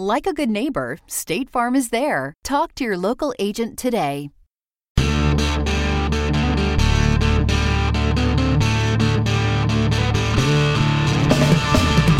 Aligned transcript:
Like 0.00 0.26
a 0.26 0.32
good 0.32 0.48
neighbor, 0.48 0.96
State 1.06 1.50
Farm 1.50 1.76
is 1.76 1.90
there. 1.90 2.32
Talk 2.42 2.74
to 2.76 2.84
your 2.84 2.96
local 2.96 3.34
agent 3.38 3.78
today. 3.78 4.30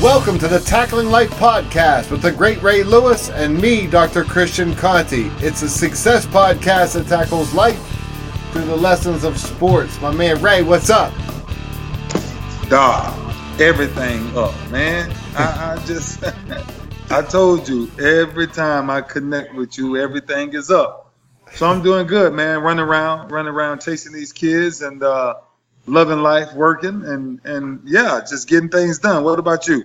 Welcome 0.02 0.38
to 0.40 0.46
the 0.46 0.62
Tackling 0.66 1.08
Life 1.08 1.30
podcast 1.30 2.10
with 2.10 2.20
the 2.20 2.30
great 2.30 2.60
Ray 2.62 2.82
Lewis 2.82 3.30
and 3.30 3.58
me, 3.58 3.86
Dr. 3.86 4.24
Christian 4.24 4.74
Conti. 4.74 5.28
It's 5.38 5.62
a 5.62 5.68
success 5.70 6.26
podcast 6.26 6.92
that 6.92 7.06
tackles 7.06 7.54
life 7.54 7.80
through 8.52 8.66
the 8.66 8.76
lessons 8.76 9.24
of 9.24 9.38
sports. 9.38 9.98
My 10.02 10.12
man 10.12 10.42
Ray, 10.42 10.62
what's 10.62 10.90
up? 10.90 11.14
Dog, 12.68 13.34
everything 13.58 14.36
up, 14.36 14.52
man. 14.70 15.10
I, 15.34 15.78
I 15.78 15.86
just, 15.86 16.22
I 17.12 17.22
told 17.22 17.68
you, 17.68 17.90
every 17.98 18.46
time 18.46 18.88
I 18.88 19.00
connect 19.00 19.52
with 19.56 19.76
you, 19.76 19.96
everything 19.96 20.54
is 20.54 20.70
up. 20.70 21.12
So 21.54 21.68
I'm 21.68 21.82
doing 21.82 22.06
good, 22.06 22.32
man. 22.32 22.60
Running 22.62 22.84
around, 22.84 23.32
running 23.32 23.52
around, 23.52 23.80
chasing 23.80 24.12
these 24.12 24.32
kids, 24.32 24.80
and 24.80 25.02
uh, 25.02 25.34
loving 25.86 26.22
life, 26.22 26.54
working, 26.54 27.04
and 27.04 27.40
and 27.44 27.80
yeah, 27.84 28.20
just 28.20 28.48
getting 28.48 28.68
things 28.68 29.00
done. 29.00 29.24
What 29.24 29.40
about 29.40 29.66
you? 29.66 29.82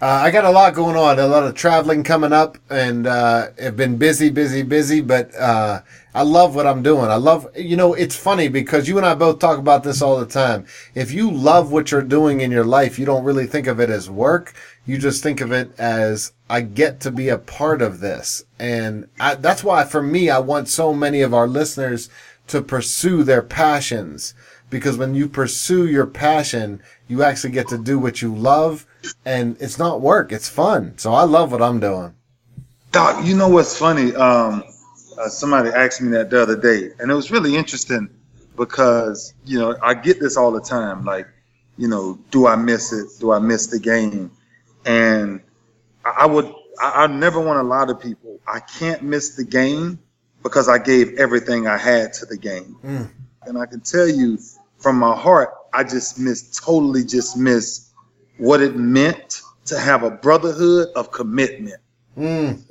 Uh, 0.00 0.06
I 0.06 0.30
got 0.30 0.46
a 0.46 0.50
lot 0.50 0.72
going 0.72 0.96
on, 0.96 1.18
a 1.18 1.26
lot 1.26 1.44
of 1.44 1.54
traveling 1.54 2.02
coming 2.02 2.32
up, 2.32 2.56
and 2.70 3.06
uh, 3.06 3.48
have 3.58 3.76
been 3.76 3.98
busy, 3.98 4.30
busy, 4.30 4.62
busy. 4.62 5.02
But 5.02 5.34
uh, 5.34 5.82
I 6.14 6.22
love 6.22 6.54
what 6.54 6.66
I'm 6.66 6.82
doing. 6.82 7.06
I 7.06 7.16
love, 7.16 7.48
you 7.56 7.76
know, 7.76 7.94
it's 7.94 8.14
funny 8.14 8.46
because 8.48 8.86
you 8.86 8.96
and 8.98 9.06
I 9.06 9.14
both 9.14 9.40
talk 9.40 9.58
about 9.58 9.82
this 9.82 10.00
all 10.00 10.20
the 10.20 10.26
time. 10.26 10.64
If 10.94 11.10
you 11.10 11.28
love 11.30 11.72
what 11.72 11.90
you're 11.90 12.02
doing 12.02 12.40
in 12.40 12.52
your 12.52 12.64
life, 12.64 12.98
you 12.98 13.04
don't 13.04 13.24
really 13.24 13.46
think 13.46 13.66
of 13.66 13.80
it 13.80 13.90
as 13.90 14.08
work. 14.08 14.54
You 14.86 14.96
just 14.96 15.22
think 15.22 15.40
of 15.40 15.50
it 15.50 15.72
as 15.78 16.32
I 16.48 16.60
get 16.60 17.00
to 17.00 17.10
be 17.10 17.30
a 17.30 17.38
part 17.38 17.82
of 17.82 18.00
this, 18.00 18.44
and 18.58 19.08
I, 19.18 19.34
that's 19.34 19.64
why, 19.64 19.84
for 19.84 20.02
me, 20.02 20.30
I 20.30 20.38
want 20.38 20.68
so 20.68 20.92
many 20.94 21.22
of 21.22 21.34
our 21.34 21.48
listeners 21.48 22.10
to 22.48 22.62
pursue 22.62 23.22
their 23.24 23.42
passions 23.42 24.34
because 24.70 24.96
when 24.96 25.14
you 25.14 25.28
pursue 25.28 25.86
your 25.86 26.06
passion, 26.06 26.82
you 27.08 27.22
actually 27.22 27.52
get 27.52 27.68
to 27.68 27.78
do 27.78 27.98
what 27.98 28.20
you 28.22 28.34
love 28.34 28.86
and 29.24 29.56
it's 29.60 29.78
not 29.78 30.00
work, 30.00 30.32
it's 30.32 30.48
fun. 30.48 30.96
So 30.98 31.12
I 31.12 31.22
love 31.22 31.52
what 31.52 31.62
I'm 31.62 31.80
doing. 31.80 32.14
Doc, 32.92 33.24
you 33.24 33.36
know 33.36 33.48
what's 33.48 33.76
funny? 33.76 34.14
Um, 34.14 34.62
uh, 35.18 35.28
somebody 35.28 35.70
asked 35.70 36.00
me 36.00 36.10
that 36.12 36.30
the 36.30 36.42
other 36.42 36.56
day, 36.56 36.90
and 36.98 37.10
it 37.10 37.14
was 37.14 37.30
really 37.30 37.56
interesting 37.56 38.08
because, 38.56 39.34
you 39.44 39.58
know, 39.58 39.76
I 39.82 39.94
get 39.94 40.20
this 40.20 40.36
all 40.36 40.52
the 40.52 40.60
time. 40.60 41.04
Like, 41.04 41.26
you 41.76 41.88
know, 41.88 42.18
do 42.30 42.46
I 42.46 42.56
miss 42.56 42.92
it? 42.92 43.08
Do 43.20 43.32
I 43.32 43.38
miss 43.38 43.66
the 43.66 43.78
game? 43.78 44.30
And 44.84 45.40
I, 46.04 46.10
I 46.20 46.26
would, 46.26 46.46
I, 46.80 47.04
I 47.04 47.06
never 47.06 47.40
want 47.40 47.58
to 47.58 47.62
lie 47.62 47.86
to 47.86 47.94
people. 47.94 48.38
I 48.46 48.60
can't 48.60 49.02
miss 49.02 49.36
the 49.36 49.44
game 49.44 49.98
because 50.42 50.68
I 50.68 50.78
gave 50.78 51.18
everything 51.18 51.66
I 51.66 51.78
had 51.78 52.12
to 52.14 52.26
the 52.26 52.36
game. 52.36 52.76
Mm. 52.84 53.10
And 53.46 53.58
I 53.58 53.66
can 53.66 53.80
tell 53.80 54.08
you, 54.08 54.38
from 54.78 54.98
my 54.98 55.16
heart, 55.16 55.54
I 55.72 55.82
just 55.82 56.18
miss, 56.18 56.58
totally 56.60 57.04
just 57.04 57.36
miss 57.36 57.90
what 58.38 58.60
it 58.60 58.76
meant 58.76 59.42
to 59.66 59.78
have 59.78 60.02
a 60.02 60.10
brotherhood 60.10 60.88
of 60.94 61.10
commitment. 61.10 61.80
Mm. 62.16 62.62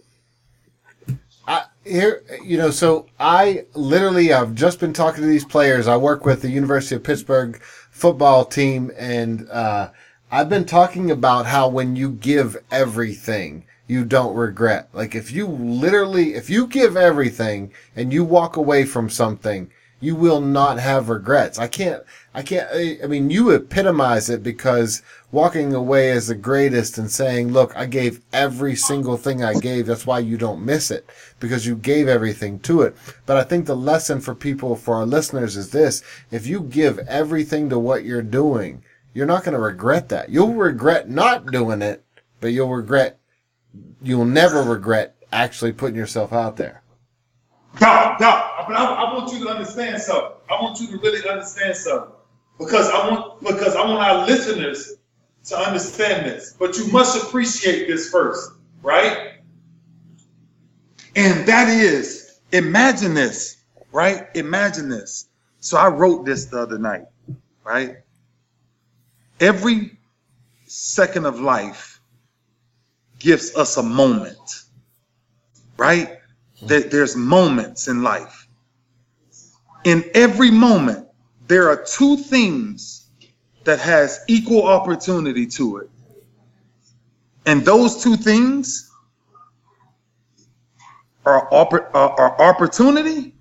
Here, 1.85 2.23
you 2.43 2.57
know, 2.57 2.71
so 2.71 3.07
I 3.19 3.65
literally, 3.73 4.31
I've 4.31 4.55
just 4.55 4.79
been 4.79 4.93
talking 4.93 5.21
to 5.21 5.27
these 5.27 5.43
players. 5.43 5.87
I 5.87 5.97
work 5.97 6.25
with 6.25 6.41
the 6.41 6.49
University 6.49 6.95
of 6.95 7.03
Pittsburgh 7.03 7.61
football 7.91 8.45
team, 8.45 8.91
and 8.97 9.49
uh, 9.49 9.89
I've 10.31 10.49
been 10.49 10.65
talking 10.65 11.11
about 11.11 11.45
how 11.45 11.67
when 11.67 11.95
you 11.97 12.11
give 12.11 12.57
everything, 12.71 13.65
you 13.87 14.05
don't 14.05 14.35
regret. 14.35 14.87
Like 14.93 15.13
if 15.13 15.31
you 15.31 15.45
literally, 15.45 16.35
if 16.35 16.49
you 16.49 16.67
give 16.67 16.95
everything 16.95 17.73
and 17.95 18.13
you 18.13 18.23
walk 18.23 18.55
away 18.55 18.85
from 18.85 19.09
something, 19.09 19.69
you 20.03 20.15
will 20.17 20.41
not 20.41 20.79
have 20.79 21.07
regrets. 21.07 21.57
I 21.57 21.67
can't, 21.67 22.03
I 22.33 22.41
can't, 22.41 22.67
I 23.01 23.07
mean, 23.07 23.29
you 23.29 23.51
epitomize 23.51 24.29
it 24.29 24.43
because 24.43 25.01
walking 25.31 25.73
away 25.73 26.09
is 26.09 26.27
the 26.27 26.35
greatest 26.35 26.97
and 26.97 27.09
saying, 27.09 27.53
look, 27.53 27.73
I 27.73 27.85
gave 27.85 28.19
every 28.33 28.75
single 28.75 29.15
thing 29.15 29.41
I 29.41 29.53
gave. 29.53 29.85
That's 29.85 30.05
why 30.05 30.19
you 30.19 30.37
don't 30.37 30.65
miss 30.65 30.91
it 30.91 31.09
because 31.39 31.65
you 31.65 31.77
gave 31.77 32.09
everything 32.09 32.59
to 32.59 32.81
it. 32.81 32.97
But 33.25 33.37
I 33.37 33.43
think 33.43 33.65
the 33.65 33.77
lesson 33.77 34.19
for 34.19 34.35
people, 34.35 34.75
for 34.75 34.95
our 34.95 35.05
listeners 35.05 35.55
is 35.55 35.71
this. 35.71 36.03
If 36.31 36.47
you 36.47 36.59
give 36.59 36.99
everything 37.07 37.69
to 37.69 37.79
what 37.79 38.03
you're 38.03 38.21
doing, 38.21 38.83
you're 39.13 39.25
not 39.25 39.45
going 39.45 39.53
to 39.53 39.59
regret 39.59 40.09
that. 40.09 40.27
You'll 40.27 40.53
regret 40.53 41.09
not 41.09 41.45
doing 41.45 41.81
it, 41.81 42.03
but 42.41 42.49
you'll 42.49 42.75
regret, 42.75 43.19
you'll 44.01 44.25
never 44.25 44.63
regret 44.63 45.15
actually 45.31 45.71
putting 45.71 45.95
yourself 45.95 46.33
out 46.33 46.57
there. 46.57 46.82
Doc, 47.79 48.19
Doc, 48.19 48.65
but 48.67 48.77
I, 48.77 48.85
I, 48.85 49.13
want 49.13 49.33
you 49.33 49.43
to 49.45 49.49
understand 49.49 50.01
something. 50.01 50.37
I 50.49 50.61
want 50.61 50.79
you 50.79 50.87
to 50.87 50.97
really 50.97 51.27
understand 51.27 51.75
something 51.75 52.11
because 52.59 52.89
I 52.89 53.09
want 53.09 53.41
because 53.41 53.75
I 53.75 53.85
want 53.85 53.99
our 54.03 54.27
listeners 54.27 54.93
to 55.45 55.57
understand 55.57 56.25
this. 56.25 56.55
But 56.57 56.77
you 56.77 56.87
must 56.91 57.21
appreciate 57.21 57.87
this 57.87 58.09
first, 58.09 58.51
right? 58.81 59.33
And 61.15 61.47
that 61.47 61.67
is, 61.69 62.39
imagine 62.51 63.13
this, 63.13 63.63
right? 63.91 64.27
Imagine 64.35 64.89
this. 64.89 65.27
So 65.59 65.77
I 65.77 65.87
wrote 65.87 66.25
this 66.25 66.45
the 66.45 66.59
other 66.59 66.77
night, 66.77 67.05
right? 67.63 67.97
Every 69.39 69.97
second 70.65 71.25
of 71.25 71.39
life 71.39 72.01
gives 73.19 73.55
us 73.55 73.77
a 73.77 73.83
moment, 73.83 74.63
right? 75.77 76.17
There's 76.67 77.15
moments 77.15 77.87
in 77.87 78.03
life. 78.03 78.47
In 79.83 80.03
every 80.13 80.51
moment, 80.51 81.07
there 81.47 81.69
are 81.69 81.83
two 81.83 82.17
things 82.17 83.07
that 83.65 83.79
has 83.79 84.19
equal 84.27 84.67
opportunity 84.67 85.45
to 85.47 85.77
it. 85.77 85.89
And 87.45 87.65
those 87.65 88.01
two 88.01 88.15
things 88.15 88.89
are, 91.25 91.49
oppor- 91.49 91.93
are 91.93 92.41
opportunity 92.41 93.33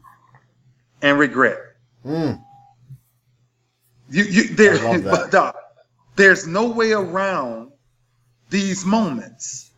and 1.01 1.19
regret. 1.19 1.59
Mm. 2.05 2.43
You, 4.11 4.25
you, 4.25 4.55
there, 4.55 5.01
but, 5.01 5.55
there's 6.17 6.47
no 6.47 6.69
way 6.69 6.93
around 6.93 7.73
these 8.51 8.85
moments. 8.85 9.71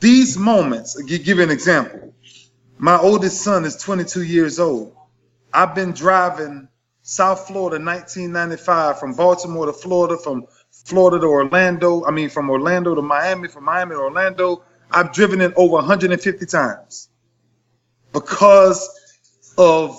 These 0.00 0.36
moments, 0.36 0.96
I'll 0.98 1.06
give 1.06 1.26
you 1.26 1.42
an 1.42 1.50
example. 1.50 2.14
My 2.82 2.98
oldest 2.98 3.42
son 3.42 3.64
is 3.64 3.76
22 3.76 4.24
years 4.24 4.58
old. 4.58 4.96
I've 5.54 5.72
been 5.72 5.92
driving 5.92 6.66
South 7.02 7.46
Florida 7.46 7.76
1995 7.76 8.98
from 8.98 9.14
Baltimore 9.14 9.66
to 9.66 9.72
Florida, 9.72 10.18
from 10.18 10.46
Florida 10.72 11.20
to 11.20 11.26
Orlando. 11.28 12.04
I 12.04 12.10
mean, 12.10 12.28
from 12.28 12.50
Orlando 12.50 12.96
to 12.96 13.00
Miami, 13.00 13.46
from 13.46 13.62
Miami 13.66 13.92
to 13.92 14.00
Orlando. 14.00 14.64
I've 14.90 15.12
driven 15.12 15.40
it 15.40 15.52
over 15.54 15.74
150 15.74 16.44
times 16.46 17.08
because 18.12 18.90
of 19.56 19.96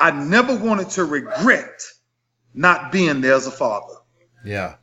I 0.00 0.10
never 0.10 0.56
wanted 0.56 0.90
to 0.90 1.04
regret 1.04 1.80
not 2.54 2.90
being 2.90 3.20
there 3.20 3.34
as 3.34 3.46
a 3.46 3.52
father. 3.52 3.94
Yeah. 4.44 4.74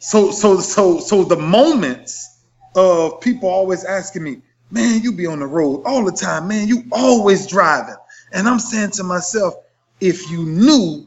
So 0.00 0.32
so 0.32 0.60
so 0.60 1.00
so 1.00 1.24
the 1.24 1.38
moments 1.38 2.42
of 2.76 3.22
people 3.22 3.48
always 3.48 3.84
asking 3.84 4.22
me, 4.22 4.42
man, 4.70 5.02
you 5.02 5.12
be 5.12 5.26
on 5.26 5.40
the 5.40 5.46
road 5.46 5.82
all 5.84 6.04
the 6.04 6.12
time, 6.12 6.48
man. 6.48 6.68
You 6.68 6.84
always 6.92 7.46
driving. 7.46 7.96
And 8.32 8.48
I'm 8.48 8.58
saying 8.58 8.92
to 8.92 9.04
myself, 9.04 9.54
if 10.00 10.30
you 10.30 10.44
knew 10.44 11.06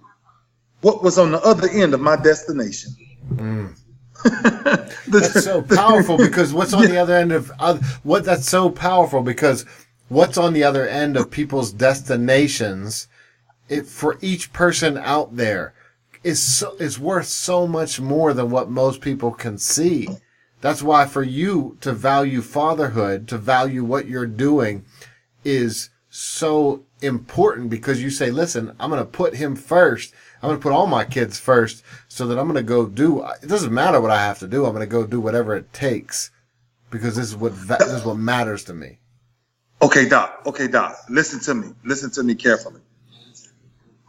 what 0.82 1.02
was 1.02 1.18
on 1.18 1.32
the 1.32 1.42
other 1.42 1.70
end 1.70 1.94
of 1.94 2.02
my 2.02 2.16
destination. 2.18 2.96
Mm. 3.36 3.80
that's 5.08 5.44
so 5.44 5.62
powerful 5.62 6.18
because 6.18 6.54
what's 6.54 6.74
on 6.74 6.84
yeah. 6.84 6.90
the 6.90 6.98
other 6.98 7.16
end 7.16 7.32
of 7.32 7.52
uh, 7.60 7.78
what 8.04 8.24
that's 8.24 8.48
so 8.48 8.70
powerful 8.70 9.22
because 9.22 9.66
what's 10.08 10.38
on 10.38 10.54
the 10.54 10.64
other 10.64 10.88
end 10.88 11.18
of 11.18 11.30
people's 11.30 11.72
destinations 11.74 13.08
it, 13.70 13.86
for 13.86 14.18
each 14.22 14.54
person 14.54 14.98
out 14.98 15.36
there 15.36 15.74
is 16.24 16.42
so, 16.42 16.76
is 16.78 17.00
worth 17.00 17.28
so 17.28 17.68
much 17.68 18.00
more 18.00 18.34
than 18.34 18.50
what 18.50 18.70
most 18.70 19.02
people 19.02 19.32
can 19.32 19.58
see. 19.58 20.08
That's 20.64 20.82
why 20.82 21.08
for 21.08 21.24
you 21.24 21.78
to 21.82 21.92
value 21.92 22.42
fatherhood, 22.42 23.28
to 23.28 23.38
value 23.38 23.84
what 23.84 24.08
you're 24.08 24.26
doing 24.26 24.86
is 25.44 25.90
so 26.10 26.86
important 27.02 27.70
because 27.70 28.02
you 28.02 28.10
say, 28.10 28.32
listen, 28.32 28.74
I'm 28.80 28.90
going 28.90 29.02
to 29.02 29.06
put 29.06 29.36
him 29.36 29.58
first. 29.58 30.14
I'm 30.42 30.48
going 30.48 30.58
to 30.58 30.64
put 30.64 30.72
all 30.72 30.88
my 30.88 31.04
kids 31.04 31.38
first 31.38 31.84
so 32.08 32.26
that 32.28 32.40
I'm 32.40 32.46
going 32.46 32.56
to 32.56 32.64
go 32.64 32.86
do, 32.86 33.26
it 33.42 33.48
doesn't 33.50 33.74
matter 33.74 34.00
what 34.00 34.12
I 34.12 34.22
have 34.22 34.40
to 34.40 34.48
do. 34.48 34.66
I'm 34.66 34.72
going 34.72 34.88
to 34.88 34.90
go 34.90 35.06
do 35.06 35.20
whatever 35.20 35.54
it 35.54 35.74
takes 35.74 36.32
because 36.92 37.18
this 37.18 37.26
is 37.26 37.36
what, 37.36 37.52
this 37.68 37.92
is 37.92 38.06
what 38.06 38.16
matters 38.16 38.64
to 38.64 38.74
me. 38.74 39.00
Okay, 39.82 40.08
Doc. 40.08 40.44
Okay, 40.46 40.70
Doc. 40.70 40.96
Listen 41.10 41.42
to 41.42 41.56
me. 41.56 41.74
Listen 41.84 42.10
to 42.12 42.24
me 42.24 42.36
carefully. 42.36 42.80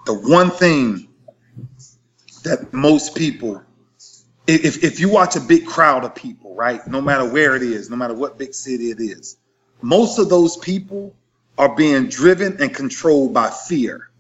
The 0.07 0.15
one 0.15 0.53
thing 0.53 1.09
that 2.45 2.73
most 2.73 3.17
people, 3.17 3.61
if, 4.47 4.85
if 4.85 5.01
you 5.01 5.09
watch 5.09 5.37
a 5.37 5.41
big 5.41 5.67
crowd 5.67 6.05
of 6.05 6.15
people, 6.15 6.55
right, 6.55 6.87
no 6.87 7.01
matter 7.01 7.25
where 7.25 7.57
it 7.57 7.63
is, 7.63 7.91
no 7.91 7.97
matter 7.97 8.15
what 8.15 8.39
big 8.39 8.55
city 8.55 8.91
it 8.91 9.01
is, 9.01 9.37
most 9.83 10.19
of 10.19 10.29
those 10.29 10.57
people 10.59 11.15
are 11.57 11.75
being 11.75 12.09
driven 12.09 12.61
and 12.61 12.75
controlled 12.75 13.33
by 13.33 13.51
fear. 13.51 14.11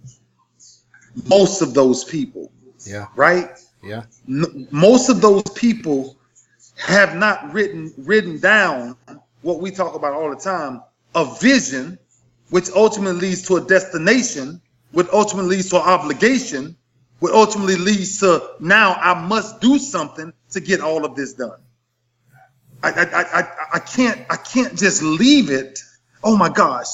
Most 1.29 1.62
of 1.62 1.75
those 1.75 2.05
people. 2.05 2.50
Yeah. 2.87 3.06
Right? 3.17 3.50
Yeah. 3.82 4.05
N- 4.29 4.69
most 4.71 5.09
of 5.09 5.21
those 5.21 5.43
people 5.55 6.17
have 6.76 7.15
not 7.17 7.53
written 7.53 7.93
written 7.99 8.38
down 8.41 8.97
what 9.43 9.61
we 9.61 9.71
talk 9.71 9.94
about 9.94 10.12
all 10.12 10.31
the 10.31 10.37
time, 10.37 10.82
a 11.15 11.25
vision, 11.41 11.99
which 12.50 12.71
ultimately 12.71 13.29
leads 13.29 13.47
to 13.47 13.56
a 13.56 13.61
destination, 13.61 14.61
which 14.93 15.06
ultimately 15.12 15.56
leads 15.56 15.71
to 15.71 15.76
an 15.76 15.82
obligation, 15.82 16.76
which 17.25 17.32
ultimately 17.32 17.76
leads 17.76 18.21
to 18.21 18.50
now 18.61 18.93
I 19.00 19.15
must 19.15 19.62
do 19.62 19.79
something 19.79 20.31
to 20.50 20.61
get 20.61 20.82
all 20.82 21.06
of 21.06 21.17
this 21.17 21.32
done. 21.32 21.59
I 22.82 22.91
I, 22.91 23.41
I, 23.41 23.49
I 23.76 23.79
can't 23.79 24.21
I 24.29 24.37
can't 24.37 24.76
just 24.76 25.03
leave 25.03 25.50
it. 25.50 25.81
Oh 26.23 26.37
my 26.37 26.50
gosh, 26.50 26.88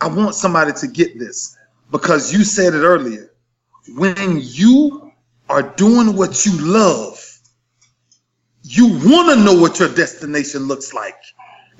I 0.00 0.06
want 0.06 0.36
somebody 0.36 0.72
to 0.74 0.86
get 0.86 1.18
this 1.18 1.56
because 1.90 2.32
you 2.32 2.44
said 2.44 2.72
it 2.72 2.84
earlier. 2.84 3.32
When 3.96 4.38
you 4.40 5.10
are 5.48 5.62
doing 5.62 6.14
what 6.14 6.46
you 6.46 6.56
love, 6.60 7.20
you 8.62 8.86
want 8.86 9.36
to 9.36 9.44
know 9.44 9.60
what 9.60 9.80
your 9.80 9.92
destination 9.92 10.68
looks 10.68 10.94
like. 10.94 11.18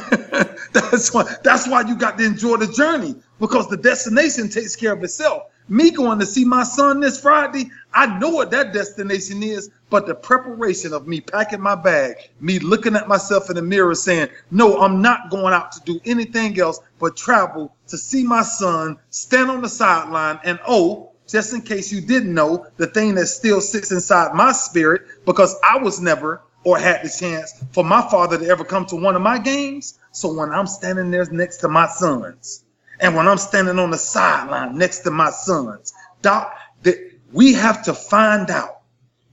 that's 0.72 1.12
why 1.12 1.34
that's 1.42 1.66
why 1.66 1.80
you 1.80 1.96
got 1.96 2.16
to 2.18 2.24
enjoy 2.24 2.58
the 2.58 2.68
journey 2.68 3.16
because 3.40 3.68
the 3.68 3.76
destination 3.76 4.48
takes 4.50 4.76
care 4.76 4.92
of 4.92 5.02
itself. 5.02 5.50
Me 5.68 5.90
going 5.90 6.20
to 6.20 6.26
see 6.26 6.44
my 6.44 6.62
son 6.62 7.00
this 7.00 7.20
Friday, 7.20 7.70
I 7.92 8.18
know 8.18 8.30
what 8.30 8.52
that 8.52 8.72
destination 8.72 9.42
is, 9.42 9.70
but 9.90 10.06
the 10.06 10.14
preparation 10.14 10.92
of 10.92 11.08
me 11.08 11.20
packing 11.20 11.60
my 11.60 11.74
bag, 11.74 12.16
me 12.40 12.60
looking 12.60 12.94
at 12.94 13.08
myself 13.08 13.50
in 13.50 13.56
the 13.56 13.62
mirror 13.62 13.94
saying, 13.96 14.28
No, 14.50 14.78
I'm 14.80 15.02
not 15.02 15.30
going 15.30 15.52
out 15.52 15.72
to 15.72 15.80
do 15.80 16.00
anything 16.04 16.58
else 16.60 16.78
but 17.00 17.16
travel 17.16 17.74
to 17.88 17.98
see 17.98 18.22
my 18.22 18.42
son, 18.42 18.98
stand 19.10 19.50
on 19.50 19.60
the 19.60 19.68
sideline, 19.68 20.38
and 20.44 20.60
oh, 20.68 21.10
just 21.26 21.52
in 21.52 21.62
case 21.62 21.92
you 21.92 22.00
didn't 22.00 22.32
know, 22.32 22.66
the 22.76 22.86
thing 22.86 23.16
that 23.16 23.26
still 23.26 23.60
sits 23.60 23.90
inside 23.90 24.34
my 24.34 24.52
spirit, 24.52 25.02
because 25.24 25.56
I 25.68 25.78
was 25.78 26.00
never 26.00 26.42
or 26.62 26.78
had 26.78 27.02
the 27.02 27.08
chance 27.08 27.52
for 27.72 27.84
my 27.84 28.02
father 28.08 28.38
to 28.38 28.46
ever 28.46 28.64
come 28.64 28.86
to 28.86 28.96
one 28.96 29.16
of 29.16 29.22
my 29.22 29.38
games. 29.38 29.98
So 30.12 30.32
when 30.32 30.50
I'm 30.50 30.66
standing 30.66 31.10
there 31.10 31.24
next 31.26 31.58
to 31.58 31.68
my 31.68 31.88
sons, 31.88 32.64
and 33.00 33.14
when 33.14 33.28
I'm 33.28 33.38
standing 33.38 33.78
on 33.78 33.90
the 33.90 33.98
sideline 33.98 34.78
next 34.78 35.00
to 35.00 35.10
my 35.10 35.30
sons, 35.30 35.92
Doc, 36.22 36.56
that 36.82 36.96
we 37.32 37.54
have 37.54 37.84
to 37.84 37.94
find 37.94 38.50
out 38.50 38.80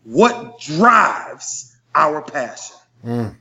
what 0.04 0.60
drives 0.60 1.76
our 1.96 2.22
passion. 2.22 2.76
Mm. 3.06 3.36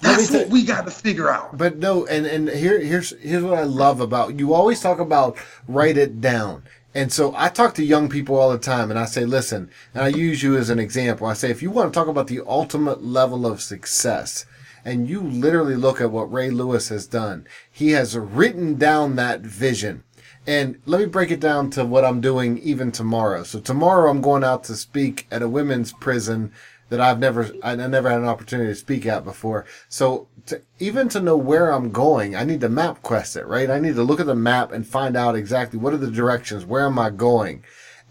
That's 0.00 0.30
what 0.30 0.48
we 0.48 0.64
got 0.64 0.84
to 0.84 0.90
figure 0.90 1.30
out. 1.30 1.56
But 1.56 1.78
no, 1.78 2.06
and 2.06 2.26
and 2.26 2.48
here 2.48 2.80
here's 2.80 3.10
here's 3.20 3.44
what 3.44 3.58
I 3.58 3.62
love 3.62 4.00
about 4.00 4.38
you. 4.38 4.52
Always 4.52 4.80
talk 4.80 4.98
about 4.98 5.38
write 5.68 5.96
it 5.96 6.20
down. 6.20 6.64
And 6.94 7.10
so 7.10 7.32
I 7.36 7.48
talk 7.48 7.74
to 7.74 7.84
young 7.84 8.10
people 8.10 8.36
all 8.36 8.50
the 8.50 8.58
time 8.58 8.90
and 8.90 8.98
I 8.98 9.06
say, 9.06 9.24
listen, 9.24 9.70
and 9.94 10.04
I 10.04 10.08
use 10.08 10.42
you 10.42 10.58
as 10.58 10.68
an 10.68 10.78
example. 10.78 11.26
I 11.26 11.32
say, 11.32 11.50
if 11.50 11.62
you 11.62 11.70
want 11.70 11.92
to 11.92 11.98
talk 11.98 12.06
about 12.06 12.26
the 12.26 12.42
ultimate 12.46 13.02
level 13.02 13.46
of 13.46 13.62
success, 13.62 14.44
and 14.84 15.08
you 15.08 15.20
literally 15.20 15.76
look 15.76 16.00
at 16.00 16.10
what 16.10 16.32
Ray 16.32 16.50
Lewis 16.50 16.88
has 16.88 17.06
done. 17.06 17.46
He 17.70 17.90
has 17.90 18.16
written 18.16 18.74
down 18.76 19.16
that 19.16 19.40
vision. 19.40 20.04
And 20.46 20.80
let 20.86 21.00
me 21.00 21.06
break 21.06 21.30
it 21.30 21.40
down 21.40 21.70
to 21.70 21.84
what 21.84 22.04
I'm 22.04 22.20
doing 22.20 22.58
even 22.58 22.90
tomorrow. 22.90 23.44
So 23.44 23.60
tomorrow 23.60 24.10
I'm 24.10 24.20
going 24.20 24.42
out 24.42 24.64
to 24.64 24.74
speak 24.74 25.26
at 25.30 25.42
a 25.42 25.48
women's 25.48 25.92
prison 25.92 26.52
that 26.88 27.00
I've 27.00 27.20
never, 27.20 27.50
I 27.62 27.74
never 27.76 28.10
had 28.10 28.20
an 28.20 28.26
opportunity 28.26 28.70
to 28.70 28.74
speak 28.74 29.06
at 29.06 29.24
before. 29.24 29.64
So 29.88 30.26
to, 30.46 30.60
even 30.78 31.08
to 31.10 31.20
know 31.20 31.36
where 31.36 31.70
I'm 31.70 31.90
going, 31.90 32.34
I 32.34 32.44
need 32.44 32.60
to 32.62 32.68
map 32.68 33.02
quest 33.02 33.36
it, 33.36 33.46
right? 33.46 33.70
I 33.70 33.78
need 33.78 33.94
to 33.94 34.02
look 34.02 34.20
at 34.20 34.26
the 34.26 34.34
map 34.34 34.72
and 34.72 34.86
find 34.86 35.16
out 35.16 35.36
exactly 35.36 35.78
what 35.78 35.94
are 35.94 35.98
the 35.98 36.10
directions, 36.10 36.66
where 36.66 36.84
am 36.84 36.98
I 36.98 37.10
going? 37.10 37.62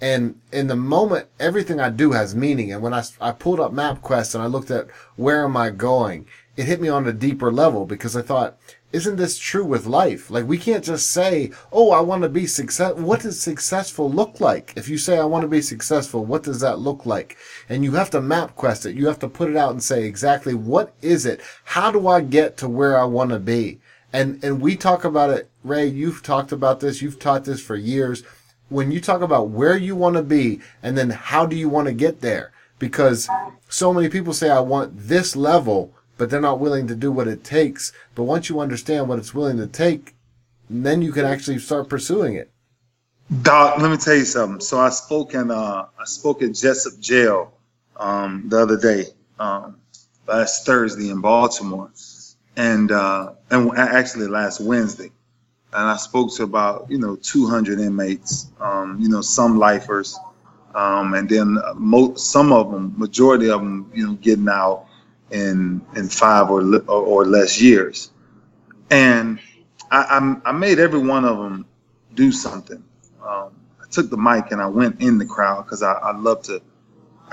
And 0.01 0.41
in 0.51 0.65
the 0.65 0.75
moment, 0.75 1.27
everything 1.39 1.79
I 1.79 1.91
do 1.91 2.13
has 2.13 2.33
meaning. 2.33 2.73
And 2.73 2.81
when 2.81 2.93
I, 2.93 3.03
I 3.19 3.31
pulled 3.31 3.59
up 3.59 3.71
MapQuest 3.71 4.33
and 4.33 4.43
I 4.43 4.47
looked 4.47 4.71
at 4.71 4.89
where 5.15 5.43
am 5.43 5.55
I 5.55 5.69
going, 5.69 6.25
it 6.57 6.65
hit 6.65 6.81
me 6.81 6.89
on 6.89 7.07
a 7.07 7.13
deeper 7.13 7.51
level 7.51 7.85
because 7.85 8.15
I 8.15 8.21
thought, 8.21 8.57
isn't 8.91 9.15
this 9.15 9.37
true 9.37 9.63
with 9.63 9.85
life? 9.85 10.29
Like 10.29 10.45
we 10.47 10.57
can't 10.57 10.83
just 10.83 11.09
say, 11.11 11.51
"Oh, 11.71 11.91
I 11.91 12.01
want 12.01 12.23
to 12.23 12.29
be 12.29 12.45
success." 12.45 12.95
What 12.95 13.21
does 13.21 13.39
successful 13.39 14.11
look 14.11 14.41
like? 14.41 14.73
If 14.75 14.89
you 14.89 14.97
say 14.97 15.17
I 15.17 15.23
want 15.23 15.43
to 15.43 15.47
be 15.47 15.61
successful, 15.61 16.25
what 16.25 16.43
does 16.43 16.59
that 16.59 16.79
look 16.79 17.05
like? 17.05 17.37
And 17.69 17.83
you 17.85 17.93
have 17.93 18.09
to 18.11 18.21
map 18.21 18.55
quest 18.55 18.85
it. 18.85 18.95
You 18.95 19.07
have 19.07 19.19
to 19.19 19.29
put 19.29 19.49
it 19.49 19.55
out 19.55 19.71
and 19.71 19.81
say 19.81 20.03
exactly 20.03 20.53
what 20.53 20.93
is 21.01 21.25
it? 21.25 21.41
How 21.63 21.91
do 21.91 22.07
I 22.07 22.21
get 22.21 22.57
to 22.57 22.67
where 22.67 22.99
I 22.99 23.05
want 23.05 23.29
to 23.31 23.39
be? 23.39 23.79
And 24.11 24.43
and 24.43 24.59
we 24.61 24.75
talk 24.75 25.05
about 25.05 25.29
it, 25.29 25.49
Ray. 25.63 25.87
You've 25.87 26.21
talked 26.21 26.51
about 26.51 26.81
this. 26.81 27.01
You've 27.01 27.19
taught 27.19 27.45
this 27.45 27.61
for 27.61 27.75
years. 27.77 28.23
When 28.67 28.91
you 28.91 28.99
talk 29.01 29.21
about 29.21 29.49
where 29.49 29.77
you 29.77 29.95
want 29.95 30.15
to 30.15 30.23
be 30.23 30.59
and 30.83 30.97
then 30.97 31.09
how 31.11 31.45
do 31.45 31.55
you 31.55 31.69
want 31.69 31.87
to 31.87 31.93
get 31.93 32.21
there, 32.21 32.51
because 32.79 33.29
so 33.69 33.93
many 33.93 34.09
people 34.09 34.33
say 34.33 34.49
I 34.49 34.59
want 34.59 34.97
this 34.97 35.35
level 35.35 35.93
but 36.17 36.29
they're 36.29 36.41
not 36.41 36.59
willing 36.59 36.87
to 36.87 36.95
do 36.95 37.11
what 37.11 37.27
it 37.27 37.43
takes. 37.43 37.91
But 38.15 38.23
once 38.23 38.49
you 38.49 38.59
understand 38.59 39.07
what 39.07 39.19
it's 39.19 39.33
willing 39.33 39.57
to 39.57 39.67
take, 39.67 40.15
then 40.69 41.01
you 41.01 41.11
can 41.11 41.25
actually 41.25 41.59
start 41.59 41.89
pursuing 41.89 42.35
it. 42.35 42.51
Doc, 43.41 43.79
let 43.79 43.89
me 43.89 43.97
tell 43.97 44.15
you 44.15 44.25
something. 44.25 44.59
So 44.59 44.79
I 44.79 44.89
spoke 44.89 45.33
in 45.33 45.51
uh, 45.51 45.85
I 45.97 46.05
spoke 46.05 46.41
at 46.41 46.53
Jessup 46.53 46.99
Jail 46.99 47.53
um, 47.95 48.43
the 48.47 48.59
other 48.59 48.77
day, 48.77 49.05
um, 49.39 49.77
last 50.27 50.65
Thursday 50.65 51.09
in 51.09 51.21
Baltimore, 51.21 51.91
and 52.57 52.91
uh, 52.91 53.33
and 53.49 53.71
actually 53.77 54.27
last 54.27 54.59
Wednesday, 54.59 55.11
and 55.73 55.89
I 55.89 55.95
spoke 55.95 56.35
to 56.35 56.43
about 56.43 56.87
you 56.89 56.97
know 56.97 57.15
200 57.15 57.79
inmates, 57.79 58.51
um, 58.59 58.97
you 58.99 59.07
know 59.07 59.21
some 59.21 59.57
lifers, 59.57 60.19
um, 60.75 61.13
and 61.13 61.29
then 61.29 61.57
mo- 61.75 62.15
some 62.15 62.51
of 62.51 62.71
them, 62.71 62.93
majority 62.97 63.49
of 63.49 63.61
them, 63.61 63.89
you 63.93 64.07
know, 64.07 64.13
getting 64.13 64.49
out 64.49 64.87
in 65.31 65.81
in 65.95 66.09
five 66.09 66.49
or 66.49 66.61
or, 66.61 67.03
or 67.03 67.25
less 67.25 67.61
years, 67.61 68.11
and 68.89 69.39
I, 69.89 70.01
I, 70.45 70.49
I 70.49 70.51
made 70.51 70.79
every 70.79 70.99
one 70.99 71.25
of 71.25 71.37
them 71.37 71.65
do 72.13 72.31
something. 72.31 72.83
Um, 73.25 73.51
I 73.81 73.85
took 73.89 74.09
the 74.09 74.17
mic 74.17 74.51
and 74.51 74.61
I 74.61 74.67
went 74.67 75.01
in 75.01 75.17
the 75.17 75.25
crowd 75.25 75.63
because 75.63 75.83
I, 75.83 75.93
I 75.93 76.15
love 76.15 76.43
to. 76.43 76.61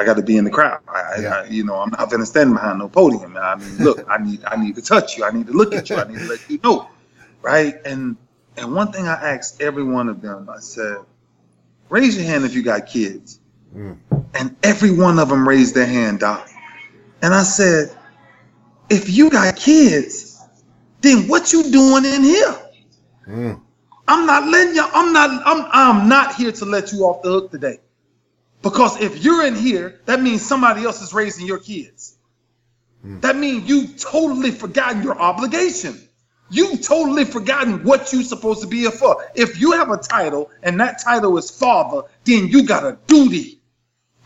I 0.00 0.04
got 0.04 0.14
to 0.14 0.22
be 0.22 0.36
in 0.36 0.44
the 0.44 0.50
crowd. 0.50 0.80
I, 0.86 1.20
yeah. 1.20 1.28
I, 1.28 1.46
you 1.46 1.64
know, 1.64 1.74
I'm 1.74 1.90
not 1.90 2.08
going 2.08 2.20
to 2.20 2.26
stand 2.26 2.54
behind 2.54 2.78
no 2.78 2.88
podium. 2.88 3.36
I 3.36 3.56
mean, 3.56 3.78
look, 3.78 4.06
I 4.08 4.18
need, 4.18 4.44
I 4.44 4.54
need 4.54 4.76
to 4.76 4.82
touch 4.82 5.18
you. 5.18 5.24
I 5.24 5.32
need 5.32 5.48
to 5.48 5.52
look 5.52 5.74
at 5.74 5.90
you. 5.90 5.96
I 5.96 6.06
need 6.06 6.18
to 6.20 6.26
let 6.26 6.48
you 6.48 6.60
know, 6.62 6.88
right? 7.42 7.74
And 7.84 8.16
and 8.56 8.74
one 8.74 8.92
thing 8.92 9.08
I 9.08 9.34
asked 9.34 9.60
every 9.60 9.84
one 9.84 10.08
of 10.08 10.20
them, 10.20 10.48
I 10.48 10.60
said, 10.60 10.98
raise 11.88 12.16
your 12.16 12.26
hand 12.26 12.44
if 12.44 12.54
you 12.54 12.62
got 12.62 12.86
kids. 12.86 13.40
Mm. 13.74 13.98
And 14.34 14.56
every 14.62 14.90
one 14.92 15.18
of 15.18 15.28
them 15.28 15.48
raised 15.48 15.74
their 15.74 15.86
hand, 15.86 16.20
Doc. 16.20 16.48
And 17.22 17.34
I 17.34 17.42
said, 17.42 17.96
if 18.88 19.10
you 19.10 19.30
got 19.30 19.56
kids, 19.56 20.40
then 21.00 21.28
what 21.28 21.52
you 21.52 21.70
doing 21.70 22.04
in 22.04 22.22
here? 22.22 22.56
Mm. 23.26 23.60
I'm 24.06 24.26
not 24.26 24.48
letting 24.48 24.74
you, 24.74 24.84
I'm 24.92 25.12
not, 25.12 25.42
I'm 25.46 25.68
I'm 25.70 26.08
not 26.08 26.34
here 26.34 26.52
to 26.52 26.64
let 26.64 26.92
you 26.92 27.00
off 27.00 27.22
the 27.22 27.28
hook 27.28 27.50
today. 27.50 27.78
Because 28.62 29.00
if 29.00 29.22
you're 29.22 29.46
in 29.46 29.54
here, 29.54 30.00
that 30.06 30.20
means 30.20 30.44
somebody 30.44 30.84
else 30.84 31.02
is 31.02 31.12
raising 31.12 31.46
your 31.46 31.58
kids. 31.58 32.16
Mm. 33.04 33.20
That 33.20 33.36
means 33.36 33.68
you've 33.68 33.98
totally 34.00 34.50
forgotten 34.50 35.02
your 35.02 35.18
obligation. 35.18 36.00
You've 36.50 36.82
totally 36.82 37.26
forgotten 37.26 37.84
what 37.84 38.12
you're 38.12 38.22
supposed 38.22 38.62
to 38.62 38.66
be 38.66 38.78
here 38.80 38.90
for. 38.90 39.30
If 39.34 39.60
you 39.60 39.72
have 39.72 39.90
a 39.90 39.98
title 39.98 40.50
and 40.62 40.80
that 40.80 41.02
title 41.02 41.36
is 41.36 41.50
father, 41.50 42.08
then 42.24 42.48
you 42.48 42.62
got 42.62 42.84
a 42.84 42.98
duty. 43.06 43.57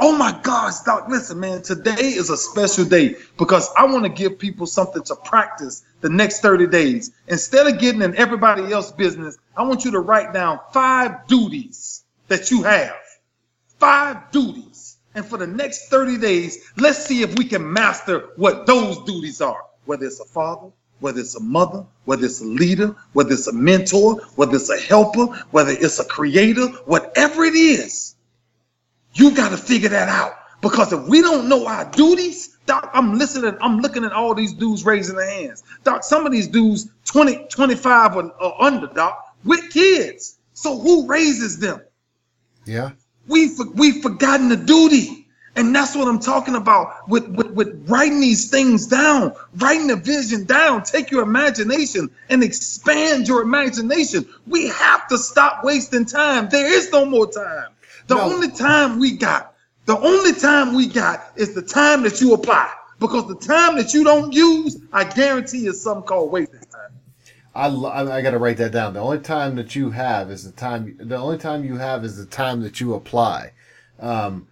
Oh 0.04 0.16
my 0.16 0.36
gosh, 0.42 0.80
Doc, 0.80 1.06
listen, 1.08 1.38
man, 1.38 1.62
today 1.62 1.92
is 1.92 2.28
a 2.28 2.36
special 2.36 2.84
day 2.84 3.14
because 3.38 3.70
I 3.76 3.86
want 3.86 4.02
to 4.02 4.08
give 4.08 4.36
people 4.36 4.66
something 4.66 5.04
to 5.04 5.14
practice 5.14 5.84
the 6.00 6.08
next 6.08 6.40
30 6.40 6.66
days. 6.66 7.12
Instead 7.28 7.68
of 7.68 7.78
getting 7.78 8.02
in 8.02 8.16
everybody 8.16 8.72
else's 8.72 8.90
business, 8.94 9.38
I 9.56 9.62
want 9.62 9.84
you 9.84 9.92
to 9.92 10.00
write 10.00 10.34
down 10.34 10.58
five 10.72 11.28
duties 11.28 12.02
that 12.26 12.50
you 12.50 12.64
have. 12.64 12.96
Five 13.78 14.32
duties. 14.32 14.96
And 15.14 15.24
for 15.24 15.36
the 15.36 15.46
next 15.46 15.88
30 15.88 16.18
days, 16.18 16.72
let's 16.78 17.06
see 17.06 17.22
if 17.22 17.38
we 17.38 17.44
can 17.44 17.72
master 17.72 18.30
what 18.34 18.66
those 18.66 19.04
duties 19.04 19.40
are, 19.40 19.62
whether 19.84 20.04
it's 20.04 20.18
a 20.18 20.24
father, 20.24 20.72
whether 20.98 21.20
it's 21.20 21.36
a 21.36 21.40
mother, 21.40 21.86
whether 22.06 22.24
it's 22.24 22.40
a 22.40 22.44
leader, 22.44 22.96
whether 23.12 23.34
it's 23.34 23.46
a 23.46 23.52
mentor, 23.52 24.16
whether 24.34 24.56
it's 24.56 24.68
a 24.68 24.80
helper, 24.80 25.26
whether 25.52 25.70
it's 25.70 26.00
a 26.00 26.04
creator, 26.04 26.66
whatever 26.86 27.44
it 27.44 27.54
is, 27.54 28.11
you 29.14 29.34
got 29.34 29.50
to 29.50 29.56
figure 29.56 29.90
that 29.90 30.08
out. 30.08 30.32
Because 30.60 30.92
if 30.92 31.06
we 31.08 31.20
don't 31.20 31.48
know 31.48 31.66
our 31.66 31.90
duties, 31.90 32.56
Doc, 32.66 32.90
I'm 32.94 33.18
listening, 33.18 33.56
I'm 33.60 33.80
looking 33.80 34.04
at 34.04 34.12
all 34.12 34.34
these 34.34 34.52
dudes 34.52 34.84
raising 34.84 35.16
their 35.16 35.28
hands. 35.28 35.64
Doc, 35.82 36.04
some 36.04 36.24
of 36.24 36.32
these 36.32 36.46
dudes 36.46 36.88
20, 37.06 37.46
25 37.48 38.16
or, 38.16 38.24
or 38.24 38.62
uh, 38.62 38.66
under, 38.66 38.86
Doc, 38.86 39.36
with 39.44 39.70
kids. 39.70 40.38
So 40.54 40.78
who 40.78 41.08
raises 41.08 41.58
them? 41.58 41.80
Yeah. 42.64 42.92
We 43.26 43.50
we've 43.74 44.02
forgotten 44.02 44.48
the 44.48 44.56
duty. 44.56 45.18
And 45.54 45.74
that's 45.74 45.94
what 45.94 46.08
I'm 46.08 46.18
talking 46.18 46.54
about 46.54 47.08
with, 47.08 47.28
with, 47.28 47.50
with 47.50 47.90
writing 47.90 48.20
these 48.20 48.48
things 48.48 48.86
down, 48.86 49.34
writing 49.56 49.88
the 49.88 49.96
vision 49.96 50.44
down. 50.44 50.82
Take 50.82 51.10
your 51.10 51.22
imagination 51.22 52.10
and 52.30 52.42
expand 52.42 53.28
your 53.28 53.42
imagination. 53.42 54.26
We 54.46 54.68
have 54.68 55.08
to 55.08 55.18
stop 55.18 55.62
wasting 55.62 56.06
time. 56.06 56.48
There 56.48 56.72
is 56.72 56.90
no 56.90 57.04
more 57.04 57.30
time. 57.30 57.71
The 58.06 58.16
no. 58.16 58.22
only 58.22 58.50
time 58.50 58.98
we 58.98 59.12
got, 59.12 59.54
the 59.86 59.98
only 59.98 60.32
time 60.32 60.74
we 60.74 60.86
got 60.86 61.32
is 61.36 61.54
the 61.54 61.62
time 61.62 62.02
that 62.02 62.20
you 62.20 62.34
apply. 62.34 62.72
Because 62.98 63.26
the 63.26 63.34
time 63.34 63.76
that 63.76 63.92
you 63.92 64.04
don't 64.04 64.32
use, 64.32 64.78
I 64.92 65.04
guarantee 65.04 65.66
is 65.66 65.80
something 65.80 66.06
called 66.06 66.30
wasting 66.30 66.60
time. 66.60 66.92
I, 67.54 67.66
I 67.66 68.22
got 68.22 68.30
to 68.30 68.38
write 68.38 68.56
that 68.58 68.72
down. 68.72 68.94
The 68.94 69.00
only 69.00 69.18
time 69.18 69.56
that 69.56 69.74
you 69.74 69.90
have 69.90 70.30
is 70.30 70.44
the 70.44 70.52
time. 70.52 70.96
The 70.98 71.16
only 71.16 71.36
time 71.36 71.64
you 71.64 71.76
have 71.76 72.04
is 72.04 72.16
the 72.16 72.26
time 72.26 72.62
that 72.62 72.80
you 72.80 72.94
apply. 72.94 73.52
Um, 73.98 74.46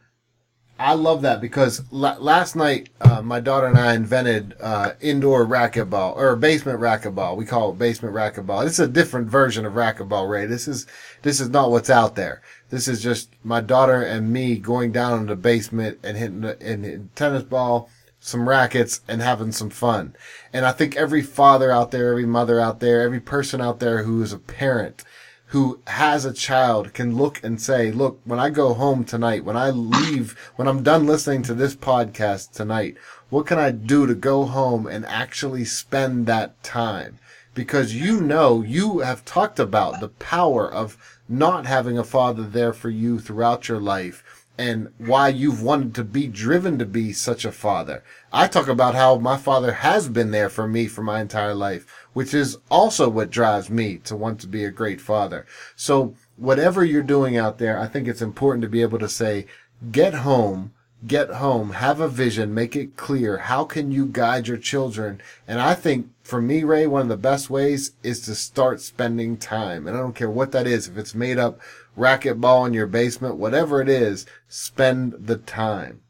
I 0.80 0.95
love 0.95 1.21
that 1.23 1.42
because 1.42 1.83
last 1.92 2.57
night 2.57 2.88
uh, 3.02 3.21
my 3.21 3.38
daughter 3.38 3.66
and 3.66 3.76
I 3.78 3.95
invented 3.95 4.57
uh, 4.61 4.92
indoor 5.02 5.45
racquetball 5.45 6.16
or 6.16 6.35
basement 6.37 6.80
racquetball. 6.80 7.37
We 7.37 7.45
call 7.45 7.71
it 7.71 7.78
basement 7.78 8.14
racquetball. 8.14 8.66
It's 8.66 8.78
a 8.78 8.88
different 8.88 9.28
version 9.28 9.66
of 9.66 9.75
racquetball, 9.75 10.28
Ray. 10.28 10.47
This 10.47 10.66
is 10.66 10.87
this 11.21 11.38
is 11.38 11.50
not 11.50 11.71
what's 11.71 11.90
out 11.90 12.16
there. 12.16 12.40
This 12.70 12.88
is 12.88 13.02
just 13.02 13.30
my 13.44 13.60
daughter 13.60 14.02
and 14.02 14.32
me 14.32 14.56
going 14.56 14.92
down 14.92 15.20
in 15.20 15.26
the 15.26 15.36
basement 15.36 15.98
and 16.02 16.16
hitting, 16.16 16.44
a, 16.44 16.56
and 16.60 16.84
hitting 16.84 17.10
tennis 17.14 17.42
ball, 17.42 17.90
some 18.20 18.48
rackets, 18.48 19.00
and 19.06 19.20
having 19.20 19.52
some 19.52 19.70
fun. 19.70 20.14
And 20.52 20.64
I 20.64 20.72
think 20.72 20.96
every 20.96 21.22
father 21.22 21.70
out 21.70 21.90
there, 21.90 22.10
every 22.10 22.26
mother 22.26 22.58
out 22.58 22.80
there, 22.80 23.02
every 23.02 23.20
person 23.20 23.60
out 23.60 23.80
there 23.80 24.04
who 24.04 24.22
is 24.22 24.32
a 24.32 24.38
parent 24.38 25.04
who 25.50 25.80
has 25.88 26.24
a 26.24 26.32
child 26.32 26.94
can 26.94 27.16
look 27.16 27.42
and 27.42 27.60
say, 27.60 27.90
look, 27.90 28.20
when 28.24 28.38
I 28.38 28.50
go 28.50 28.72
home 28.72 29.02
tonight, 29.04 29.44
when 29.44 29.56
I 29.56 29.70
leave, 29.70 30.38
when 30.54 30.68
I'm 30.68 30.84
done 30.84 31.06
listening 31.06 31.42
to 31.42 31.54
this 31.54 31.74
podcast 31.74 32.52
tonight, 32.52 32.96
what 33.30 33.46
can 33.46 33.58
I 33.58 33.72
do 33.72 34.06
to 34.06 34.14
go 34.14 34.44
home 34.44 34.86
and 34.86 35.04
actually 35.06 35.64
spend 35.64 36.26
that 36.26 36.62
time? 36.62 37.18
Because 37.52 37.96
you 37.96 38.20
know, 38.20 38.62
you 38.62 39.00
have 39.00 39.24
talked 39.24 39.58
about 39.58 39.98
the 39.98 40.10
power 40.10 40.72
of 40.72 41.19
not 41.30 41.64
having 41.64 41.96
a 41.96 42.04
father 42.04 42.42
there 42.42 42.72
for 42.72 42.90
you 42.90 43.18
throughout 43.18 43.68
your 43.68 43.80
life 43.80 44.46
and 44.58 44.92
why 44.99 45.28
you've 45.28 45.62
wanted 45.62 45.94
to 45.94 46.04
be 46.04 46.26
driven 46.26 46.78
to 46.78 46.84
be 46.84 47.12
such 47.12 47.46
a 47.46 47.52
father. 47.52 48.02
I 48.30 48.46
talk 48.46 48.68
about 48.68 48.94
how 48.94 49.16
my 49.16 49.38
father 49.38 49.72
has 49.72 50.08
been 50.08 50.32
there 50.32 50.50
for 50.50 50.68
me 50.68 50.87
for 50.87 51.02
my 51.02 51.20
entire 51.22 51.54
life 51.54 51.87
which 52.12 52.34
is 52.34 52.58
also 52.70 53.08
what 53.08 53.30
drives 53.30 53.70
me 53.70 53.96
to 53.99 54.16
want 54.16 54.40
to 54.40 54.46
be 54.46 54.64
a 54.64 54.70
great 54.70 55.00
father. 55.00 55.46
So 55.76 56.14
whatever 56.37 56.84
you're 56.84 57.02
doing 57.02 57.37
out 57.37 57.58
there, 57.58 57.78
I 57.78 57.87
think 57.87 58.08
it's 58.08 58.22
important 58.22 58.62
to 58.62 58.68
be 58.68 58.82
able 58.82 58.99
to 58.99 59.08
say, 59.08 59.46
get 59.92 60.14
home, 60.14 60.72
get 61.06 61.30
home, 61.30 61.70
have 61.70 62.00
a 62.00 62.08
vision, 62.08 62.52
make 62.52 62.75
it 62.76 62.96
clear. 62.96 63.38
How 63.38 63.64
can 63.64 63.92
you 63.92 64.06
guide 64.06 64.49
your 64.49 64.56
children? 64.56 65.20
And 65.46 65.60
I 65.60 65.75
think 65.75 66.08
for 66.30 66.40
me, 66.40 66.62
Ray, 66.62 66.87
one 66.87 67.02
of 67.02 67.08
the 67.08 67.16
best 67.16 67.50
ways 67.50 67.90
is 68.04 68.20
to 68.20 68.37
start 68.37 68.80
spending 68.80 69.37
time. 69.37 69.88
And 69.88 69.96
I 69.96 70.00
don't 70.00 70.14
care 70.14 70.30
what 70.30 70.52
that 70.52 70.64
is. 70.66 70.87
If 70.87 70.96
it's 70.96 71.14
made 71.14 71.38
up 71.38 71.58
racquetball 71.99 72.68
in 72.68 72.72
your 72.72 72.87
basement, 72.87 73.37
whatever 73.37 73.82
it 73.82 73.88
is, 73.88 74.26
spend 74.46 75.14
the 75.18 75.38
time. 75.38 76.02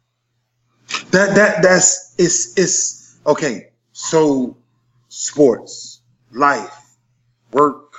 That, 1.11 1.35
that, 1.37 1.63
that's, 1.63 2.15
it's, 2.19 2.59
it's, 2.59 3.19
okay. 3.27 3.71
So 3.93 4.59
sports, 5.09 6.03
life, 6.33 6.97
work, 7.53 7.95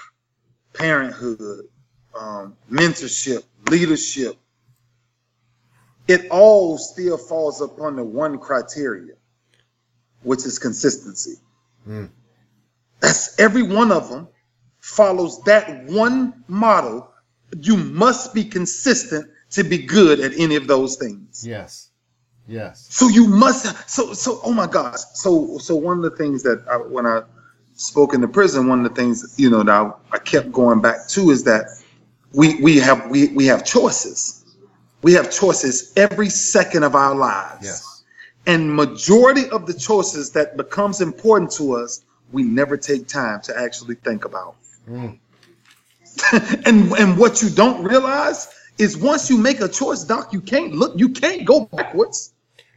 parenthood, 0.74 1.66
um, 2.18 2.56
mentorship, 2.72 3.44
leadership, 3.68 4.38
it 6.08 6.30
all 6.30 6.78
still 6.78 7.18
falls 7.18 7.62
upon 7.62 7.96
the 7.96 8.04
one 8.04 8.38
criteria, 8.38 9.16
which 10.22 10.46
is 10.46 10.60
consistency. 10.60 11.40
Mm. 11.88 12.10
That's 13.00 13.40
every 13.40 13.64
one 13.64 13.92
of 13.92 14.10
them 14.10 14.28
follows 14.80 15.42
that 15.44 15.86
one 15.86 16.44
model. 16.48 17.12
You 17.60 17.78
must 17.78 18.34
be 18.34 18.44
consistent 18.44 19.30
to 19.52 19.64
be 19.64 19.78
good 19.78 20.20
at 20.20 20.32
any 20.38 20.56
of 20.56 20.68
those 20.68 20.96
things. 20.96 21.46
Yes. 21.46 21.90
Yes. 22.48 22.88
So 22.90 23.08
you 23.08 23.28
must. 23.28 23.90
So 23.90 24.14
so. 24.14 24.40
Oh 24.44 24.54
my 24.54 24.68
gosh. 24.68 25.00
So 25.14 25.58
so 25.58 25.76
one 25.76 25.98
of 25.98 26.04
the 26.04 26.18
things 26.18 26.44
that 26.44 26.64
I, 26.70 26.78
when 26.78 27.06
I 27.06 27.24
spoke 27.74 28.14
in 28.14 28.22
the 28.22 28.28
prison, 28.28 28.68
one 28.68 28.86
of 28.86 28.94
the 28.94 29.02
things 29.02 29.36
you 29.38 29.50
know 29.50 29.64
that 29.64 29.72
I, 29.72 29.92
I 30.12 30.18
kept 30.20 30.52
going 30.52 30.82
back 30.82 31.08
to 31.10 31.30
is 31.32 31.44
that 31.46 31.66
we 32.34 32.62
we 32.62 32.78
have 32.78 33.10
we 33.10 33.28
we 33.30 33.46
have 33.46 33.66
choices. 33.66 34.38
We 35.02 35.14
have 35.14 35.32
choices 35.32 35.94
every 35.96 36.30
second 36.30 36.84
of 36.84 36.96
our 36.96 37.16
lives. 37.16 37.66
Yes. 37.66 37.91
And 38.46 38.76
majority 38.76 39.50
of 39.50 39.68
the 39.68 39.74
choices 39.74 40.32
that 40.32 40.58
becomes 40.58 41.00
important 41.02 41.52
to 41.54 41.76
us, 41.76 42.04
we 42.32 42.44
never 42.44 42.78
take 42.78 43.08
time 43.08 43.42
to 43.42 43.58
actually 43.58 43.96
think 43.96 44.26
about. 44.26 44.56
Mm. 44.90 45.20
and 46.66 46.92
and 46.94 47.18
what 47.18 47.42
you 47.42 47.50
don't 47.50 47.84
realize 47.84 48.48
is 48.78 48.98
once 48.98 49.30
you 49.30 49.38
make 49.38 49.62
a 49.62 49.68
choice, 49.68 50.04
Doc, 50.04 50.34
you 50.34 50.42
can't 50.42 50.74
look, 50.74 50.94
you 50.98 51.10
can't 51.10 51.46
go 51.46 51.66
backwards. 51.66 52.34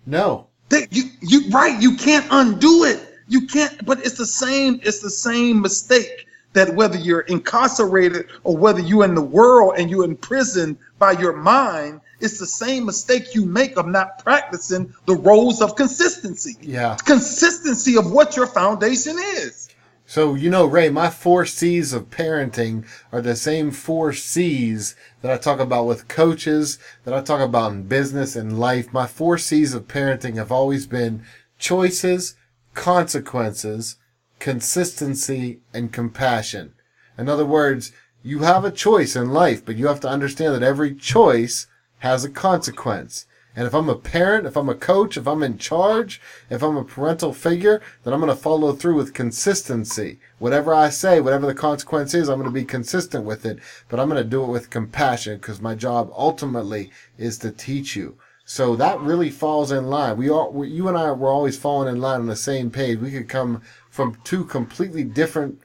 No. 0.07 0.49
They, 0.69 0.87
you 0.91 1.05
you 1.21 1.51
right, 1.51 1.81
you 1.81 1.97
can't 1.97 2.27
undo 2.31 2.85
it. 2.85 3.01
You 3.27 3.47
can't, 3.47 3.85
but 3.87 4.01
it's 4.01 4.19
the 4.19 4.27
same, 4.27 4.81
it's 4.83 5.01
the 5.01 5.11
same 5.11 5.63
mistake 5.63 6.27
that 6.53 6.75
whether 6.75 6.97
you're 6.97 7.21
incarcerated 7.21 8.27
or 8.45 8.57
whether 8.57 8.81
you're 8.81 9.05
in 9.05 9.15
the 9.15 9.23
world 9.23 9.75
and 9.79 9.91
you're 9.91 10.05
in 10.05 10.17
prison 10.17 10.79
by 10.99 11.13
your 11.13 11.33
mind, 11.33 12.01
it's 12.21 12.39
the 12.39 12.47
same 12.47 12.87
mistake 12.87 13.35
you 13.35 13.45
make 13.45 13.77
of 13.77 13.87
not 13.87 14.23
practicing 14.23 14.95
the 15.07 15.17
roles 15.17 15.61
of 15.61 15.77
consistency. 15.77 16.57
Yeah. 16.61 16.97
Consistency 17.05 17.97
of 17.97 18.11
what 18.11 18.37
your 18.37 18.47
foundation 18.47 19.17
is. 19.19 19.69
So, 20.07 20.35
you 20.35 20.51
know, 20.51 20.67
Ray, 20.67 20.91
my 20.91 21.09
four 21.09 21.47
C's 21.47 21.95
of 21.95 22.11
parenting 22.11 22.85
are 23.11 23.23
the 23.23 23.35
same 23.35 23.71
four 23.71 24.13
C's 24.13 24.95
that 25.23 25.33
I 25.33 25.39
talk 25.39 25.61
about 25.61 25.87
with 25.87 26.09
coaches, 26.09 26.79
that 27.05 27.15
I 27.15 27.23
talk 27.23 27.41
about 27.41 27.73
in 27.73 27.85
business 27.85 28.37
and 28.37 28.61
life. 28.61 28.93
My 28.93 29.07
four 29.07 29.39
C's 29.39 29.73
of 29.73 29.89
parenting 29.89 30.37
have 30.37 30.53
always 30.53 30.87
been 30.87 31.25
choices, 31.59 32.37
consequences, 32.75 33.97
consistency, 34.39 35.61
and 35.73 35.91
compassion. 35.91 36.75
In 37.17 37.31
other 37.31 37.47
words, 37.47 37.93
you 38.23 38.41
have 38.41 38.65
a 38.65 38.71
choice 38.71 39.17
in 39.17 39.31
life, 39.31 39.65
but 39.65 39.77
you 39.77 39.87
have 39.87 40.01
to 40.01 40.09
understand 40.09 40.55
that 40.55 40.63
every 40.63 40.95
choice 40.95 41.67
has 42.05 42.23
a 42.23 42.29
consequence. 42.29 43.25
And 43.57 43.67
if 43.67 43.75
I'm 43.75 43.89
a 43.89 43.95
parent, 43.95 44.47
if 44.47 44.59
I'm 44.59 44.69
a 44.69 44.75
coach, 44.75 45.17
if 45.17 45.27
I'm 45.27 45.43
in 45.43 45.57
charge, 45.57 46.21
if 46.51 46.63
I'm 46.63 46.77
a 46.77 46.85
parental 46.85 47.33
figure, 47.33 47.81
then 48.03 48.13
I'm 48.13 48.21
going 48.21 48.29
to 48.29 48.37
follow 48.37 48.75
through 48.75 48.97
with 48.97 49.15
consistency. 49.15 50.19
Whatever 50.39 50.75
I 50.75 50.91
say, 50.91 51.21
whatever 51.21 51.47
the 51.47 51.55
consequence 51.55 52.13
is, 52.13 52.29
I'm 52.29 52.39
going 52.39 52.51
to 52.51 52.61
be 52.61 52.67
consistent 52.67 53.25
with 53.25 53.47
it, 53.47 53.59
but 53.89 53.99
I'm 53.99 54.11
going 54.11 54.23
to 54.23 54.29
do 54.29 54.45
it 54.45 54.49
with 54.49 54.69
compassion 54.69 55.39
because 55.39 55.63
my 55.63 55.75
job 55.75 56.13
ultimately 56.15 56.91
is 57.17 57.39
to 57.39 57.51
teach 57.51 57.97
you. 57.97 58.19
So 58.45 58.77
that 58.77 59.01
really 59.01 59.31
falls 59.31 59.73
in 59.73 59.87
line. 59.87 60.19
We 60.19 60.29
we, 60.29 60.69
you 60.69 60.89
and 60.89 60.99
I 60.99 61.11
were 61.13 61.31
always 61.31 61.57
falling 61.57 61.89
in 61.89 62.03
line 62.03 62.21
on 62.21 62.27
the 62.27 62.37
same 62.37 62.71
page. 62.71 62.99
We 62.99 63.13
could 63.13 63.31
come 63.31 63.63
from 63.89 64.19
two 64.25 64.45
completely 64.45 65.05
different 65.05 65.59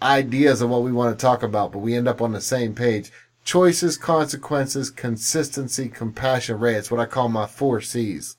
ideas 0.00 0.60
of 0.60 0.70
what 0.70 0.82
we 0.82 0.92
want 0.92 1.16
to 1.16 1.20
talk 1.20 1.42
about, 1.42 1.72
but 1.72 1.78
we 1.78 1.94
end 1.94 2.08
up 2.08 2.20
on 2.20 2.32
the 2.32 2.40
same 2.40 2.74
page 2.74 3.10
choices, 3.44 3.96
consequences, 3.96 4.90
consistency, 4.90 5.88
compassion, 5.88 6.58
Ray. 6.58 6.74
It's 6.74 6.90
what 6.90 7.00
I 7.00 7.06
call 7.06 7.28
my 7.28 7.46
four 7.46 7.80
C's. 7.80 8.36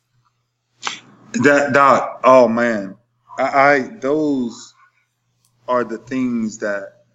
That 1.43 1.73
doc, 1.73 2.21
oh 2.23 2.47
man, 2.47 2.95
I, 3.37 3.43
I 3.43 3.79
those 3.99 4.73
are 5.67 5.83
the 5.83 5.97
things 5.97 6.59
that 6.59 7.05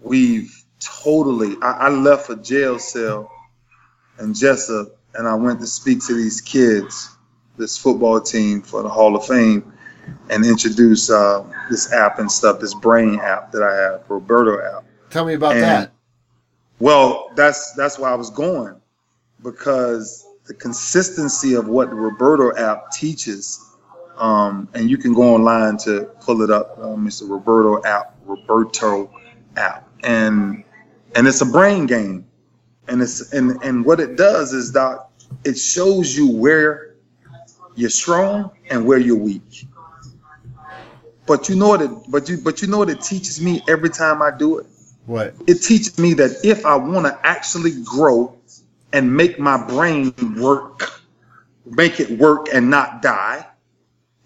we've 0.00 0.52
totally. 0.80 1.56
I, 1.62 1.72
I 1.72 1.88
left 1.88 2.30
a 2.30 2.36
jail 2.36 2.78
cell 2.78 3.30
and 4.18 4.34
Jessup, 4.34 4.96
and 5.14 5.26
I 5.26 5.34
went 5.34 5.60
to 5.60 5.66
speak 5.66 6.04
to 6.06 6.14
these 6.14 6.40
kids, 6.40 7.16
this 7.56 7.76
football 7.76 8.20
team 8.20 8.62
for 8.62 8.82
the 8.82 8.88
Hall 8.88 9.16
of 9.16 9.26
Fame, 9.26 9.72
and 10.30 10.44
introduce 10.44 11.10
uh, 11.10 11.44
this 11.70 11.92
app 11.92 12.18
and 12.18 12.30
stuff, 12.30 12.60
this 12.60 12.74
brain 12.74 13.18
app 13.20 13.50
that 13.52 13.62
I 13.62 13.74
have, 13.74 14.04
Roberto 14.08 14.78
app. 14.78 14.84
Tell 15.10 15.24
me 15.24 15.34
about 15.34 15.52
and, 15.52 15.62
that. 15.62 15.92
Well, 16.80 17.30
that's 17.36 17.72
that's 17.74 17.98
why 17.98 18.10
I 18.10 18.14
was 18.16 18.30
going 18.30 18.80
because 19.42 20.26
the 20.46 20.54
consistency 20.54 21.54
of 21.54 21.68
what 21.68 21.90
the 21.90 21.96
Roberto 21.96 22.56
app 22.56 22.90
teaches 22.92 23.60
Um, 24.18 24.68
and 24.74 24.90
you 24.90 24.98
can 24.98 25.14
go 25.14 25.34
online 25.34 25.76
to 25.78 26.04
pull 26.20 26.42
it 26.42 26.50
up, 26.50 26.78
uh, 26.78 26.96
Mr. 26.96 27.28
Roberto 27.28 27.82
app, 27.84 28.16
Roberto 28.26 29.10
app, 29.56 29.88
and 30.04 30.64
and 31.16 31.28
it's 31.28 31.42
a 31.42 31.46
brain 31.46 31.86
game, 31.86 32.26
and 32.88 33.02
it's 33.02 33.32
and 33.34 33.62
and 33.64 33.84
what 33.84 34.00
it 34.00 34.16
does 34.16 34.52
is 34.54 34.72
that 34.72 35.08
it 35.44 35.58
shows 35.58 36.16
you 36.16 36.30
where 36.30 36.94
you're 37.76 37.90
strong 37.90 38.50
and 38.70 38.86
where 38.86 38.98
you're 38.98 39.16
weak. 39.18 39.66
But 41.26 41.48
you 41.48 41.56
know 41.56 41.68
what 41.68 41.82
it 41.82 41.90
but 42.10 42.28
you 42.28 42.38
but 42.38 42.62
you 42.62 42.68
know 42.68 42.78
what 42.78 42.90
it 42.90 43.02
teaches 43.02 43.40
me 43.40 43.62
every 43.68 43.90
time 43.90 44.22
I 44.22 44.30
do 44.36 44.58
it? 44.58 44.66
What? 45.06 45.34
It 45.46 45.62
teaches 45.62 45.98
me 45.98 46.14
that 46.14 46.44
if 46.44 46.66
I 46.66 46.74
want 46.74 47.06
to 47.06 47.18
actually 47.24 47.82
grow 47.84 48.36
and 48.92 49.16
make 49.16 49.38
my 49.38 49.56
brain 49.56 50.12
work, 50.36 51.00
make 51.64 52.00
it 52.00 52.10
work 52.18 52.48
and 52.52 52.70
not 52.70 53.02
die, 53.02 53.46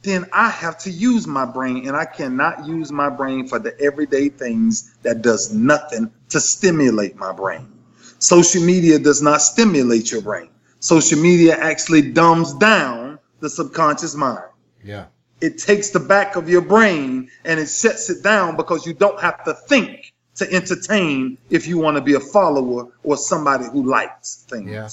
then 0.02 0.24
I 0.32 0.48
have 0.48 0.78
to 0.78 0.90
use 0.90 1.26
my 1.26 1.44
brain 1.44 1.86
and 1.86 1.94
I 1.94 2.06
cannot 2.06 2.66
use 2.66 2.90
my 2.90 3.10
brain 3.10 3.46
for 3.46 3.58
the 3.58 3.78
everyday 3.78 4.30
things 4.30 4.94
that 5.02 5.20
does 5.20 5.52
nothing 5.52 6.10
to 6.30 6.40
stimulate 6.40 7.16
my 7.16 7.32
brain. 7.32 7.70
Social 8.18 8.62
media 8.62 8.98
does 8.98 9.20
not 9.20 9.42
stimulate 9.42 10.10
your 10.10 10.22
brain. 10.22 10.48
Social 10.80 11.18
media 11.18 11.56
actually 11.58 12.12
dumbs 12.12 12.54
down 12.54 13.18
the 13.40 13.50
subconscious 13.50 14.14
mind. 14.14 14.44
Yeah. 14.82 15.06
It 15.42 15.58
takes 15.58 15.90
the 15.90 16.00
back 16.00 16.36
of 16.36 16.48
your 16.48 16.62
brain 16.62 17.30
and 17.44 17.60
it 17.60 17.66
sets 17.66 18.08
it 18.08 18.22
down 18.22 18.56
because 18.56 18.86
you 18.86 18.94
don't 18.94 19.20
have 19.20 19.44
to 19.44 19.52
think 19.52 20.12
to 20.36 20.52
entertain 20.52 21.38
if 21.50 21.66
you 21.66 21.78
want 21.78 21.96
to 21.96 22.00
be 22.00 22.14
a 22.14 22.20
follower 22.20 22.88
or 23.02 23.16
somebody 23.16 23.64
who 23.72 23.88
likes 23.88 24.44
things. 24.48 24.70
Yeah. 24.70 24.88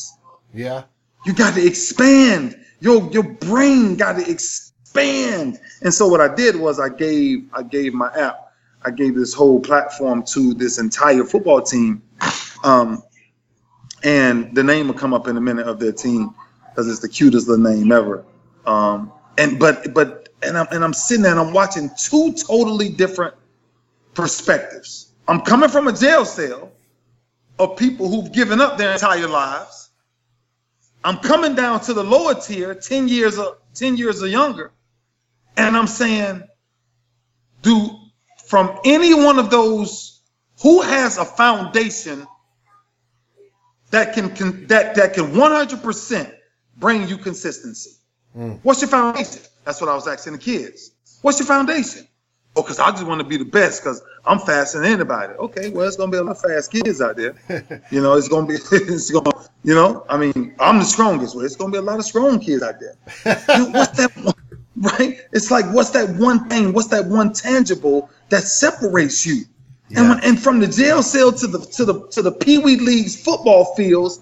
Yeah. 0.53 0.83
You 1.25 1.33
got 1.33 1.53
to 1.55 1.65
expand. 1.65 2.57
Your 2.79 3.09
your 3.11 3.23
brain 3.23 3.95
got 3.95 4.17
to 4.17 4.29
expand. 4.29 5.59
And 5.81 5.93
so 5.93 6.07
what 6.07 6.21
I 6.21 6.33
did 6.33 6.55
was 6.55 6.79
I 6.79 6.89
gave 6.89 7.49
I 7.53 7.63
gave 7.63 7.93
my 7.93 8.11
app, 8.13 8.51
I 8.83 8.91
gave 8.91 9.15
this 9.15 9.33
whole 9.33 9.59
platform 9.59 10.23
to 10.27 10.53
this 10.53 10.79
entire 10.79 11.23
football 11.23 11.61
team. 11.61 12.01
Um, 12.63 13.03
and 14.03 14.55
the 14.55 14.63
name 14.63 14.87
will 14.87 14.95
come 14.95 15.13
up 15.13 15.27
in 15.27 15.37
a 15.37 15.41
minute 15.41 15.67
of 15.67 15.79
their 15.79 15.91
team 15.91 16.33
because 16.69 16.89
it's 16.89 16.99
the 16.99 17.09
cutest 17.09 17.47
little 17.47 17.63
name 17.63 17.91
ever. 17.91 18.23
Um, 18.65 19.11
and 19.37 19.59
but 19.59 19.93
but 19.93 20.29
and 20.43 20.57
I'm 20.57 20.67
and 20.71 20.83
I'm 20.83 20.93
sitting 20.93 21.23
there 21.23 21.31
and 21.31 21.39
I'm 21.39 21.53
watching 21.53 21.89
two 21.97 22.33
totally 22.33 22.89
different 22.89 23.35
perspectives. 24.13 25.06
I'm 25.27 25.41
coming 25.41 25.69
from 25.69 25.87
a 25.87 25.93
jail 25.93 26.25
cell 26.25 26.71
of 27.59 27.77
people 27.77 28.09
who've 28.09 28.31
given 28.31 28.61
up 28.61 28.77
their 28.77 28.93
entire 28.93 29.27
lives. 29.27 29.89
I'm 31.03 31.17
coming 31.17 31.55
down 31.55 31.81
to 31.81 31.93
the 31.93 32.03
lower 32.03 32.35
tier, 32.35 32.75
10 32.75 33.07
years 33.07 33.37
of 33.37 33.57
10 33.75 33.97
years 33.97 34.23
or 34.23 34.27
younger, 34.27 34.71
and 35.55 35.77
I'm 35.77 35.87
saying, 35.87 36.43
do 37.61 37.89
from 38.45 38.79
any 38.85 39.13
one 39.13 39.39
of 39.39 39.49
those 39.49 40.21
who 40.61 40.81
has 40.81 41.17
a 41.17 41.25
foundation 41.25 42.25
that 43.91 44.13
can, 44.13 44.35
can 44.35 44.67
that 44.67 44.95
that 44.95 45.13
can 45.13 45.31
100% 45.31 46.33
bring 46.77 47.07
you 47.07 47.17
consistency. 47.17 47.91
Mm. 48.37 48.59
What's 48.63 48.81
your 48.81 48.89
foundation? 48.89 49.41
That's 49.63 49.81
what 49.81 49.89
I 49.89 49.95
was 49.95 50.07
asking 50.07 50.33
the 50.33 50.39
kids. 50.39 50.91
What's 51.21 51.39
your 51.39 51.47
foundation? 51.47 52.07
Oh, 52.57 52.63
because 52.63 52.79
I 52.79 52.89
just 52.91 53.05
want 53.05 53.21
to 53.21 53.27
be 53.27 53.37
the 53.37 53.45
best 53.45 53.83
because 53.83 54.01
I'm 54.25 54.39
faster 54.39 54.79
than 54.81 54.91
anybody. 54.91 55.33
Okay, 55.33 55.69
well, 55.69 55.87
it's 55.87 55.95
gonna 55.95 56.11
be 56.11 56.17
a 56.17 56.23
lot 56.23 56.31
of 56.31 56.41
fast 56.41 56.71
kids 56.71 57.01
out 57.01 57.15
there. 57.15 57.35
you 57.91 58.01
know, 58.01 58.15
it's 58.15 58.27
gonna 58.27 58.47
be 58.47 58.55
it's 58.71 59.11
gonna, 59.11 59.31
you 59.63 59.75
know, 59.75 60.05
I 60.09 60.17
mean, 60.17 60.55
I'm 60.59 60.79
the 60.79 60.85
strongest. 60.85 61.35
Well, 61.35 61.45
it's 61.45 61.55
gonna 61.55 61.71
be 61.71 61.77
a 61.77 61.81
lot 61.81 61.99
of 61.99 62.05
strong 62.05 62.39
kids 62.39 62.63
out 62.63 62.79
there. 62.79 62.95
know, 63.25 63.69
what's 63.69 63.97
that 63.97 64.11
one, 64.23 64.33
right? 64.75 65.19
It's 65.33 65.51
like 65.51 65.65
what's 65.73 65.91
that 65.91 66.09
one 66.15 66.49
thing, 66.49 66.73
what's 66.73 66.87
that 66.87 67.05
one 67.05 67.31
tangible 67.31 68.09
that 68.29 68.43
separates 68.43 69.25
you? 69.25 69.43
Yeah. 69.89 69.99
And 69.99 70.09
when, 70.09 70.23
and 70.23 70.39
from 70.41 70.59
the 70.59 70.67
jail 70.67 71.03
cell 71.03 71.31
to 71.31 71.47
the 71.47 71.59
to 71.59 71.85
the 71.85 72.07
to 72.07 72.21
the 72.21 72.31
Pee 72.31 72.57
Wee 72.57 72.77
Leagues 72.77 73.21
football 73.21 73.75
fields, 73.75 74.19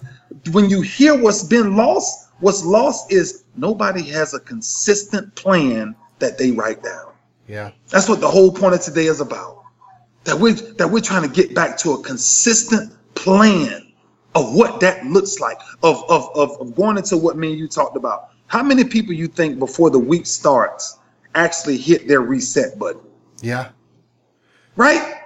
when 0.52 0.68
you 0.68 0.82
hear 0.82 1.16
what's 1.16 1.42
been 1.42 1.74
lost, 1.74 2.26
What's 2.40 2.64
lost 2.64 3.12
is 3.12 3.44
nobody 3.56 4.02
has 4.10 4.34
a 4.34 4.40
consistent 4.40 5.34
plan 5.36 5.96
that 6.18 6.36
they 6.36 6.50
write 6.50 6.82
down. 6.82 7.12
Yeah. 7.46 7.70
That's 7.88 8.08
what 8.08 8.20
the 8.20 8.30
whole 8.30 8.52
point 8.52 8.74
of 8.74 8.80
today 8.80 9.06
is 9.06 9.20
about. 9.20 9.64
That 10.24 10.38
we 10.38 10.52
that 10.52 10.88
we're 10.90 11.00
trying 11.00 11.22
to 11.22 11.28
get 11.28 11.54
back 11.54 11.78
to 11.78 11.92
a 11.92 12.02
consistent 12.02 12.92
plan 13.14 13.92
of 14.34 14.54
what 14.54 14.80
that 14.80 15.06
looks 15.06 15.38
like, 15.38 15.58
of 15.82 16.02
of 16.10 16.28
of, 16.34 16.60
of 16.60 16.74
going 16.74 16.96
into 16.96 17.16
what 17.16 17.36
me 17.36 17.50
and 17.50 17.58
you 17.58 17.68
talked 17.68 17.96
about. 17.96 18.30
How 18.48 18.62
many 18.62 18.84
people 18.84 19.12
you 19.12 19.28
think 19.28 19.58
before 19.58 19.90
the 19.90 19.98
week 19.98 20.26
starts 20.26 20.98
actually 21.34 21.76
hit 21.76 22.08
their 22.08 22.20
reset 22.20 22.78
button? 22.78 23.02
Yeah. 23.40 23.70
Right? 24.74 25.20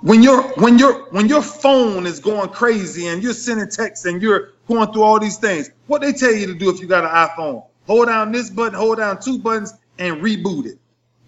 When 0.00 0.22
your 0.22 0.42
when 0.54 0.78
your 0.78 1.10
when 1.10 1.28
your 1.28 1.42
phone 1.42 2.06
is 2.06 2.18
going 2.18 2.48
crazy 2.48 3.08
and 3.08 3.22
you're 3.22 3.34
sending 3.34 3.68
texts 3.68 4.06
and 4.06 4.20
you're 4.20 4.52
going 4.66 4.92
through 4.92 5.02
all 5.02 5.20
these 5.20 5.36
things. 5.36 5.70
What 5.86 6.00
they 6.00 6.12
tell 6.12 6.32
you 6.32 6.46
to 6.46 6.54
do 6.54 6.70
if 6.70 6.80
you 6.80 6.86
got 6.86 7.04
an 7.04 7.10
iPhone? 7.10 7.66
Hold 7.86 8.06
down 8.06 8.32
this 8.32 8.50
button, 8.50 8.74
hold 8.74 8.98
down 8.98 9.20
two 9.20 9.38
buttons, 9.38 9.74
and 9.98 10.22
reboot 10.22 10.66
it. 10.66 10.78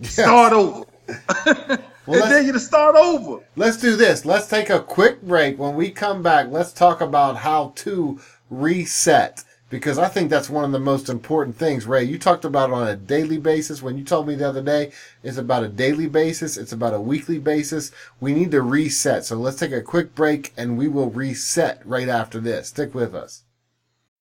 Yes. 0.00 0.12
Start 0.14 0.52
over. 0.52 0.84
well, 2.06 2.20
they 2.20 2.20
tell 2.20 2.42
you 2.42 2.52
to 2.52 2.60
start 2.60 2.96
over. 2.96 3.44
Let's 3.56 3.76
do 3.76 3.96
this. 3.96 4.24
Let's 4.24 4.46
take 4.46 4.70
a 4.70 4.80
quick 4.80 5.22
break. 5.22 5.58
When 5.58 5.74
we 5.74 5.90
come 5.90 6.22
back, 6.22 6.48
let's 6.50 6.72
talk 6.72 7.00
about 7.00 7.36
how 7.36 7.72
to 7.76 8.20
reset 8.50 9.44
because 9.74 9.98
I 9.98 10.08
think 10.08 10.30
that's 10.30 10.48
one 10.48 10.64
of 10.64 10.70
the 10.70 10.78
most 10.78 11.08
important 11.08 11.56
things. 11.56 11.84
Ray, 11.84 12.04
you 12.04 12.16
talked 12.16 12.44
about 12.44 12.70
it 12.70 12.74
on 12.74 12.86
a 12.86 12.94
daily 12.94 13.38
basis. 13.38 13.82
When 13.82 13.98
you 13.98 14.04
told 14.04 14.28
me 14.28 14.36
the 14.36 14.48
other 14.48 14.62
day, 14.62 14.92
it's 15.22 15.36
about 15.36 15.64
a 15.64 15.68
daily 15.68 16.06
basis. 16.06 16.56
It's 16.56 16.72
about 16.72 16.94
a 16.94 17.00
weekly 17.00 17.38
basis. 17.38 17.90
We 18.20 18.32
need 18.32 18.52
to 18.52 18.62
reset. 18.62 19.24
So 19.24 19.36
let's 19.36 19.58
take 19.58 19.72
a 19.72 19.82
quick 19.82 20.14
break 20.14 20.52
and 20.56 20.78
we 20.78 20.86
will 20.86 21.10
reset 21.10 21.84
right 21.84 22.08
after 22.08 22.38
this. 22.38 22.68
Stick 22.68 22.94
with 22.94 23.14
us. 23.16 23.42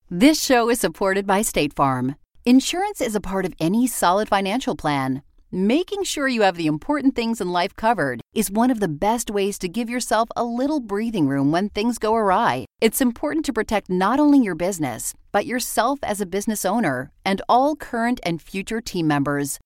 This 0.10 0.42
show 0.42 0.70
is 0.70 0.80
supported 0.80 1.28
by 1.28 1.44
State 1.44 1.74
Farm. 1.74 2.16
Insurance 2.46 3.00
is 3.00 3.16
a 3.16 3.22
part 3.22 3.46
of 3.46 3.54
any 3.60 3.86
solid 3.86 4.30
financial 4.30 4.76
plan. 4.76 5.22
Making 5.56 6.04
sure 6.04 6.28
you 6.28 6.42
have 6.42 6.56
the 6.56 6.66
important 6.66 7.16
things 7.16 7.40
in 7.40 7.52
life 7.52 7.76
covered 7.76 8.22
is 8.34 8.50
one 8.50 8.72
of 8.72 8.80
the 8.80 8.88
best 8.88 9.30
ways 9.30 9.60
to 9.60 9.70
give 9.70 9.88
yourself 9.88 10.28
a 10.36 10.44
little 10.44 10.80
breathing 10.80 11.28
room 11.28 11.52
when 11.52 11.70
things 11.70 12.00
go 12.00 12.16
awry. 12.16 12.66
It's 12.82 13.02
important 13.02 13.46
to 13.46 13.54
protect 13.54 13.88
not 13.88 14.20
only 14.20 14.40
your 14.40 14.56
business, 14.56 15.14
but 15.32 15.46
yourself 15.46 16.00
as 16.02 16.20
a 16.20 16.26
business 16.26 16.66
owner 16.66 17.12
and 17.24 17.40
all 17.48 17.76
current 17.76 18.20
and 18.24 18.42
future 18.42 18.82
team 18.82 19.06
members. 19.06 19.60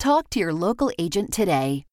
Talk 0.00 0.30
to 0.30 0.40
your 0.40 0.54
local 0.54 0.90
agent 0.98 1.30
today. 1.30 1.84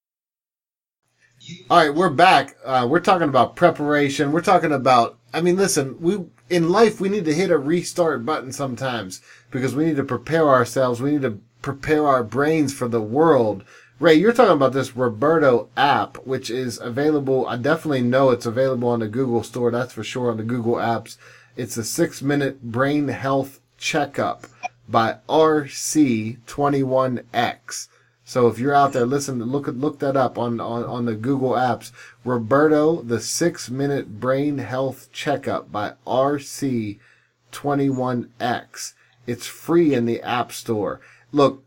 All 1.70 1.78
right, 1.78 1.94
we're 1.94 2.10
back. 2.10 2.56
Uh, 2.64 2.88
we're 2.90 3.02
talking 3.02 3.28
about 3.28 3.58
preparation. 3.58 4.32
We're 4.32 4.40
talking 4.40 4.72
about. 4.72 5.18
I 5.34 5.42
mean, 5.42 5.58
listen, 5.58 6.00
we 6.00 6.20
in 6.50 6.70
life 6.70 7.02
we 7.02 7.10
need 7.10 7.26
to 7.26 7.34
hit 7.34 7.52
a 7.52 7.58
restart 7.58 8.26
button 8.26 8.54
sometimes 8.54 9.20
because 9.52 9.76
we 9.76 9.84
need 9.84 9.98
to 9.98 10.06
prepare 10.06 10.48
ourselves. 10.48 11.02
We 11.02 11.12
need 11.12 11.24
to 11.24 11.42
prepare 11.62 12.08
our 12.08 12.24
brains 12.24 12.74
for 12.74 12.88
the 12.88 13.02
world. 13.02 13.66
Ray, 14.00 14.14
you're 14.14 14.32
talking 14.32 14.54
about 14.54 14.72
this 14.72 14.96
Roberto 14.96 15.68
app, 15.76 16.16
which 16.26 16.50
is 16.50 16.80
available. 16.80 17.46
I 17.46 17.58
definitely 17.58 18.04
know 18.04 18.30
it's 18.30 18.46
available 18.46 18.88
on 18.88 19.02
the 19.02 19.10
Google 19.10 19.44
Store. 19.44 19.70
That's 19.70 19.92
for 19.92 20.06
sure 20.06 20.32
on 20.32 20.38
the 20.38 20.44
Google 20.44 20.76
apps. 20.76 21.18
It's 21.58 21.76
a 21.76 21.84
six 21.84 22.22
minute 22.22 22.64
brain 22.64 23.10
health 23.10 23.60
checkup 23.78 24.48
by 24.88 25.18
RC21X. 25.28 27.90
So 28.28 28.48
if 28.50 28.60
you're 28.60 28.76
out 28.76 28.92
there, 28.92 29.06
listen, 29.06 29.42
look 29.42 29.68
look 29.68 30.00
that 30.00 30.18
up 30.18 30.38
on, 30.38 30.60
on, 30.60 30.84
on 30.84 31.06
the 31.06 31.16
Google 31.16 31.52
apps. 31.52 31.94
Roberto, 32.26 33.02
the 33.02 33.22
six 33.22 33.70
minute 33.70 34.20
brain 34.20 34.58
health 34.58 35.08
checkup 35.14 35.72
by 35.72 35.94
RC21X. 36.06 38.94
It's 39.28 39.48
free 39.48 39.94
in 39.94 40.06
the 40.06 40.22
App 40.22 40.52
Store. 40.52 41.00
Look, 41.32 41.64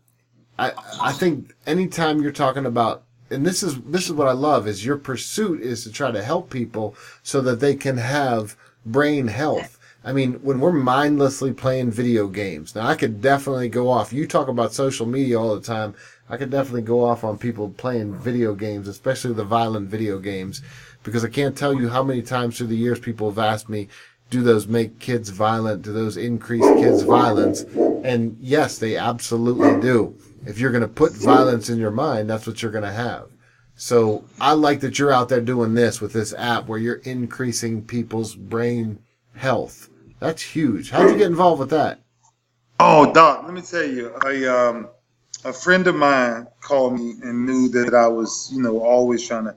I 0.59 0.73
I 1.01 1.13
think 1.13 1.55
anytime 1.65 2.21
you're 2.21 2.31
talking 2.31 2.67
about 2.67 3.05
and 3.31 3.43
this 3.43 3.63
is 3.63 3.81
this 3.81 4.05
is 4.05 4.13
what 4.13 4.27
I 4.27 4.33
love 4.33 4.67
is 4.67 4.85
your 4.85 4.97
pursuit 4.97 5.61
is 5.61 5.83
to 5.85 5.91
try 5.91 6.11
to 6.11 6.23
help 6.23 6.51
people 6.51 6.95
so 7.23 7.41
that 7.41 7.59
they 7.59 7.73
can 7.73 7.97
have 7.97 8.55
brain 8.85 9.29
health 9.29 9.79
I 10.03 10.13
mean, 10.13 10.33
when 10.41 10.59
we're 10.59 10.71
mindlessly 10.71 11.53
playing 11.53 11.91
video 11.91 12.27
games, 12.27 12.73
now 12.73 12.87
I 12.87 12.95
could 12.95 13.21
definitely 13.21 13.69
go 13.69 13.89
off. 13.89 14.11
You 14.11 14.25
talk 14.25 14.47
about 14.47 14.73
social 14.73 15.05
media 15.05 15.39
all 15.39 15.55
the 15.55 15.61
time. 15.61 15.93
I 16.31 16.37
could 16.37 16.49
definitely 16.49 16.83
go 16.83 17.03
off 17.03 17.25
on 17.25 17.37
people 17.37 17.69
playing 17.71 18.17
video 18.17 18.55
games, 18.55 18.87
especially 18.87 19.33
the 19.33 19.43
violent 19.43 19.89
video 19.89 20.17
games, 20.17 20.61
because 21.03 21.25
I 21.25 21.29
can't 21.29 21.57
tell 21.57 21.73
you 21.73 21.89
how 21.89 22.03
many 22.03 22.21
times 22.21 22.57
through 22.57 22.67
the 22.67 22.77
years 22.77 22.99
people 22.99 23.29
have 23.29 23.37
asked 23.37 23.67
me, 23.67 23.89
do 24.29 24.41
those 24.41 24.65
make 24.65 24.97
kids 24.99 25.27
violent? 25.27 25.81
Do 25.81 25.91
those 25.91 26.15
increase 26.15 26.65
kids' 26.75 27.03
violence? 27.03 27.63
And 28.05 28.37
yes, 28.39 28.77
they 28.77 28.95
absolutely 28.95 29.81
do. 29.81 30.15
If 30.45 30.57
you're 30.57 30.71
going 30.71 30.81
to 30.83 30.87
put 30.87 31.11
violence 31.11 31.69
in 31.69 31.79
your 31.79 31.91
mind, 31.91 32.29
that's 32.29 32.47
what 32.47 32.61
you're 32.61 32.71
going 32.71 32.85
to 32.85 32.93
have. 32.93 33.27
So 33.75 34.23
I 34.39 34.53
like 34.53 34.79
that 34.81 34.97
you're 34.97 35.11
out 35.11 35.27
there 35.27 35.41
doing 35.41 35.73
this 35.73 35.99
with 35.99 36.13
this 36.13 36.33
app 36.37 36.67
where 36.67 36.79
you're 36.79 37.01
increasing 37.03 37.83
people's 37.83 38.35
brain 38.35 38.99
health. 39.35 39.89
That's 40.19 40.41
huge. 40.41 40.91
How'd 40.91 41.09
you 41.09 41.17
get 41.17 41.27
involved 41.27 41.59
with 41.59 41.71
that? 41.71 41.99
Oh, 42.79 43.11
Doc, 43.11 43.43
let 43.43 43.53
me 43.53 43.61
tell 43.61 43.83
you, 43.83 44.13
I 44.23 44.45
um, 44.45 44.87
a 45.43 45.53
friend 45.53 45.87
of 45.87 45.95
mine 45.95 46.47
called 46.61 46.93
me 46.99 47.15
and 47.23 47.45
knew 47.45 47.67
that 47.69 47.93
I 47.93 48.07
was, 48.07 48.49
you 48.53 48.61
know, 48.61 48.79
always 48.79 49.27
trying 49.27 49.45
to, 49.45 49.55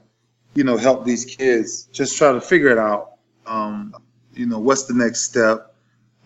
you 0.55 0.63
know, 0.63 0.77
help 0.77 1.05
these 1.05 1.25
kids, 1.25 1.83
just 1.91 2.17
try 2.17 2.31
to 2.31 2.41
figure 2.41 2.69
it 2.69 2.77
out. 2.77 3.13
Um, 3.45 3.95
you 4.33 4.45
know, 4.45 4.59
what's 4.59 4.83
the 4.83 4.93
next 4.93 5.21
step? 5.23 5.73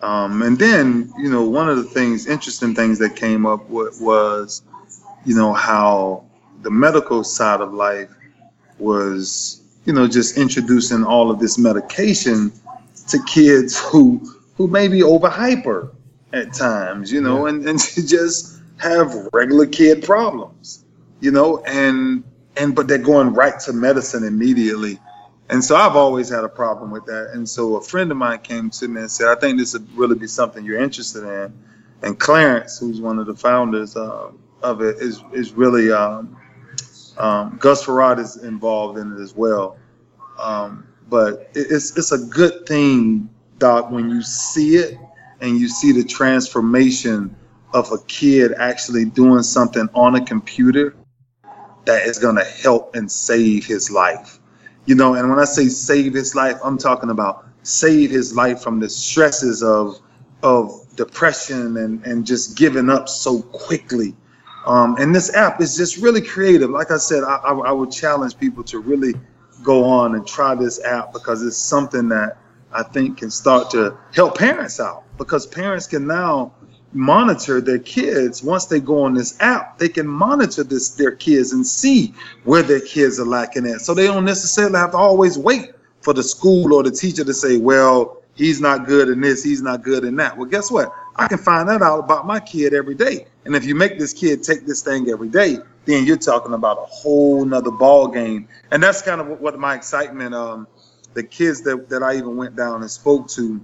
Um, 0.01 0.41
and 0.41 0.57
then, 0.57 1.11
you 1.17 1.29
know, 1.29 1.43
one 1.43 1.67
of 1.67 1.77
the 1.77 1.83
things, 1.83 2.25
interesting 2.25 2.73
things 2.73 2.99
that 2.99 3.15
came 3.15 3.45
up 3.45 3.69
was, 3.69 4.61
you 5.25 5.35
know, 5.35 5.53
how 5.53 6.25
the 6.61 6.71
medical 6.71 7.23
side 7.23 7.59
of 7.59 7.73
life 7.73 8.09
was, 8.77 9.61
you 9.85 9.91
know, 9.91 10.07
just 10.07 10.37
introducing 10.37 11.03
all 11.03 11.29
of 11.29 11.39
this 11.39 11.57
medication 11.57 12.51
to 13.09 13.19
kids 13.27 13.77
who 13.77 14.21
who 14.55 14.67
may 14.67 14.87
be 14.87 15.03
over 15.03 15.29
hyper 15.29 15.91
at 16.33 16.53
times, 16.53 17.11
you 17.11 17.21
know, 17.21 17.45
yeah. 17.45 17.53
and, 17.53 17.67
and 17.67 17.79
just 18.07 18.58
have 18.79 19.29
regular 19.33 19.65
kid 19.65 20.03
problems, 20.03 20.85
you 21.19 21.31
know, 21.31 21.63
and 21.65 22.23
and 22.57 22.75
but 22.75 22.87
they're 22.87 22.97
going 22.97 23.33
right 23.33 23.59
to 23.61 23.73
medicine 23.73 24.23
immediately 24.23 24.99
and 25.49 25.63
so 25.63 25.75
I've 25.75 25.95
always 25.95 26.29
had 26.29 26.43
a 26.43 26.49
problem 26.49 26.91
with 26.91 27.05
that. 27.05 27.31
And 27.33 27.49
so 27.49 27.75
a 27.75 27.81
friend 27.81 28.11
of 28.11 28.17
mine 28.17 28.39
came 28.39 28.69
to 28.69 28.87
me 28.87 29.01
and 29.01 29.11
said, 29.11 29.27
I 29.29 29.39
think 29.39 29.57
this 29.57 29.73
would 29.73 29.97
really 29.97 30.15
be 30.15 30.27
something 30.27 30.63
you're 30.63 30.79
interested 30.79 31.23
in. 31.23 31.53
And 32.03 32.19
Clarence, 32.19 32.79
who's 32.79 33.01
one 33.01 33.17
of 33.17 33.25
the 33.25 33.35
founders 33.35 33.97
uh, 33.97 34.29
of 34.61 34.81
it, 34.81 34.97
is, 34.97 35.23
is 35.33 35.51
really, 35.53 35.91
um, 35.91 36.37
um, 37.17 37.57
Gus 37.59 37.83
Farad 37.83 38.19
is 38.19 38.37
involved 38.37 38.99
in 38.99 39.11
it 39.13 39.19
as 39.19 39.35
well. 39.35 39.77
Um, 40.37 40.87
but 41.09 41.49
it's, 41.55 41.97
it's 41.97 42.11
a 42.11 42.19
good 42.19 42.67
thing, 42.67 43.27
Doc, 43.57 43.89
when 43.89 44.11
you 44.11 44.21
see 44.21 44.75
it 44.75 44.97
and 45.41 45.57
you 45.57 45.67
see 45.67 45.91
the 45.91 46.03
transformation 46.03 47.35
of 47.73 47.91
a 47.91 47.97
kid 48.07 48.53
actually 48.57 49.05
doing 49.05 49.43
something 49.43 49.87
on 49.93 50.15
a 50.15 50.25
computer 50.25 50.95
that 51.85 52.03
is 52.05 52.19
going 52.19 52.35
to 52.35 52.43
help 52.43 52.95
and 52.95 53.11
save 53.11 53.65
his 53.65 53.91
life 53.91 54.39
you 54.89 54.95
know, 54.95 55.13
and 55.13 55.29
when 55.29 55.37
I 55.37 55.45
say 55.45 55.67
save 55.67 56.15
his 56.15 56.33
life, 56.33 56.57
I'm 56.63 56.79
talking 56.79 57.11
about 57.11 57.45
save 57.61 58.09
his 58.09 58.35
life 58.35 58.61
from 58.63 58.79
the 58.79 58.89
stresses 58.89 59.61
of 59.61 59.99
of 60.41 60.71
depression 60.95 61.77
and 61.77 62.03
and 62.07 62.25
just 62.25 62.57
giving 62.57 62.89
up 62.89 63.07
so 63.07 63.43
quickly. 63.43 64.15
Um, 64.65 64.95
and 64.97 65.13
this 65.13 65.31
app 65.35 65.61
is 65.61 65.77
just 65.77 65.97
really 65.97 66.21
creative. 66.21 66.71
Like 66.71 66.89
I 66.89 66.97
said, 66.97 67.23
I, 67.23 67.35
I, 67.35 67.53
I 67.53 67.71
would 67.71 67.91
challenge 67.91 68.39
people 68.39 68.63
to 68.63 68.79
really 68.79 69.13
go 69.61 69.83
on 69.83 70.15
and 70.15 70.25
try 70.25 70.55
this 70.55 70.83
app 70.83 71.13
because 71.13 71.43
it's 71.43 71.57
something 71.57 72.09
that 72.09 72.37
I 72.73 72.81
think 72.81 73.19
can 73.19 73.29
start 73.29 73.69
to 73.71 73.95
help 74.11 74.39
parents 74.39 74.79
out 74.79 75.03
because 75.19 75.45
parents 75.45 75.85
can 75.85 76.07
now 76.07 76.51
monitor 76.93 77.61
their 77.61 77.79
kids. 77.79 78.43
Once 78.43 78.65
they 78.65 78.79
go 78.79 79.03
on 79.03 79.13
this 79.13 79.39
app 79.39 79.77
they 79.77 79.89
can 79.89 80.07
monitor 80.07 80.63
this 80.63 80.89
their 80.89 81.11
kids 81.11 81.53
and 81.53 81.65
see 81.65 82.13
where 82.43 82.63
their 82.63 82.79
kids 82.79 83.19
are 83.19 83.25
lacking 83.25 83.67
at. 83.67 83.81
So 83.81 83.93
they 83.93 84.07
don't 84.07 84.25
necessarily 84.25 84.77
have 84.77 84.91
to 84.91 84.97
always 84.97 85.37
wait 85.37 85.73
for 86.01 86.13
the 86.13 86.23
school 86.23 86.73
or 86.73 86.83
the 86.83 86.91
teacher 86.91 87.23
to 87.23 87.33
say 87.33 87.57
well 87.57 88.21
he's 88.35 88.61
not 88.61 88.87
good 88.87 89.09
in 89.09 89.21
this 89.21 89.43
he's 89.43 89.61
not 89.61 89.83
good 89.83 90.03
in 90.03 90.15
that. 90.17 90.37
Well 90.37 90.47
guess 90.47 90.71
what? 90.71 90.93
I 91.15 91.27
can 91.27 91.37
find 91.37 91.67
that 91.69 91.81
out 91.81 91.99
about 91.99 92.25
my 92.25 92.39
kid 92.39 92.73
every 92.73 92.95
day. 92.95 93.27
And 93.45 93.55
if 93.55 93.65
you 93.65 93.75
make 93.75 93.99
this 93.99 94.13
kid 94.13 94.43
take 94.43 94.65
this 94.65 94.81
thing 94.81 95.09
every 95.09 95.29
day 95.29 95.57
then 95.89 96.05
you're 96.05 96.17
talking 96.17 96.53
about 96.53 96.77
a 96.77 96.85
whole 96.85 97.43
nother 97.43 97.71
ball 97.71 98.07
game 98.07 98.47
and 98.71 98.81
that's 98.81 99.01
kind 99.01 99.19
of 99.19 99.39
what 99.39 99.57
my 99.57 99.75
excitement 99.75 100.35
um 100.35 100.67
the 101.13 101.23
kids 101.23 101.61
that, 101.61 101.89
that 101.89 102.03
i 102.03 102.15
even 102.15 102.37
went 102.37 102.55
down 102.55 102.81
and 102.81 102.91
spoke 102.91 103.27
to 103.27 103.63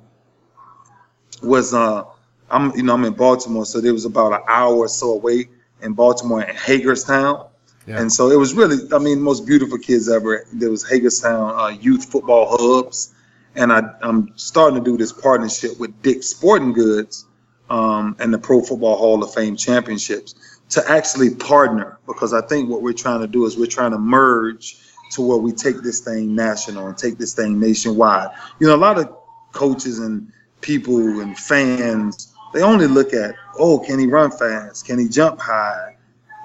was 1.43 1.73
uh 1.73 2.03
I'm 2.49 2.75
you 2.75 2.83
know 2.83 2.93
I'm 2.93 3.05
in 3.05 3.13
Baltimore, 3.13 3.65
so 3.65 3.81
there 3.81 3.93
was 3.93 4.05
about 4.05 4.33
an 4.33 4.41
hour 4.47 4.75
or 4.75 4.87
so 4.87 5.13
away 5.13 5.49
in 5.81 5.93
Baltimore 5.93 6.43
in 6.43 6.55
Hagerstown. 6.55 7.47
Yeah. 7.87 8.01
And 8.01 8.11
so 8.11 8.31
it 8.31 8.37
was 8.37 8.55
really, 8.55 8.77
I 8.91 8.97
mean, 8.97 9.21
most 9.21 9.45
beautiful 9.45 9.77
kids 9.77 10.09
ever. 10.09 10.45
There 10.51 10.71
was 10.71 10.87
Hagerstown 10.89 11.55
uh, 11.55 11.67
Youth 11.67 12.05
Football 12.05 12.57
Hubs, 12.57 13.13
and 13.55 13.71
I, 13.71 13.83
am 14.01 14.33
starting 14.37 14.83
to 14.83 14.83
do 14.83 14.97
this 14.97 15.11
partnership 15.11 15.79
with 15.79 16.01
Dick 16.01 16.23
Sporting 16.23 16.73
Goods 16.73 17.25
um, 17.69 18.15
and 18.19 18.33
the 18.33 18.39
Pro 18.39 18.61
Football 18.61 18.97
Hall 18.97 19.23
of 19.23 19.33
Fame 19.33 19.55
Championships 19.55 20.35
to 20.69 20.89
actually 20.89 21.35
partner 21.35 21.99
because 22.07 22.33
I 22.33 22.41
think 22.41 22.69
what 22.69 22.81
we're 22.81 22.93
trying 22.93 23.21
to 23.21 23.27
do 23.27 23.45
is 23.45 23.55
we're 23.55 23.67
trying 23.67 23.91
to 23.91 23.99
merge 23.99 24.77
to 25.11 25.21
where 25.21 25.37
we 25.37 25.51
take 25.51 25.83
this 25.83 25.99
thing 25.99 26.35
national 26.35 26.87
and 26.87 26.97
take 26.97 27.19
this 27.19 27.35
thing 27.35 27.59
nationwide. 27.59 28.29
You 28.59 28.67
know, 28.67 28.75
a 28.75 28.77
lot 28.77 28.97
of 28.97 29.15
coaches 29.51 29.99
and 29.99 30.31
people 30.61 31.21
and 31.21 31.37
fans 31.37 32.34
they 32.55 32.61
only 32.61 32.87
look 32.87 33.13
at, 33.13 33.35
oh, 33.59 33.79
can 33.79 33.99
he 33.99 34.07
run 34.07 34.31
fast? 34.31 34.85
Can 34.85 34.97
he 34.97 35.09
jump 35.09 35.41
high? 35.41 35.97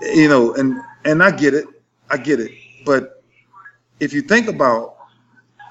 You 0.03 0.29
know, 0.29 0.55
and 0.55 0.81
and 1.05 1.23
I 1.23 1.31
get 1.31 1.55
it, 1.55 1.67
I 2.11 2.17
get 2.17 2.41
it. 2.41 2.51
But 2.85 3.23
if 4.01 4.13
you 4.13 4.21
think 4.21 4.49
about 4.49 4.97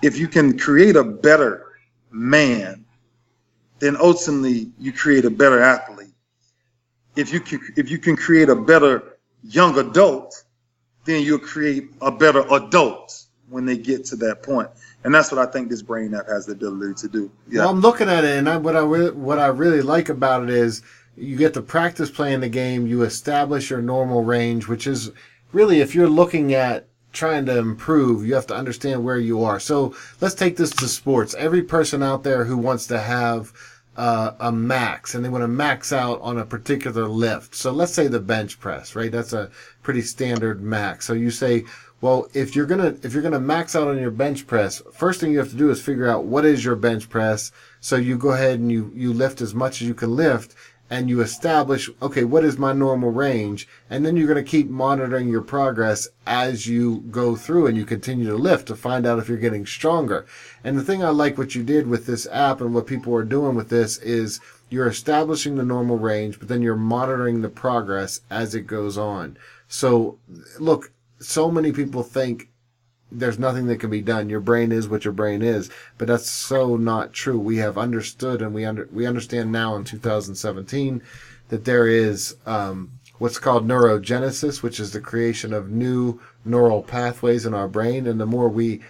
if 0.02 0.18
you 0.18 0.30
can 0.30 0.58
create 0.58 0.96
a 0.96 1.04
better 1.04 1.74
man, 2.10 2.86
then 3.80 3.98
ultimately 4.00 4.72
you 4.80 4.94
create 4.94 5.26
a 5.26 5.30
better 5.30 5.60
athlete. 5.60 6.14
If 7.18 7.34
you 7.34 7.42
can, 7.42 7.60
if 7.76 7.92
you 7.92 7.98
can 7.98 8.16
create 8.16 8.48
a 8.48 8.56
better 8.56 9.18
young 9.44 9.78
adult, 9.78 10.46
then 11.04 11.22
you'll 11.22 11.40
create 11.40 11.90
a 12.02 12.12
better 12.12 12.46
adult 12.54 13.26
when 13.50 13.66
they 13.66 13.78
get 13.78 14.06
to 14.06 14.16
that 14.18 14.42
point 14.44 14.70
and 15.04 15.14
that's 15.14 15.32
what 15.32 15.40
I 15.40 15.52
think 15.52 15.70
this 15.70 15.82
brain 15.82 16.14
app 16.14 16.28
has 16.28 16.46
the 16.46 16.54
ability 16.54 16.94
to 16.96 17.08
do. 17.08 17.32
Yeah. 17.50 17.62
Well, 17.62 17.70
I'm 17.70 17.82
looking 17.82 18.10
at 18.10 18.24
it, 18.24 18.38
and 18.38 18.50
I, 18.50 18.58
what 18.58 18.76
I 18.76 18.82
re- 18.82 19.12
what 19.12 19.40
I 19.40 19.48
really 19.48 19.82
like 19.82 20.10
about 20.10 20.44
it 20.44 20.50
is 20.50 20.82
you 21.16 21.36
get 21.38 21.54
to 21.56 21.62
practice 21.62 22.10
playing 22.10 22.42
the 22.42 22.50
game. 22.50 22.88
You 22.88 23.04
establish 23.04 23.70
your 23.70 23.82
normal 23.82 24.24
range, 24.24 24.68
which 24.68 24.88
is 24.88 25.12
really 25.52 25.82
if 25.82 25.96
you're 25.96 26.10
looking 26.10 26.54
at 26.54 26.88
trying 27.12 27.46
to 27.46 27.58
improve, 27.58 28.26
you 28.26 28.36
have 28.36 28.48
to 28.48 28.56
understand 28.56 29.04
where 29.04 29.18
you 29.18 29.44
are. 29.44 29.60
So 29.60 29.96
let's 30.22 30.36
take 30.36 30.58
this 30.58 30.72
to 30.72 30.88
sports. 30.88 31.34
Every 31.36 31.64
person 31.64 32.04
out 32.04 32.24
there 32.24 32.46
who 32.46 32.58
wants 32.58 32.88
to 32.88 33.00
have 33.00 33.52
uh, 33.98 34.34
a 34.40 34.52
max 34.52 35.16
and 35.16 35.26
they 35.26 35.30
want 35.30 35.44
to 35.44 35.48
max 35.48 35.92
out 35.92 36.22
on 36.22 36.38
a 36.38 36.46
particular 36.46 37.08
lift. 37.08 37.56
So 37.56 37.72
let's 37.72 37.94
say 37.94 38.08
the 38.08 38.20
bench 38.20 38.60
press, 38.60 38.96
right? 38.96 39.12
That's 39.12 39.34
a 39.34 39.50
pretty 39.82 40.02
standard 40.02 40.62
max. 40.62 41.06
So 41.06 41.14
you 41.14 41.32
say, 41.32 41.66
well, 42.02 42.30
if 42.34 42.56
you're 42.56 42.66
gonna 42.66 42.96
if 43.04 43.14
you're 43.14 43.24
gonna 43.24 43.40
max 43.40 43.76
out 43.76 43.90
on 43.90 44.00
your 44.00 44.12
bench 44.12 44.48
press, 44.48 44.82
first 44.94 45.20
thing 45.20 45.32
you 45.32 45.40
have 45.40 45.50
to 45.50 45.56
do 45.56 45.70
is 45.70 45.82
figure 45.82 46.08
out 46.08 46.24
what 46.24 46.46
is 46.46 46.64
your 46.64 46.78
bench 46.78 47.10
press. 47.10 47.52
So 47.82 47.98
you 47.98 48.18
go 48.18 48.32
ahead 48.32 48.60
and 48.60 48.72
you 48.72 48.92
you 48.96 49.14
lift 49.14 49.42
as 49.42 49.54
much 49.54 49.82
as 49.82 49.88
you 49.88 49.94
can 49.94 50.16
lift, 50.16 50.56
and 50.90 51.10
you 51.10 51.20
establish 51.20 51.90
okay 52.02 52.24
what 52.24 52.46
is 52.46 52.58
my 52.58 52.72
normal 52.72 53.12
range, 53.12 53.68
and 53.90 54.06
then 54.06 54.16
you're 54.16 54.30
gonna 54.30 54.44
keep 54.44 54.70
monitoring 54.70 55.28
your 55.28 55.42
progress 55.42 56.08
as 56.26 56.68
you 56.68 57.04
go 57.12 57.36
through 57.36 57.68
and 57.68 57.76
you 57.76 57.86
continue 57.86 58.28
to 58.28 58.36
lift 58.36 58.68
to 58.68 58.78
find 58.78 59.06
out 59.06 59.20
if 59.20 59.28
you're 59.28 59.38
getting 59.38 59.66
stronger. 59.66 60.26
And 60.64 60.78
the 60.78 60.84
thing 60.84 61.04
I 61.04 61.10
like 61.10 61.38
what 61.38 61.54
you 61.54 61.64
did 61.64 61.86
with 61.86 62.06
this 62.06 62.28
app 62.32 62.62
and 62.62 62.74
what 62.74 62.88
people 62.88 63.14
are 63.14 63.26
doing 63.26 63.56
with 63.56 63.68
this 63.68 63.98
is 63.98 64.40
you're 64.70 64.88
establishing 64.88 65.56
the 65.56 65.66
normal 65.66 65.98
range, 65.98 66.40
but 66.40 66.48
then 66.48 66.62
you're 66.62 66.76
monitoring 66.76 67.42
the 67.42 67.50
progress 67.50 68.22
as 68.30 68.56
it 68.56 68.68
goes 68.68 68.98
on. 68.98 69.38
So 69.68 70.18
look 70.60 70.92
so 71.20 71.52
many 71.52 71.72
people 71.72 72.04
think 72.04 72.50
there's 73.12 73.40
nothing 73.40 73.68
that 73.68 73.80
can 73.80 73.90
be 73.90 74.02
done. 74.02 74.30
Your 74.30 74.40
brain 74.40 74.72
is 74.72 74.88
what 74.88 75.04
your 75.04 75.14
brain 75.14 75.42
is, 75.42 75.70
but 75.98 76.08
that's 76.08 76.30
so 76.30 76.76
not 76.76 77.14
true. 77.14 77.40
We 77.40 77.58
have 77.58 77.78
understood 77.78 78.42
and 78.42 78.54
we 78.54 78.66
under 78.66 78.88
we 78.92 79.08
understand 79.08 79.52
now 79.52 79.76
in 79.76 79.84
2017 79.84 81.02
that 81.50 81.66
there 81.66 81.88
is 81.88 82.36
um, 82.46 82.92
what's 83.18 83.40
called 83.40 83.68
neurogenesis, 83.68 84.62
which 84.62 84.80
is 84.80 84.92
the 84.92 85.02
creation 85.02 85.54
of 85.54 85.70
new 85.70 86.20
neural 86.46 86.84
pathways 86.84 87.46
in 87.46 87.54
our 87.54 87.68
brain, 87.68 88.08
and 88.08 88.20
the 88.20 88.26
more 88.26 88.50
we 88.50 88.82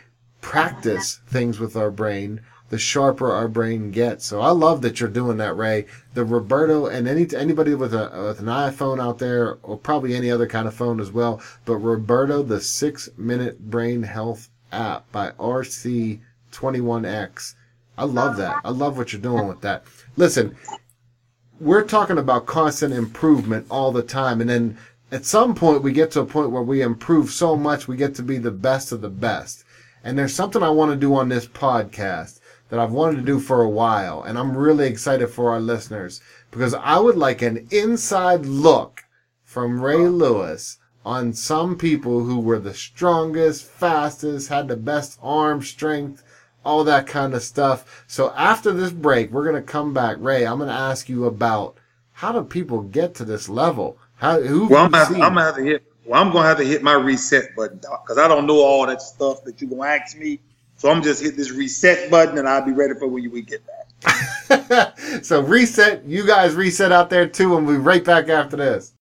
practice 0.41 1.19
things 1.27 1.59
with 1.59 1.75
our 1.75 1.91
brain, 1.91 2.41
the 2.69 2.77
sharper 2.77 3.31
our 3.31 3.47
brain 3.47 3.91
gets. 3.91 4.25
So 4.25 4.41
I 4.41 4.51
love 4.51 4.81
that 4.81 4.99
you're 4.99 5.09
doing 5.09 5.37
that, 5.37 5.57
Ray. 5.57 5.85
The 6.13 6.25
Roberto 6.25 6.87
and 6.87 7.07
any 7.07 7.27
anybody 7.35 7.75
with 7.75 7.93
a 7.93 8.09
with 8.27 8.39
an 8.39 8.45
iPhone 8.45 9.01
out 9.01 9.19
there, 9.19 9.57
or 9.63 9.77
probably 9.77 10.15
any 10.15 10.31
other 10.31 10.47
kind 10.47 10.67
of 10.67 10.73
phone 10.73 10.99
as 10.99 11.11
well. 11.11 11.41
But 11.65 11.77
Roberto, 11.77 12.43
the 12.43 12.61
six 12.61 13.09
minute 13.17 13.69
brain 13.69 14.03
health 14.03 14.49
app 14.71 15.11
by 15.11 15.31
RC21X. 15.31 17.55
I 17.97 18.05
love 18.05 18.37
that. 18.37 18.61
I 18.63 18.69
love 18.69 18.97
what 18.97 19.11
you're 19.11 19.21
doing 19.21 19.47
with 19.47 19.61
that. 19.61 19.83
Listen, 20.15 20.55
we're 21.59 21.83
talking 21.83 22.17
about 22.17 22.45
constant 22.45 22.93
improvement 22.93 23.67
all 23.69 23.91
the 23.91 24.03
time. 24.03 24.39
And 24.39 24.49
then 24.49 24.77
at 25.11 25.25
some 25.25 25.53
point, 25.53 25.83
we 25.83 25.91
get 25.91 26.11
to 26.11 26.21
a 26.21 26.25
point 26.25 26.51
where 26.51 26.63
we 26.63 26.81
improve 26.81 27.31
so 27.31 27.57
much, 27.57 27.87
we 27.87 27.97
get 27.97 28.15
to 28.15 28.23
be 28.23 28.37
the 28.37 28.51
best 28.51 28.93
of 28.93 29.01
the 29.01 29.09
best. 29.09 29.65
And 30.03 30.17
there's 30.17 30.33
something 30.33 30.63
I 30.63 30.69
want 30.69 30.91
to 30.91 30.95
do 30.95 31.13
on 31.15 31.27
this 31.27 31.45
podcast 31.45 32.38
that 32.69 32.79
I've 32.79 32.91
wanted 32.91 33.17
to 33.17 33.23
do 33.23 33.39
for 33.39 33.61
a 33.61 33.69
while. 33.69 34.23
And 34.23 34.37
I'm 34.37 34.55
really 34.55 34.87
excited 34.87 35.27
for 35.27 35.51
our 35.51 35.59
listeners 35.59 36.21
because 36.51 36.73
I 36.73 36.99
would 36.99 37.17
like 37.17 37.41
an 37.41 37.67
inside 37.71 38.45
look 38.45 39.03
from 39.43 39.81
Ray 39.81 40.07
Lewis 40.07 40.77
on 41.05 41.33
some 41.33 41.77
people 41.77 42.23
who 42.23 42.39
were 42.39 42.59
the 42.59 42.73
strongest, 42.73 43.65
fastest, 43.65 44.49
had 44.49 44.67
the 44.67 44.77
best 44.77 45.17
arm 45.23 45.61
strength, 45.61 46.23
all 46.63 46.83
that 46.83 47.07
kind 47.07 47.33
of 47.33 47.41
stuff. 47.41 48.03
So 48.07 48.31
after 48.35 48.71
this 48.71 48.91
break, 48.91 49.31
we're 49.31 49.49
going 49.49 49.55
to 49.55 49.61
come 49.61 49.93
back. 49.93 50.17
Ray, 50.19 50.45
I'm 50.45 50.57
going 50.57 50.69
to 50.69 50.75
ask 50.75 51.09
you 51.09 51.25
about 51.25 51.77
how 52.11 52.31
do 52.31 52.43
people 52.43 52.81
get 52.81 53.15
to 53.15 53.25
this 53.25 53.49
level? 53.49 53.97
How, 54.15 54.41
who 54.41 54.67
well, 54.67 54.85
I'm 54.85 54.91
going 54.91 55.19
to 55.19 55.41
have 55.41 55.55
to 55.55 55.63
hit. 55.63 55.83
Well, 56.05 56.21
I'm 56.21 56.31
going 56.31 56.43
to 56.43 56.49
have 56.49 56.57
to 56.57 56.65
hit 56.65 56.83
my 56.83 56.93
reset 56.93 57.55
button, 57.55 57.77
because 57.77 58.17
I 58.17 58.27
don't 58.27 58.45
know 58.45 58.59
all 58.59 58.85
that 58.87 59.01
stuff 59.01 59.43
that 59.45 59.61
you're 59.61 59.69
going 59.69 59.81
to 59.81 60.03
ask 60.03 60.17
me. 60.17 60.39
So 60.79 60.89
I'm 60.89 61.03
just 61.03 61.21
hit 61.21 61.35
this 61.35 61.51
reset 61.51 62.09
button, 62.09 62.37
and 62.37 62.47
I'll 62.47 62.65
be 62.65 62.71
ready 62.71 62.93
for 62.93 63.05
when 63.05 63.29
we 63.29 63.41
get 63.41 63.61
back. 64.01 64.97
so 65.23 65.41
reset, 65.41 66.05
you 66.05 66.25
guys 66.25 66.55
reset 66.55 66.93
out 66.93 67.09
there 67.09 67.27
too, 67.27 67.57
and 67.57 67.67
we'll 67.67 67.75
be 67.75 67.81
right 67.81 68.03
back 68.03 68.29
after 68.29 68.55
this. 68.55 68.93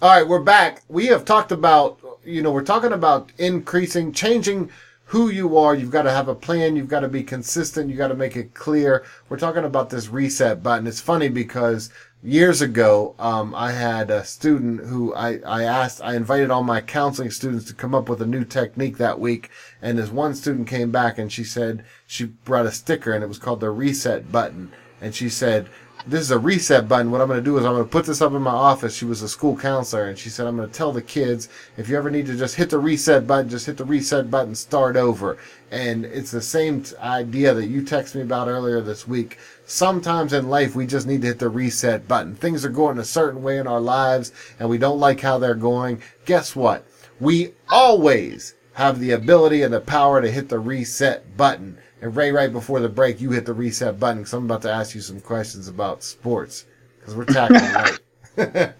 All 0.00 0.08
right, 0.08 0.26
we're 0.26 0.40
back. 0.40 0.80
We 0.88 1.08
have 1.08 1.26
talked 1.26 1.52
about, 1.52 2.00
you 2.24 2.40
know, 2.40 2.50
we're 2.50 2.62
talking 2.62 2.92
about 2.92 3.30
increasing, 3.36 4.10
changing 4.10 4.70
who 5.04 5.28
you 5.28 5.58
are. 5.58 5.74
You've 5.74 5.90
got 5.90 6.04
to 6.04 6.10
have 6.10 6.28
a 6.28 6.34
plan. 6.34 6.76
You've 6.76 6.88
got 6.88 7.00
to 7.00 7.08
be 7.08 7.22
consistent. 7.22 7.90
You 7.90 7.96
got 7.96 8.08
to 8.08 8.14
make 8.14 8.34
it 8.34 8.54
clear. 8.54 9.04
We're 9.28 9.38
talking 9.38 9.64
about 9.64 9.90
this 9.90 10.08
reset 10.08 10.62
button. 10.62 10.86
It's 10.86 10.98
funny 10.98 11.28
because 11.28 11.90
years 12.24 12.62
ago, 12.62 13.14
um, 13.18 13.54
I 13.54 13.72
had 13.72 14.10
a 14.10 14.24
student 14.24 14.86
who 14.86 15.14
I, 15.14 15.40
I 15.46 15.64
asked, 15.64 16.00
I 16.02 16.16
invited 16.16 16.50
all 16.50 16.64
my 16.64 16.80
counseling 16.80 17.30
students 17.30 17.66
to 17.66 17.74
come 17.74 17.94
up 17.94 18.08
with 18.08 18.22
a 18.22 18.26
new 18.26 18.44
technique 18.44 18.96
that 18.96 19.20
week. 19.20 19.50
And 19.82 19.98
this 19.98 20.10
one 20.10 20.34
student 20.34 20.66
came 20.66 20.90
back 20.90 21.18
and 21.18 21.30
she 21.30 21.44
said 21.44 21.84
she 22.06 22.24
brought 22.24 22.66
a 22.66 22.72
sticker 22.72 23.12
and 23.12 23.22
it 23.22 23.28
was 23.28 23.38
called 23.38 23.60
the 23.60 23.70
reset 23.70 24.32
button. 24.32 24.72
And 25.00 25.14
she 25.14 25.28
said, 25.28 25.68
this 26.06 26.20
is 26.20 26.30
a 26.30 26.38
reset 26.38 26.86
button. 26.86 27.10
What 27.10 27.20
I'm 27.20 27.28
going 27.28 27.40
to 27.40 27.44
do 27.44 27.56
is 27.56 27.64
I'm 27.64 27.72
going 27.72 27.84
to 27.84 27.90
put 27.90 28.04
this 28.04 28.20
up 28.20 28.32
in 28.32 28.42
my 28.42 28.50
office. 28.50 28.94
She 28.94 29.06
was 29.06 29.22
a 29.22 29.28
school 29.28 29.56
counselor 29.56 30.08
and 30.08 30.18
she 30.18 30.28
said, 30.28 30.46
I'm 30.46 30.56
going 30.56 30.68
to 30.68 30.74
tell 30.74 30.92
the 30.92 31.00
kids 31.00 31.48
if 31.78 31.88
you 31.88 31.96
ever 31.96 32.10
need 32.10 32.26
to 32.26 32.36
just 32.36 32.56
hit 32.56 32.70
the 32.70 32.78
reset 32.78 33.26
button, 33.26 33.48
just 33.48 33.66
hit 33.66 33.78
the 33.78 33.84
reset 33.84 34.30
button, 34.30 34.54
start 34.54 34.96
over. 34.96 35.38
And 35.70 36.04
it's 36.04 36.30
the 36.30 36.42
same 36.42 36.84
idea 37.00 37.54
that 37.54 37.66
you 37.66 37.82
texted 37.82 38.16
me 38.16 38.22
about 38.22 38.48
earlier 38.48 38.80
this 38.82 39.08
week. 39.08 39.38
Sometimes 39.66 40.34
in 40.34 40.50
life, 40.50 40.76
we 40.76 40.86
just 40.86 41.06
need 41.06 41.22
to 41.22 41.28
hit 41.28 41.38
the 41.38 41.48
reset 41.48 42.06
button. 42.06 42.34
Things 42.34 42.64
are 42.64 42.70
going 42.70 42.98
a 42.98 43.04
certain 43.04 43.42
way 43.42 43.58
in 43.58 43.66
our 43.66 43.80
lives 43.80 44.30
and 44.60 44.68
we 44.68 44.78
don't 44.78 45.00
like 45.00 45.20
how 45.20 45.38
they're 45.38 45.54
going. 45.54 46.02
Guess 46.26 46.54
what? 46.54 46.86
We 47.18 47.52
always 47.70 48.54
have 48.74 49.00
the 49.00 49.12
ability 49.12 49.62
and 49.62 49.72
the 49.72 49.80
power 49.80 50.20
to 50.20 50.30
hit 50.30 50.48
the 50.48 50.58
reset 50.58 51.36
button. 51.36 51.78
And 52.04 52.14
Ray, 52.14 52.32
right 52.32 52.52
before 52.52 52.80
the 52.80 52.88
break, 52.90 53.22
you 53.22 53.30
hit 53.30 53.46
the 53.46 53.54
reset 53.54 53.98
button 53.98 54.18
because 54.18 54.34
I'm 54.34 54.44
about 54.44 54.60
to 54.62 54.70
ask 54.70 54.94
you 54.94 55.00
some 55.00 55.22
questions 55.22 55.68
about 55.68 56.02
sports 56.02 56.66
because 57.00 57.16
we're 57.16 57.24
tackling 57.24 57.62
right. 58.36 58.74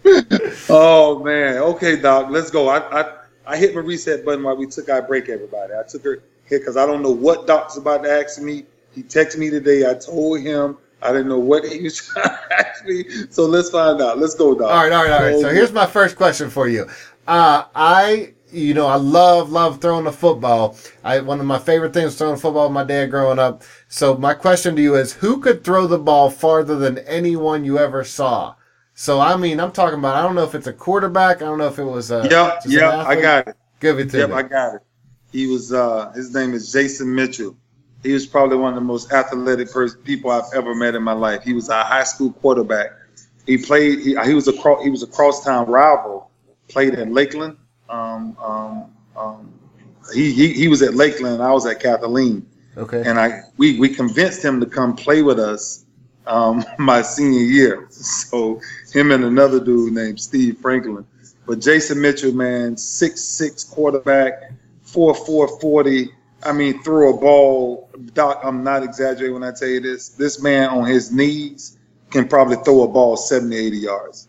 oh 0.69 1.23
man, 1.23 1.57
okay, 1.57 1.99
Doc, 1.99 2.27
let's 2.29 2.51
go. 2.51 2.69
I, 2.69 3.01
I 3.01 3.15
I 3.47 3.57
hit 3.57 3.73
my 3.73 3.81
reset 3.81 4.25
button 4.25 4.43
while 4.43 4.55
we 4.55 4.67
took 4.67 4.89
our 4.89 5.01
break. 5.01 5.27
Everybody, 5.27 5.73
I 5.73 5.81
took 5.89 6.03
her 6.03 6.21
hit 6.45 6.59
because 6.59 6.77
I 6.77 6.85
don't 6.85 7.01
know 7.01 7.09
what 7.09 7.47
Doc's 7.47 7.77
about 7.77 8.03
to 8.03 8.11
ask 8.11 8.39
me. 8.39 8.67
He 8.93 9.01
texted 9.01 9.39
me 9.39 9.49
today. 9.49 9.89
I 9.89 9.95
told 9.95 10.41
him 10.41 10.77
I 11.01 11.11
didn't 11.11 11.29
know 11.29 11.39
what 11.39 11.65
he 11.71 11.81
was 11.81 11.95
trying 11.95 12.25
to 12.25 12.59
ask 12.59 12.85
me. 12.85 13.05
So 13.31 13.47
let's 13.47 13.71
find 13.71 13.99
out. 14.03 14.19
Let's 14.19 14.35
go, 14.35 14.53
Doc. 14.53 14.69
All 14.69 14.83
right, 14.83 14.91
all 14.91 15.03
right, 15.03 15.11
all 15.11 15.23
right. 15.23 15.41
So 15.41 15.49
here's 15.49 15.71
my 15.71 15.87
first 15.87 16.15
question 16.15 16.51
for 16.51 16.67
you. 16.67 16.87
Uh, 17.27 17.63
I 17.73 18.34
you 18.51 18.73
know, 18.73 18.87
I 18.87 18.95
love, 18.95 19.51
love 19.51 19.81
throwing 19.81 20.05
the 20.05 20.11
football. 20.11 20.77
I, 21.03 21.19
one 21.19 21.39
of 21.39 21.45
my 21.45 21.59
favorite 21.59 21.93
things 21.93 22.15
throwing 22.15 22.37
football 22.37 22.67
with 22.67 22.73
my 22.73 22.83
dad 22.83 23.11
growing 23.11 23.39
up. 23.39 23.63
So 23.87 24.15
my 24.17 24.33
question 24.33 24.75
to 24.75 24.81
you 24.81 24.95
is, 24.95 25.13
who 25.13 25.39
could 25.39 25.63
throw 25.63 25.87
the 25.87 25.97
ball 25.97 26.29
farther 26.29 26.75
than 26.75 26.99
anyone 26.99 27.65
you 27.65 27.77
ever 27.77 28.03
saw? 28.03 28.55
So, 28.93 29.19
I 29.19 29.35
mean, 29.35 29.59
I'm 29.59 29.71
talking 29.71 29.99
about, 29.99 30.15
I 30.15 30.21
don't 30.21 30.35
know 30.35 30.43
if 30.43 30.55
it's 30.55 30.67
a 30.67 30.73
quarterback. 30.73 31.37
I 31.37 31.45
don't 31.45 31.57
know 31.57 31.67
if 31.67 31.79
it 31.79 31.83
was 31.83 32.11
a. 32.11 32.27
Yeah, 32.31 32.59
yeah, 32.65 33.03
I 33.05 33.19
got 33.19 33.47
it. 33.49 33.57
Give 33.81 33.99
it 33.99 34.09
to 34.11 34.19
yep, 34.19 34.29
me. 34.29 34.35
I 34.35 34.41
got 34.43 34.75
it. 34.75 34.81
He 35.31 35.47
was, 35.47 35.73
uh, 35.73 36.11
his 36.13 36.33
name 36.33 36.53
is 36.53 36.71
Jason 36.71 37.13
Mitchell. 37.13 37.57
He 38.03 38.13
was 38.13 38.25
probably 38.25 38.57
one 38.57 38.69
of 38.69 38.75
the 38.75 38.85
most 38.85 39.11
athletic 39.11 39.71
person 39.71 39.99
people 40.03 40.31
I've 40.31 40.45
ever 40.53 40.73
met 40.75 40.95
in 40.95 41.03
my 41.03 41.11
life. 41.11 41.43
He 41.43 41.53
was 41.53 41.67
a 41.67 41.83
high 41.83 42.03
school 42.03 42.31
quarterback. 42.31 42.91
He 43.45 43.57
played, 43.57 43.99
he, 43.99 44.15
he 44.15 44.33
was 44.33 44.47
a, 44.47 44.53
he 44.81 44.89
was 44.89 45.03
a 45.03 45.07
crosstown 45.07 45.67
rival, 45.67 46.29
played 46.69 46.93
in 46.93 47.13
Lakeland 47.13 47.57
um, 47.89 48.37
um, 48.41 48.91
um, 49.15 49.53
he, 50.13 50.31
he 50.31 50.53
he 50.53 50.67
was 50.67 50.81
at 50.81 50.93
Lakeland. 50.93 51.41
I 51.41 51.51
was 51.51 51.65
at 51.65 51.79
Kathleen. 51.79 52.45
Okay. 52.77 53.03
And 53.05 53.19
I 53.19 53.41
we 53.57 53.79
we 53.79 53.89
convinced 53.89 54.43
him 54.43 54.59
to 54.59 54.65
come 54.65 54.95
play 54.95 55.21
with 55.21 55.39
us 55.39 55.85
um, 56.27 56.63
my 56.77 57.01
senior 57.01 57.43
year. 57.43 57.87
So 57.89 58.61
him 58.91 59.11
and 59.11 59.23
another 59.23 59.59
dude 59.59 59.93
named 59.93 60.19
Steve 60.19 60.57
Franklin. 60.59 61.05
But 61.47 61.59
Jason 61.59 62.01
Mitchell, 62.01 62.33
man, 62.33 62.75
six 62.75 63.21
six 63.21 63.63
quarterback, 63.63 64.51
four 64.81 65.13
four 65.13 65.59
forty. 65.59 66.09
I 66.43 66.51
mean, 66.51 66.81
throw 66.83 67.15
a 67.15 67.17
ball. 67.17 67.89
Doc, 68.13 68.41
I'm 68.43 68.63
not 68.63 68.83
exaggerating 68.83 69.33
when 69.33 69.43
I 69.43 69.51
tell 69.51 69.67
you 69.67 69.79
this. 69.79 70.09
This 70.09 70.41
man 70.41 70.69
on 70.69 70.85
his 70.85 71.11
knees 71.11 71.77
can 72.11 72.27
probably 72.27 72.57
throw 72.57 72.83
a 72.83 72.87
ball 72.87 73.17
70, 73.17 73.55
80 73.55 73.77
yards. 73.77 74.27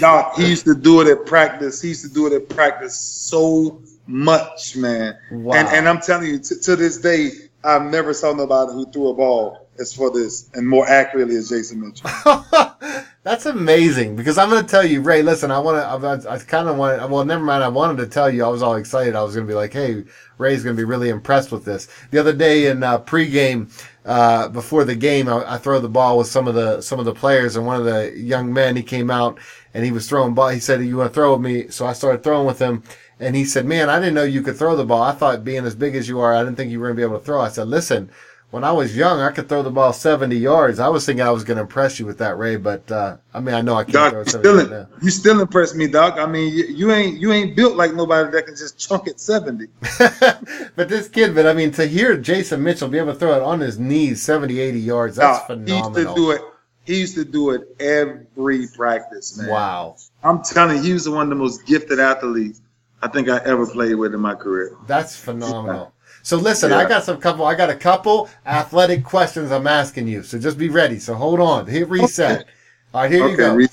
Doc, 0.00 0.36
he 0.36 0.48
used 0.48 0.64
to 0.64 0.74
do 0.74 1.00
it 1.00 1.08
at 1.08 1.26
practice. 1.26 1.82
He 1.82 1.88
used 1.88 2.02
to 2.02 2.12
do 2.12 2.26
it 2.26 2.32
at 2.32 2.48
practice 2.48 2.98
so 2.98 3.82
much, 4.06 4.76
man. 4.76 5.16
Wow. 5.30 5.54
And 5.54 5.68
and 5.68 5.88
I'm 5.88 6.00
telling 6.00 6.28
you, 6.28 6.38
t- 6.38 6.58
to 6.62 6.76
this 6.76 6.98
day, 6.98 7.30
I've 7.64 7.90
never 7.90 8.14
saw 8.14 8.32
nobody 8.32 8.72
who 8.72 8.90
threw 8.90 9.08
a 9.08 9.14
ball 9.14 9.68
as 9.78 9.94
for 9.94 10.10
this 10.10 10.50
and 10.54 10.66
more 10.66 10.88
accurately 10.88 11.36
as 11.36 11.48
Jason 11.48 11.80
Mitchell. 11.80 12.10
That's 13.28 13.44
amazing 13.44 14.16
because 14.16 14.38
I'm 14.38 14.48
going 14.48 14.64
to 14.64 14.70
tell 14.70 14.86
you, 14.86 15.02
Ray. 15.02 15.20
Listen, 15.20 15.50
I 15.50 15.58
want 15.58 15.76
to. 15.76 16.30
I, 16.30 16.36
I 16.36 16.38
kind 16.38 16.66
of 16.66 16.78
wanted. 16.78 17.10
Well, 17.10 17.26
never 17.26 17.44
mind. 17.44 17.62
I 17.62 17.68
wanted 17.68 17.98
to 17.98 18.06
tell 18.06 18.30
you. 18.30 18.42
I 18.42 18.48
was 18.48 18.62
all 18.62 18.76
excited. 18.76 19.14
I 19.14 19.22
was 19.22 19.34
going 19.34 19.46
to 19.46 19.50
be 19.50 19.54
like, 19.54 19.70
"Hey, 19.70 20.04
Ray's 20.38 20.64
going 20.64 20.74
to 20.74 20.80
be 20.80 20.86
really 20.86 21.10
impressed 21.10 21.52
with 21.52 21.62
this." 21.62 21.88
The 22.10 22.18
other 22.18 22.32
day 22.32 22.68
in 22.68 22.82
uh, 22.82 23.00
pregame, 23.00 23.70
uh, 24.06 24.48
before 24.48 24.84
the 24.84 24.94
game, 24.94 25.28
I, 25.28 25.56
I, 25.56 25.58
throw 25.58 25.78
the 25.78 25.90
ball 25.90 26.16
with 26.16 26.28
some 26.28 26.48
of 26.48 26.54
the 26.54 26.80
some 26.80 26.98
of 26.98 27.04
the 27.04 27.12
players, 27.12 27.56
and 27.56 27.66
one 27.66 27.78
of 27.78 27.84
the 27.84 28.14
young 28.16 28.50
men 28.50 28.76
he 28.76 28.82
came 28.82 29.10
out 29.10 29.38
and 29.74 29.84
he 29.84 29.92
was 29.92 30.08
throwing 30.08 30.32
ball. 30.32 30.48
He 30.48 30.58
said, 30.58 30.82
"You 30.82 30.96
want 30.96 31.10
to 31.10 31.14
throw 31.14 31.34
with 31.34 31.42
me?" 31.42 31.68
So 31.68 31.84
I 31.84 31.92
started 31.92 32.22
throwing 32.22 32.46
with 32.46 32.58
him, 32.58 32.82
and 33.20 33.36
he 33.36 33.44
said, 33.44 33.66
"Man, 33.66 33.90
I 33.90 33.98
didn't 33.98 34.14
know 34.14 34.22
you 34.22 34.40
could 34.40 34.56
throw 34.56 34.74
the 34.74 34.86
ball. 34.86 35.02
I 35.02 35.12
thought 35.12 35.44
being 35.44 35.66
as 35.66 35.74
big 35.74 35.96
as 35.96 36.08
you 36.08 36.18
are, 36.20 36.34
I 36.34 36.42
didn't 36.42 36.56
think 36.56 36.70
you 36.70 36.80
were 36.80 36.86
going 36.86 36.96
to 36.96 37.00
be 37.02 37.06
able 37.06 37.18
to 37.18 37.26
throw." 37.26 37.42
I 37.42 37.50
said, 37.50 37.68
"Listen." 37.68 38.10
When 38.50 38.64
I 38.64 38.72
was 38.72 38.96
young, 38.96 39.20
I 39.20 39.30
could 39.30 39.48
throw 39.48 39.62
the 39.62 39.70
ball 39.70 39.92
70 39.92 40.34
yards. 40.34 40.78
I 40.78 40.88
was 40.88 41.04
thinking 41.04 41.22
I 41.22 41.30
was 41.30 41.44
going 41.44 41.56
to 41.56 41.62
impress 41.62 42.00
you 42.00 42.06
with 42.06 42.18
that, 42.18 42.38
Ray, 42.38 42.56
but 42.56 42.90
uh, 42.90 43.18
I 43.34 43.40
mean, 43.40 43.54
I 43.54 43.60
know 43.60 43.74
I 43.74 43.84
can't 43.84 43.92
Doc, 43.92 44.12
throw 44.12 44.24
70 44.24 44.48
still, 44.48 44.78
right 44.78 44.86
You 45.02 45.10
still 45.10 45.40
impress 45.40 45.74
me, 45.74 45.86
Doc. 45.86 46.16
I 46.18 46.24
mean, 46.24 46.54
you, 46.54 46.64
you, 46.64 46.92
ain't 46.92 47.20
you 47.20 47.30
ain't 47.32 47.54
built 47.54 47.76
like 47.76 47.92
nobody 47.92 48.30
that 48.30 48.46
can 48.46 48.56
just 48.56 48.78
chunk 48.78 49.06
it 49.06 49.20
70. 49.20 49.66
but 50.76 50.88
this 50.88 51.08
kid, 51.08 51.34
but 51.34 51.46
I 51.46 51.52
mean, 51.52 51.72
to 51.72 51.86
hear 51.86 52.16
Jason 52.16 52.62
Mitchell 52.62 52.88
be 52.88 52.96
able 52.96 53.12
to 53.12 53.18
throw 53.18 53.36
it 53.36 53.42
on 53.42 53.60
his 53.60 53.78
knees 53.78 54.22
70, 54.22 54.58
80 54.58 54.80
yards, 54.80 55.16
that's 55.16 55.44
phenomenal. 55.44 55.92
He 55.94 56.00
used 56.00 56.08
to 56.08 56.14
do 56.14 56.30
it. 56.30 56.42
He 56.86 57.00
used 57.00 57.14
to 57.16 57.24
do 57.26 57.50
it 57.50 57.76
every 57.80 58.66
practice, 58.74 59.36
man. 59.36 59.50
Wow. 59.50 59.96
I'm 60.22 60.42
telling 60.42 60.78
you, 60.78 60.82
he 60.82 60.92
was 60.94 61.06
one 61.06 61.24
of 61.24 61.28
the 61.28 61.34
most 61.34 61.66
gifted 61.66 62.00
athletes 62.00 62.62
I 63.02 63.08
think 63.08 63.28
I 63.28 63.38
ever 63.44 63.66
played 63.66 63.94
with 63.94 64.14
in 64.14 64.20
my 64.20 64.34
career. 64.34 64.74
That's 64.86 65.14
phenomenal. 65.14 65.92
So 66.22 66.36
listen, 66.36 66.70
yeah. 66.70 66.78
I 66.78 66.88
got 66.88 67.04
some 67.04 67.20
couple. 67.20 67.44
I 67.44 67.54
got 67.54 67.70
a 67.70 67.76
couple 67.76 68.28
athletic 68.46 69.04
questions 69.04 69.50
I'm 69.50 69.66
asking 69.66 70.08
you. 70.08 70.22
So 70.22 70.38
just 70.38 70.58
be 70.58 70.68
ready. 70.68 70.98
So 70.98 71.14
hold 71.14 71.40
on. 71.40 71.66
Hit 71.66 71.88
reset. 71.88 72.40
Okay. 72.40 72.50
All 72.94 73.02
right, 73.02 73.10
here 73.10 73.24
okay, 73.24 73.30
you 73.30 73.36
go. 73.36 73.54
Re- 73.54 73.68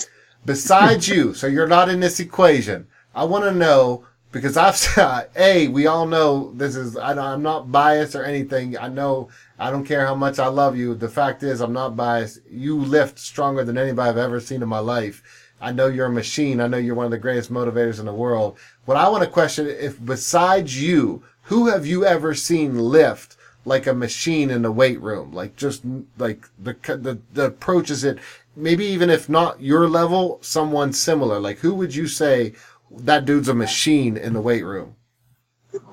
Besides 0.46 1.08
you, 1.08 1.34
so 1.34 1.48
you're 1.48 1.68
not 1.68 1.90
in 1.90 2.00
this 2.00 2.20
equation. 2.20 2.88
I 3.16 3.24
want 3.24 3.46
to 3.46 3.52
know 3.52 4.06
because 4.32 4.58
I've 4.58 4.78
a 5.38 5.70
we 5.70 5.88
all 5.88 6.06
know 6.06 6.52
this 6.54 6.76
is 6.76 6.98
I, 6.98 7.12
I'm 7.12 7.42
not 7.42 7.72
biased 7.72 8.16
or 8.16 8.26
anything. 8.26 8.78
I 8.78 8.90
know 8.90 9.30
I 9.58 9.72
don't 9.72 9.86
care 9.86 10.06
how 10.06 10.14
much 10.14 10.38
I 10.40 10.48
love 10.48 10.76
you. 10.76 10.94
The 10.94 11.10
fact 11.10 11.42
is 11.42 11.62
I'm 11.62 11.74
not 11.74 11.96
biased. 11.96 12.40
You 12.52 12.78
lift 12.78 13.18
stronger 13.18 13.64
than 13.64 13.78
anybody 13.78 14.10
I've 14.10 14.18
ever 14.18 14.42
seen 14.42 14.62
in 14.62 14.68
my 14.68 14.80
life. 14.80 15.24
I 15.62 15.72
know 15.72 15.88
you're 15.88 16.08
a 16.08 16.12
machine. 16.12 16.60
I 16.60 16.68
know 16.68 16.78
you're 16.78 16.96
one 16.96 17.06
of 17.06 17.12
the 17.12 17.18
greatest 17.18 17.52
motivators 17.52 18.00
in 18.00 18.06
the 18.06 18.14
world. 18.14 18.58
What 18.84 18.98
I 18.98 19.08
want 19.08 19.24
to 19.24 19.30
question 19.30 19.68
if 19.68 20.04
besides 20.04 20.80
you, 20.80 21.24
who 21.46 21.68
have 21.68 21.86
you 21.86 22.06
ever 22.06 22.34
seen 22.36 22.78
lift 22.80 23.38
like 23.66 23.88
a 23.88 23.94
machine 23.94 24.50
in 24.52 24.62
the 24.62 24.72
weight 24.72 25.02
room? 25.02 25.32
Like 25.34 25.56
just 25.56 25.84
like 26.18 26.48
the 26.60 26.74
the 26.86 27.20
the 27.34 27.46
approaches 27.46 28.04
it. 28.04 28.20
Maybe 28.56 28.86
even 28.86 29.10
if 29.10 29.28
not 29.30 29.62
your 29.62 29.88
level, 29.90 30.40
someone 30.42 30.94
similar. 30.94 31.40
Like 31.40 31.60
who 31.60 31.76
would 31.76 31.94
you 31.96 32.08
say 32.08 32.54
that 32.92 33.26
dude's 33.26 33.50
a 33.50 33.54
machine 33.54 34.18
in 34.18 34.34
the 34.34 34.42
weight 34.42 34.64
room? 34.64 34.96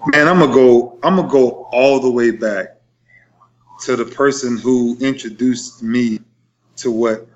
Man, 0.07 0.29
I'm 0.29 0.39
gonna 0.39 0.53
go. 0.53 0.99
I'm 1.03 1.17
gonna 1.17 1.29
go 1.29 1.69
all 1.73 2.01
the 2.01 2.11
way 2.11 2.31
back. 2.31 2.69
to 3.83 3.97
the 3.97 4.05
person 4.05 4.57
who 4.59 4.97
introduced 5.01 5.83
me 5.83 6.21
to 6.77 6.91
what 6.93 7.27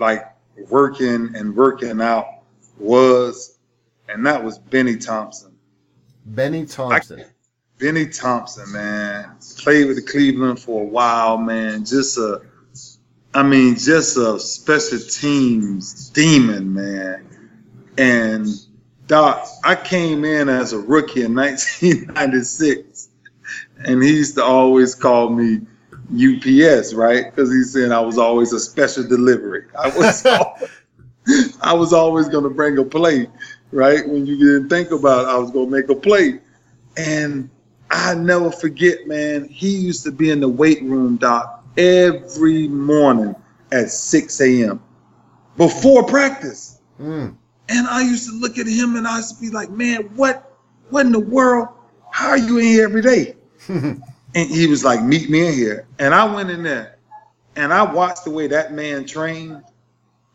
like 0.00 0.24
working 0.68 1.34
and 1.36 1.54
working 1.54 2.00
out 2.00 2.26
was, 2.78 3.58
and 4.08 4.26
that 4.26 4.42
was 4.42 4.58
Benny 4.58 4.96
Thompson. 4.96 5.52
Benny 6.26 6.66
Thompson. 6.66 7.20
I, 7.20 7.24
Benny 7.82 8.06
Thompson, 8.06 8.70
man, 8.70 9.28
played 9.58 9.88
with 9.88 9.96
the 9.96 10.02
Cleveland 10.02 10.60
for 10.60 10.82
a 10.82 10.84
while, 10.84 11.36
man. 11.36 11.84
Just 11.84 12.16
a, 12.16 12.40
I 13.34 13.42
mean, 13.42 13.74
just 13.74 14.16
a 14.16 14.38
special 14.38 15.00
teams 15.00 16.08
demon, 16.10 16.72
man. 16.72 17.26
And 17.98 18.46
Doc, 19.08 19.48
I 19.64 19.74
came 19.74 20.24
in 20.24 20.48
as 20.48 20.72
a 20.72 20.78
rookie 20.78 21.24
in 21.24 21.34
1996, 21.34 23.08
and 23.84 24.00
he 24.00 24.10
used 24.10 24.36
to 24.36 24.44
always 24.44 24.94
call 24.94 25.30
me 25.30 25.62
UPS, 26.12 26.94
right? 26.94 27.34
Because 27.34 27.52
he 27.52 27.64
said 27.64 27.90
I 27.90 27.98
was 27.98 28.16
always 28.16 28.52
a 28.52 28.60
special 28.60 29.02
delivery. 29.08 29.64
I 29.76 29.88
was, 29.88 30.24
always, 31.26 31.58
I 31.60 31.72
was 31.72 31.92
always 31.92 32.28
going 32.28 32.44
to 32.44 32.50
bring 32.50 32.78
a 32.78 32.84
plate, 32.84 33.28
right? 33.72 34.08
When 34.08 34.24
you 34.24 34.36
didn't 34.38 34.68
think 34.68 34.92
about 34.92 35.24
it, 35.24 35.30
I 35.30 35.38
was 35.38 35.50
going 35.50 35.68
to 35.68 35.76
make 35.76 35.88
a 35.88 35.96
plate, 35.96 36.42
and 36.96 37.50
I 37.92 38.14
never 38.14 38.50
forget, 38.50 39.06
man. 39.06 39.46
He 39.48 39.76
used 39.76 40.02
to 40.04 40.12
be 40.12 40.30
in 40.30 40.40
the 40.40 40.48
weight 40.48 40.82
room, 40.82 41.16
doc, 41.18 41.62
every 41.76 42.66
morning 42.66 43.36
at 43.70 43.90
6 43.90 44.40
a.m. 44.40 44.82
before 45.58 46.04
practice. 46.04 46.80
Mm. 46.98 47.36
And 47.68 47.86
I 47.86 48.02
used 48.02 48.28
to 48.30 48.34
look 48.34 48.58
at 48.58 48.66
him 48.66 48.96
and 48.96 49.06
I 49.06 49.18
used 49.18 49.34
to 49.36 49.40
be 49.40 49.50
like, 49.50 49.70
man, 49.70 50.04
what, 50.16 50.58
what 50.88 51.04
in 51.04 51.12
the 51.12 51.20
world? 51.20 51.68
How 52.10 52.30
are 52.30 52.38
you 52.38 52.58
in 52.58 52.64
here 52.64 52.84
every 52.84 53.02
day? 53.02 53.36
and 53.68 54.02
he 54.34 54.66
was 54.66 54.84
like, 54.84 55.02
meet 55.02 55.28
me 55.28 55.46
in 55.48 55.54
here. 55.54 55.86
And 55.98 56.14
I 56.14 56.34
went 56.34 56.50
in 56.50 56.62
there 56.62 56.98
and 57.56 57.74
I 57.74 57.82
watched 57.82 58.24
the 58.24 58.30
way 58.30 58.46
that 58.48 58.72
man 58.72 59.04
trained. 59.04 59.62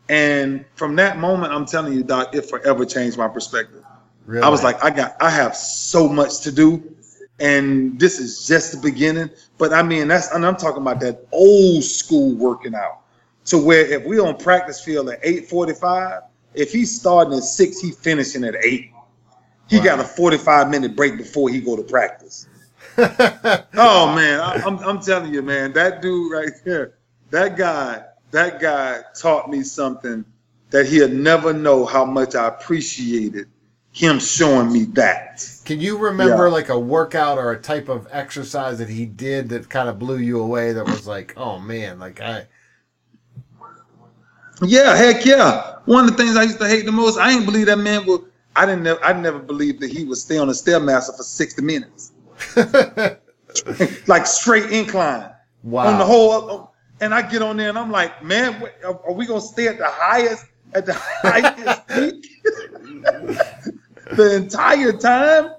And 0.10 0.64
from 0.76 0.96
that 0.98 1.18
moment, 1.18 1.54
I'm 1.54 1.66
telling 1.66 1.94
you, 1.94 2.04
Doc, 2.04 2.36
it 2.36 2.44
forever 2.44 2.86
changed 2.86 3.18
my 3.18 3.28
perspective. 3.28 3.84
Really? 4.26 4.44
I 4.44 4.50
was 4.50 4.64
like, 4.64 4.84
I 4.84 4.90
got, 4.90 5.16
I 5.22 5.30
have 5.30 5.56
so 5.56 6.08
much 6.08 6.42
to 6.42 6.52
do 6.52 6.96
and 7.40 8.00
this 8.00 8.20
is 8.20 8.48
just 8.48 8.72
the 8.72 8.80
beginning. 8.80 9.30
But 9.58 9.74
I 9.74 9.84
mean, 9.84 10.08
that's 10.08 10.32
and 10.32 10.46
I'm 10.46 10.56
talking 10.56 10.82
about 10.82 11.00
that 11.02 11.28
old 11.32 11.84
school 11.84 12.36
working 12.36 12.76
out. 12.76 13.02
To 13.46 13.58
where 13.58 13.86
if 13.86 14.06
we 14.06 14.20
on 14.20 14.38
practice 14.38 14.84
field 14.84 15.10
at 15.10 15.24
8:45, 15.24 16.24
if 16.54 16.72
he's 16.72 17.00
starting 17.00 17.34
at 17.34 17.44
six, 17.44 17.80
he 17.80 17.92
finishing 17.92 18.44
at 18.44 18.56
eight. 18.64 18.92
He 19.70 19.78
wow. 19.80 19.84
got 19.84 20.00
a 20.00 20.04
45 20.04 20.70
minute 20.70 20.96
break 20.96 21.18
before 21.18 21.50
he 21.50 21.62
go 21.62 21.76
to 21.76 21.84
practice. 21.84 22.48
oh 22.98 24.14
man, 24.16 24.40
I, 24.40 24.62
I'm 24.66 24.80
I'm 24.80 25.00
telling 25.00 25.34
you, 25.34 25.42
man, 25.42 25.72
that 25.74 26.02
dude 26.02 26.32
right 26.32 26.52
there, 26.66 26.96
that 27.30 27.56
guy, 27.56 28.04
that 28.32 28.60
guy 28.60 29.02
taught 29.16 29.50
me 29.50 29.62
something 29.62 30.26
that 30.72 30.88
he'll 30.88 31.10
never 31.10 31.54
know 31.54 31.86
how 31.86 32.04
much 32.04 32.36
I 32.36 32.48
appreciated 32.48 33.48
him 33.98 34.20
showing 34.20 34.72
me 34.72 34.84
that. 34.84 35.44
Can 35.66 35.82
you 35.82 35.98
remember 35.98 36.46
yeah. 36.48 36.54
like 36.54 36.70
a 36.70 36.78
workout 36.80 37.40
or 37.40 37.52
a 37.52 37.60
type 37.60 37.90
of 37.90 38.08
exercise 38.12 38.78
that 38.78 38.90
he 38.90 39.06
did 39.06 39.50
that 39.50 39.70
kind 39.70 39.90
of 39.90 39.98
blew 39.98 40.20
you 40.20 40.40
away 40.40 40.72
that 40.74 40.86
was 40.86 41.08
like, 41.08 41.34
oh 41.36 41.60
man, 41.60 41.98
like 41.98 42.22
I 42.22 42.46
Yeah, 44.62 44.96
heck 44.96 45.26
yeah. 45.26 45.78
One 45.86 46.06
of 46.06 46.16
the 46.16 46.18
things 46.18 46.38
I 46.38 46.44
used 46.44 46.60
to 46.60 46.68
hate 46.68 46.86
the 46.86 46.92
most, 46.92 47.18
I 47.18 47.32
didn't 47.32 47.46
believe 47.46 47.66
that 47.66 47.78
man 47.78 48.06
would 48.06 48.22
I 48.56 48.68
didn't 48.68 48.84
never 48.84 49.04
I 49.04 49.14
never 49.14 49.40
believed 49.40 49.82
that 49.82 49.92
he 49.92 50.06
would 50.06 50.20
stay 50.20 50.38
on 50.38 50.48
the 50.48 50.54
stairmaster 50.54 51.18
for 51.18 51.24
60 51.24 51.62
minutes. 51.64 52.12
like 54.08 54.28
straight 54.28 54.72
incline. 54.72 55.32
Wow. 55.64 55.88
On 55.88 55.98
the 55.98 56.06
whole 56.06 56.32
uh, 56.32 56.56
uh, 56.56 56.68
and 57.02 57.16
I 57.16 57.28
get 57.28 57.42
on 57.42 57.58
there 57.58 57.70
and 57.70 57.80
I'm 57.80 57.92
like, 57.92 58.24
man, 58.24 58.62
are 58.86 59.14
we 59.14 59.26
gonna 59.26 59.42
stay 59.42 59.68
at 59.68 59.80
the 59.80 59.90
highest 59.90 60.46
at 60.76 60.86
the 60.86 60.94
highest 60.98 61.88
peak? 61.88 62.28
the 64.16 64.36
entire 64.36 64.94
time. 64.94 65.54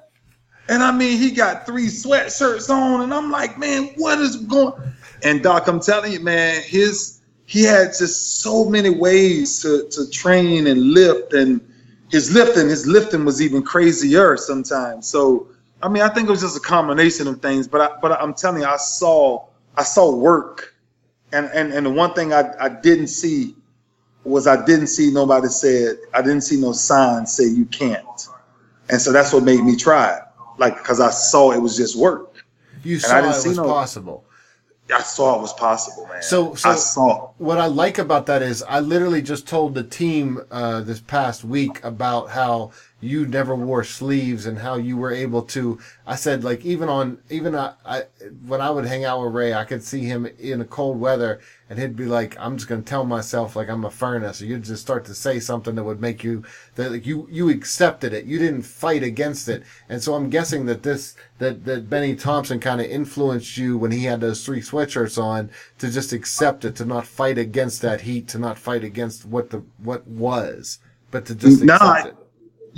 And 0.68 0.82
I 0.82 0.92
mean, 0.92 1.18
he 1.18 1.30
got 1.30 1.64
three 1.64 1.86
sweatshirts 1.86 2.68
on, 2.68 3.00
and 3.00 3.14
I'm 3.14 3.30
like, 3.30 3.58
man, 3.58 3.90
what 3.96 4.18
is 4.18 4.36
going? 4.36 4.74
And 5.22 5.42
Doc, 5.42 5.66
I'm 5.66 5.80
telling 5.80 6.12
you, 6.12 6.20
man, 6.20 6.62
his 6.62 7.20
he 7.46 7.62
had 7.62 7.94
just 7.98 8.40
so 8.42 8.66
many 8.66 8.90
ways 8.90 9.62
to 9.62 9.88
to 9.90 10.10
train 10.10 10.66
and 10.66 10.92
lift, 10.92 11.32
and 11.32 11.60
his 12.10 12.30
lifting, 12.32 12.68
his 12.68 12.86
lifting 12.86 13.24
was 13.24 13.40
even 13.40 13.62
crazier 13.62 14.36
sometimes. 14.36 15.08
So, 15.08 15.48
I 15.82 15.88
mean, 15.88 16.02
I 16.02 16.08
think 16.08 16.28
it 16.28 16.30
was 16.30 16.42
just 16.42 16.56
a 16.56 16.60
combination 16.60 17.26
of 17.26 17.40
things. 17.40 17.66
But 17.66 17.80
I, 17.80 17.96
but 18.00 18.12
I'm 18.20 18.34
telling 18.34 18.62
you, 18.62 18.68
I 18.68 18.76
saw 18.76 19.46
I 19.76 19.84
saw 19.84 20.14
work, 20.14 20.74
and 21.32 21.46
and 21.54 21.72
and 21.72 21.86
the 21.86 21.90
one 21.90 22.12
thing 22.12 22.34
I 22.34 22.52
I 22.60 22.68
didn't 22.68 23.08
see 23.08 23.54
was 24.24 24.46
I 24.46 24.64
didn't 24.64 24.88
see 24.88 25.10
nobody 25.10 25.48
said 25.48 25.96
I 26.12 26.20
didn't 26.20 26.42
see 26.42 26.60
no 26.60 26.72
sign 26.72 27.26
say 27.26 27.44
you 27.44 27.64
can't. 27.64 28.28
And 28.90 29.00
so 29.00 29.12
that's 29.12 29.32
what 29.32 29.44
made 29.44 29.62
me 29.62 29.76
try 29.76 30.16
it. 30.16 30.22
Like, 30.56 30.76
because 30.78 31.00
I 31.00 31.10
saw 31.10 31.52
it 31.52 31.60
was 31.60 31.76
just 31.76 31.96
work. 31.96 32.44
You 32.82 32.94
and 32.94 33.02
saw 33.02 33.18
it 33.18 33.26
was 33.26 33.56
no, 33.56 33.64
possible. 33.64 34.24
I 34.94 35.02
saw 35.02 35.36
it 35.38 35.42
was 35.42 35.52
possible, 35.52 36.06
man. 36.06 36.22
So, 36.22 36.54
so 36.54 36.70
I 36.70 36.74
saw. 36.74 37.30
What 37.38 37.58
I 37.58 37.66
like 37.66 37.98
about 37.98 38.26
that 38.26 38.42
is 38.42 38.62
I 38.62 38.80
literally 38.80 39.20
just 39.20 39.46
told 39.46 39.74
the 39.74 39.82
team 39.82 40.40
uh, 40.50 40.80
this 40.80 41.00
past 41.00 41.44
week 41.44 41.82
about 41.84 42.30
how 42.30 42.72
you 43.00 43.26
never 43.26 43.54
wore 43.54 43.84
sleeves 43.84 44.46
and 44.46 44.58
how 44.58 44.76
you 44.76 44.96
were 44.96 45.12
able 45.12 45.42
to. 45.42 45.78
I 46.06 46.16
said 46.16 46.42
like 46.42 46.64
even 46.64 46.88
on 46.88 47.18
even 47.28 47.54
I, 47.54 47.74
I 47.84 48.02
when 48.46 48.60
I 48.60 48.70
would 48.70 48.86
hang 48.86 49.04
out 49.04 49.22
with 49.22 49.34
Ray, 49.34 49.52
I 49.52 49.64
could 49.64 49.82
see 49.82 50.04
him 50.04 50.26
in 50.38 50.60
a 50.60 50.64
cold 50.64 50.98
weather 50.98 51.40
and 51.70 51.78
he'd 51.78 51.96
be 51.96 52.06
like, 52.06 52.36
I'm 52.38 52.56
just 52.56 52.68
gonna 52.68 52.82
tell 52.82 53.04
myself 53.04 53.56
like 53.56 53.68
I'm 53.68 53.84
a 53.84 53.90
furnace. 53.90 54.40
Or 54.40 54.46
you'd 54.46 54.64
just 54.64 54.82
start 54.82 55.04
to 55.06 55.14
say 55.14 55.40
something 55.40 55.74
that 55.74 55.84
would 55.84 56.00
make 56.00 56.24
you 56.24 56.44
that 56.74 56.92
like 56.92 57.06
you 57.06 57.28
you 57.30 57.50
accepted 57.50 58.12
it. 58.12 58.24
You 58.24 58.38
didn't 58.38 58.62
fight 58.62 59.02
against 59.02 59.48
it. 59.48 59.62
And 59.88 60.02
so 60.02 60.14
I'm 60.14 60.30
guessing 60.30 60.66
that 60.66 60.82
this 60.82 61.14
that 61.38 61.64
that 61.64 61.90
Bennie 61.90 62.16
Thompson 62.16 62.60
kind 62.60 62.80
of 62.80 62.86
influenced 62.86 63.56
you 63.56 63.76
when 63.78 63.90
he 63.90 64.04
had 64.04 64.20
those 64.20 64.44
three 64.44 64.60
sweatshirts 64.60 65.22
on 65.22 65.50
to 65.78 65.90
just 65.90 66.12
accept 66.12 66.64
it, 66.64 66.76
to 66.76 66.84
not 66.84 67.06
fight 67.06 67.38
against 67.38 67.82
that 67.82 68.00
heat, 68.00 68.28
to 68.28 68.38
not 68.38 68.58
fight 68.58 68.84
against 68.84 69.24
what 69.24 69.50
the 69.50 69.62
what 69.78 70.06
was, 70.06 70.78
but 71.10 71.26
to 71.26 71.34
just 71.34 71.62
accept 71.62 71.82
no, 71.82 72.10
it 72.10 72.16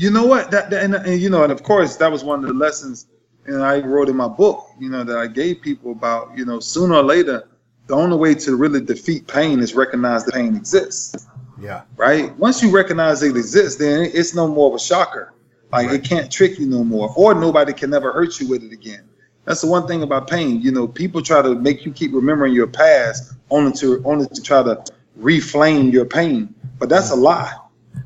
you 0.01 0.11
know 0.11 0.25
what? 0.25 0.51
That, 0.51 0.71
that 0.71 0.83
and, 0.83 0.95
and, 0.95 1.21
you 1.21 1.29
know, 1.29 1.43
and 1.43 1.53
of 1.53 1.63
course, 1.63 1.97
that 1.97 2.11
was 2.11 2.25
one 2.25 2.43
of 2.43 2.49
the 2.49 2.55
lessons, 2.55 3.07
and 3.45 3.63
I 3.63 3.81
wrote 3.81 4.09
in 4.09 4.17
my 4.17 4.29
book. 4.29 4.67
You 4.79 4.89
know, 4.89 5.05
that 5.05 5.19
I 5.19 5.27
gave 5.27 5.61
people 5.61 5.93
about. 5.93 6.37
You 6.37 6.47
know, 6.47 6.59
sooner 6.59 6.95
or 6.95 7.03
later, 7.03 7.49
the 7.91 7.97
only 7.97 8.17
way 8.17 8.35
to 8.37 8.55
really 8.55 8.81
defeat 8.81 9.27
pain 9.27 9.59
is 9.59 9.75
recognize 9.75 10.25
the 10.25 10.31
pain 10.31 10.55
exists. 10.55 11.27
Yeah. 11.61 11.83
Right. 11.97 12.35
Once 12.39 12.63
you 12.63 12.71
recognize 12.71 13.23
it 13.23 13.37
exists, 13.37 13.79
then 13.79 14.11
it's 14.15 14.33
no 14.33 14.47
more 14.47 14.69
of 14.69 14.75
a 14.75 14.79
shocker. 14.79 15.35
Like 15.73 15.89
right. 15.89 15.97
it 15.97 16.05
can't 16.05 16.31
trick 16.31 16.59
you 16.59 16.67
no 16.67 16.85
more, 16.85 17.13
or 17.17 17.35
nobody 17.35 17.73
can 17.73 17.91
never 17.91 18.13
hurt 18.13 18.41
you 18.41 18.49
with 18.49 18.63
it 18.63 18.73
again. 18.73 19.09
That's 19.45 19.61
the 19.61 19.67
one 19.67 19.89
thing 19.89 20.03
about 20.05 20.29
pain. 20.29 20.61
You 20.63 20.71
know, 20.71 20.87
people 20.87 21.21
try 21.21 21.43
to 21.43 21.55
make 21.57 21.85
you 21.85 21.93
keep 21.93 22.13
remembering 22.13 22.55
your 22.55 22.69
past, 22.69 23.35
only 23.51 23.73
to 23.79 24.03
only 24.05 24.27
to 24.27 24.43
try 24.43 24.63
to 24.63 24.85
reflame 25.21 25.93
your 25.93 26.05
pain. 26.05 26.55
But 26.79 26.89
that's 26.89 27.11
a 27.11 27.17
lie. 27.17 27.55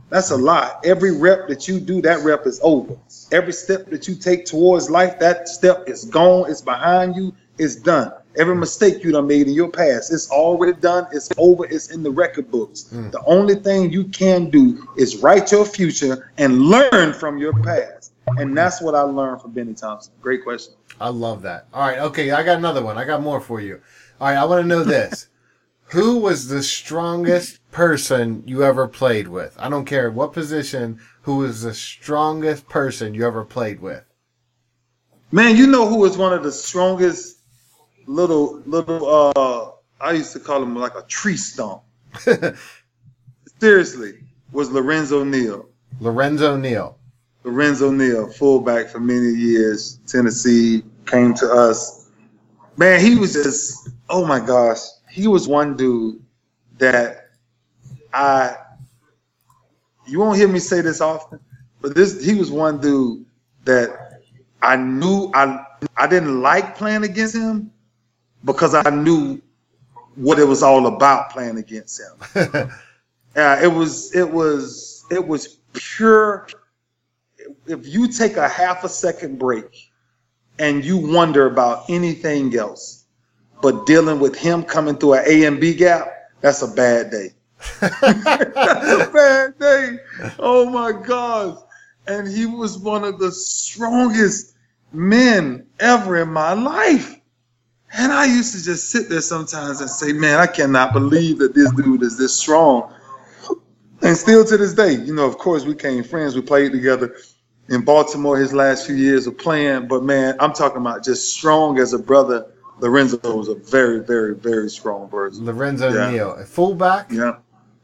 That's 0.08 0.30
a 0.30 0.36
lie. 0.36 0.74
Every 0.82 1.14
rep 1.16 1.48
that 1.48 1.68
you 1.68 1.78
do, 1.78 2.00
that 2.02 2.24
rep 2.24 2.46
is 2.46 2.58
over. 2.62 2.96
Every 3.32 3.52
step 3.52 3.90
that 3.90 4.08
you 4.08 4.14
take 4.14 4.46
towards 4.46 4.88
life, 4.88 5.18
that 5.18 5.48
step 5.48 5.88
is 5.88 6.06
gone. 6.06 6.50
It's 6.50 6.62
behind 6.62 7.16
you. 7.16 7.34
It's 7.58 7.76
done. 7.76 8.12
Every 8.36 8.56
mistake 8.56 9.04
you 9.04 9.12
done 9.12 9.26
made 9.26 9.46
in 9.46 9.54
your 9.54 9.70
past, 9.70 10.12
it's 10.12 10.30
already 10.30 10.78
done. 10.80 11.06
It's 11.12 11.30
over. 11.36 11.66
It's 11.66 11.90
in 11.90 12.02
the 12.02 12.10
record 12.10 12.50
books. 12.50 12.84
Mm. 12.92 13.12
The 13.12 13.22
only 13.26 13.54
thing 13.54 13.92
you 13.92 14.04
can 14.04 14.50
do 14.50 14.88
is 14.96 15.18
write 15.18 15.52
your 15.52 15.64
future 15.64 16.32
and 16.38 16.62
learn 16.62 17.12
from 17.12 17.38
your 17.38 17.52
past. 17.62 18.12
And 18.38 18.56
that's 18.56 18.80
what 18.80 18.94
I 18.94 19.02
learned 19.02 19.42
from 19.42 19.52
Bennie 19.52 19.74
Thompson. 19.74 20.12
Great 20.20 20.42
question. 20.42 20.74
I 21.00 21.10
love 21.10 21.42
that. 21.42 21.66
All 21.72 21.86
right. 21.86 21.98
Okay. 21.98 22.30
I 22.30 22.42
got 22.42 22.58
another 22.58 22.82
one. 22.82 22.98
I 22.98 23.04
got 23.04 23.22
more 23.22 23.40
for 23.40 23.60
you. 23.60 23.80
All 24.20 24.28
right. 24.28 24.36
I 24.36 24.44
want 24.44 24.62
to 24.62 24.68
know 24.68 24.82
this. 24.82 25.28
Who 25.88 26.18
was 26.18 26.48
the 26.48 26.62
strongest 26.62 27.60
person 27.70 28.42
you 28.46 28.64
ever 28.64 28.88
played 28.88 29.28
with? 29.28 29.54
I 29.60 29.68
don't 29.68 29.84
care 29.84 30.10
what 30.10 30.32
position. 30.32 30.98
Who 31.22 31.36
was 31.36 31.62
the 31.62 31.74
strongest 31.74 32.68
person 32.68 33.14
you 33.14 33.26
ever 33.26 33.44
played 33.44 33.80
with? 33.80 34.02
Man, 35.30 35.56
you 35.56 35.66
know 35.66 35.86
who 35.88 35.98
was 35.98 36.16
one 36.16 36.32
of 36.32 36.42
the 36.42 36.52
strongest 36.52 37.33
little 38.06 38.60
little 38.66 39.32
uh 39.36 39.70
I 40.00 40.12
used 40.12 40.32
to 40.32 40.40
call 40.40 40.62
him 40.62 40.76
like 40.76 40.94
a 40.96 41.02
tree 41.02 41.36
stump. 41.36 41.82
Seriously, 43.60 44.18
was 44.52 44.70
Lorenzo 44.70 45.24
Neal. 45.24 45.68
Lorenzo 46.00 46.56
Neal. 46.56 46.98
Lorenzo 47.44 47.90
Neal, 47.90 48.28
fullback 48.28 48.88
for 48.88 49.00
many 49.00 49.28
years, 49.28 50.00
Tennessee, 50.06 50.82
came 51.06 51.34
to 51.34 51.46
us. 51.50 52.10
Man, 52.76 53.00
he 53.00 53.16
was 53.16 53.32
just 53.32 53.88
oh 54.10 54.26
my 54.26 54.40
gosh 54.40 54.80
he 55.14 55.28
was 55.28 55.46
one 55.46 55.76
dude 55.76 56.20
that 56.78 57.30
I 58.12 58.56
you 60.06 60.18
won't 60.18 60.36
hear 60.36 60.48
me 60.48 60.58
say 60.58 60.80
this 60.80 61.00
often, 61.00 61.38
but 61.80 61.94
this 61.94 62.24
he 62.24 62.34
was 62.34 62.50
one 62.50 62.80
dude 62.80 63.24
that 63.64 64.20
I 64.60 64.76
knew 64.76 65.30
I 65.32 65.64
I 65.96 66.08
didn't 66.08 66.42
like 66.42 66.76
playing 66.76 67.04
against 67.04 67.36
him, 67.36 67.70
because 68.44 68.74
I 68.74 68.90
knew 68.90 69.40
what 70.16 70.38
it 70.38 70.44
was 70.44 70.62
all 70.62 70.86
about 70.86 71.30
playing 71.30 71.58
against 71.58 72.00
him. 72.00 72.68
yeah, 73.36 73.52
uh, 73.58 73.60
it 73.62 73.72
was 73.72 74.14
it 74.14 74.30
was 74.30 75.04
it 75.10 75.26
was 75.26 75.58
pure. 75.72 76.48
If 77.66 77.86
you 77.86 78.08
take 78.08 78.36
a 78.36 78.48
half 78.48 78.84
a 78.84 78.88
second 78.88 79.38
break 79.38 79.90
and 80.58 80.84
you 80.84 80.96
wonder 80.96 81.46
about 81.46 81.84
anything 81.88 82.56
else, 82.56 83.04
but 83.60 83.86
dealing 83.86 84.20
with 84.20 84.36
him 84.36 84.62
coming 84.62 84.96
through 84.96 85.14
an 85.14 85.24
A 85.26 85.44
and 85.44 85.60
B 85.60 85.74
gap, 85.74 86.08
that's 86.40 86.62
a 86.62 86.68
bad 86.68 87.10
day. 87.10 87.30
that's 87.80 88.02
a 88.02 89.10
bad 89.12 89.58
day. 89.58 89.98
Oh 90.38 90.68
my 90.70 90.92
gosh. 90.92 91.58
And 92.06 92.28
he 92.28 92.44
was 92.46 92.78
one 92.78 93.02
of 93.04 93.18
the 93.18 93.32
strongest 93.32 94.54
men 94.92 95.66
ever 95.80 96.18
in 96.18 96.28
my 96.28 96.52
life. 96.52 97.13
And 97.96 98.12
I 98.12 98.24
used 98.24 98.54
to 98.54 98.62
just 98.62 98.90
sit 98.90 99.08
there 99.08 99.20
sometimes 99.20 99.80
and 99.80 99.88
say, 99.88 100.12
man, 100.12 100.40
I 100.40 100.46
cannot 100.46 100.92
believe 100.92 101.38
that 101.38 101.54
this 101.54 101.70
dude 101.72 102.02
is 102.02 102.18
this 102.18 102.36
strong. 102.36 102.92
And 104.02 104.16
still 104.16 104.44
to 104.44 104.56
this 104.56 104.74
day, 104.74 104.92
you 104.94 105.14
know, 105.14 105.26
of 105.26 105.38
course, 105.38 105.64
we 105.64 105.74
became 105.74 106.02
friends. 106.02 106.34
We 106.34 106.42
played 106.42 106.72
together 106.72 107.16
in 107.68 107.82
Baltimore 107.82 108.36
his 108.36 108.52
last 108.52 108.86
few 108.86 108.96
years 108.96 109.26
of 109.26 109.38
playing. 109.38 109.86
But 109.86 110.02
man, 110.02 110.36
I'm 110.40 110.52
talking 110.52 110.78
about 110.78 111.04
just 111.04 111.32
strong 111.34 111.78
as 111.78 111.92
a 111.92 111.98
brother. 111.98 112.46
Lorenzo 112.80 113.18
was 113.36 113.48
a 113.48 113.54
very, 113.54 114.00
very, 114.00 114.34
very 114.34 114.68
strong 114.68 115.08
person. 115.08 115.44
Lorenzo 115.46 115.92
yeah. 115.92 116.10
Neal, 116.10 116.32
a 116.32 116.44
fullback. 116.44 117.10
Yeah. 117.10 117.36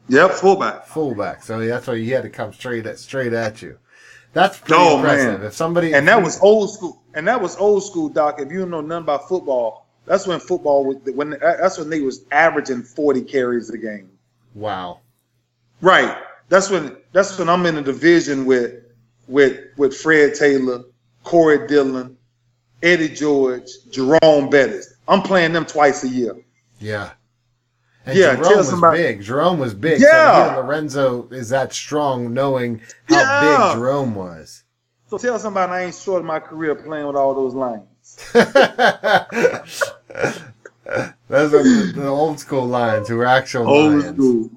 Yep, 0.09 0.33
fullback. 0.33 0.87
Fullback. 0.87 1.45
So 1.45 1.65
that's 1.65 1.87
why 1.87 1.99
he 1.99 2.11
had 2.11 2.25
to 2.25 2.31
come 2.31 2.53
straight 2.53 2.85
at 2.87 2.99
straight 2.99 3.33
at 3.33 3.63
you. 3.63 3.79
That's 4.33 4.59
pretty 4.59 4.75
oh, 4.77 4.97
impressive. 4.97 5.41
Man. 5.41 5.47
If 5.47 5.55
somebody 5.55 5.95
and 5.95 6.07
that 6.09 6.21
was 6.21 6.41
old 6.41 6.73
school, 6.73 7.03
and 7.15 7.29
that 7.29 7.41
was 7.41 7.57
old 7.57 7.85
school, 7.85 8.09
Doc. 8.09 8.41
If 8.41 8.51
you 8.51 8.61
don't 8.61 8.71
know 8.71 8.81
nothing 8.81 9.05
about 9.05 9.29
football, 9.29 9.87
that's 10.07 10.27
when 10.27 10.41
football 10.41 10.85
was 10.85 10.97
when 11.15 11.31
that's 11.41 11.79
when 11.79 11.91
they 11.91 12.01
was 12.01 12.25
averaging 12.31 12.83
forty 12.83 13.23
carries 13.23 13.71
a 13.71 13.79
game. 13.79 14.11
Wow. 14.55 15.01
Right. 15.81 16.17
That's 16.49 16.69
when 16.71 16.97
that's 17.13 17.39
when 17.39 17.49
I'm 17.49 17.67
in 17.67 17.77
a 17.77 17.83
division 17.83 18.45
with 18.45 18.83
with 19.29 19.61
with 19.77 19.97
Fred 19.97 20.35
Taylor, 20.35 20.83
Corey 21.23 21.67
Dillon, 21.67 22.17
Eddie 22.83 23.09
George, 23.09 23.69
Jerome 23.91 24.51
Bettis. 24.51 24.93
I'm 25.07 25.23
playing 25.23 25.53
them 25.53 25.65
twice 25.65 26.05
a 26.05 26.09
year. 26.09 26.37
Yeah. 26.81 27.13
And 28.07 28.19
yeah, 28.19 28.37
Jerome 28.37 28.57
was 28.57 28.69
somebody. 28.69 29.03
big. 29.03 29.23
Jerome 29.23 29.59
was 29.59 29.75
big. 29.75 30.01
Yeah. 30.01 30.55
So 30.55 30.61
Lorenzo 30.61 31.29
is 31.29 31.51
that 31.51 31.73
strong, 31.73 32.33
knowing 32.33 32.81
how 33.09 33.21
yeah. 33.21 33.69
big 33.69 33.77
Jerome 33.77 34.15
was. 34.15 34.65
So 35.09 35.19
tell 35.19 35.39
somebody 35.39 35.73
I 35.73 35.85
ain't 35.85 35.95
short 35.95 36.21
of 36.21 36.27
my 36.27 36.41
career 36.41 36.75
playing 36.75 37.07
with 37.07 37.17
all 37.17 37.35
those 37.35 37.55
lines. 37.55 37.83
Those 41.29 41.55
are 41.55 41.63
the, 41.63 41.93
the, 41.95 42.07
old 42.07 42.41
school 42.41 42.67
lines 42.67 43.09
who 43.09 43.17
were 43.17 43.27
actual 43.27 43.69
old 43.69 43.93
lions. 43.93 44.17
School. 44.17 44.51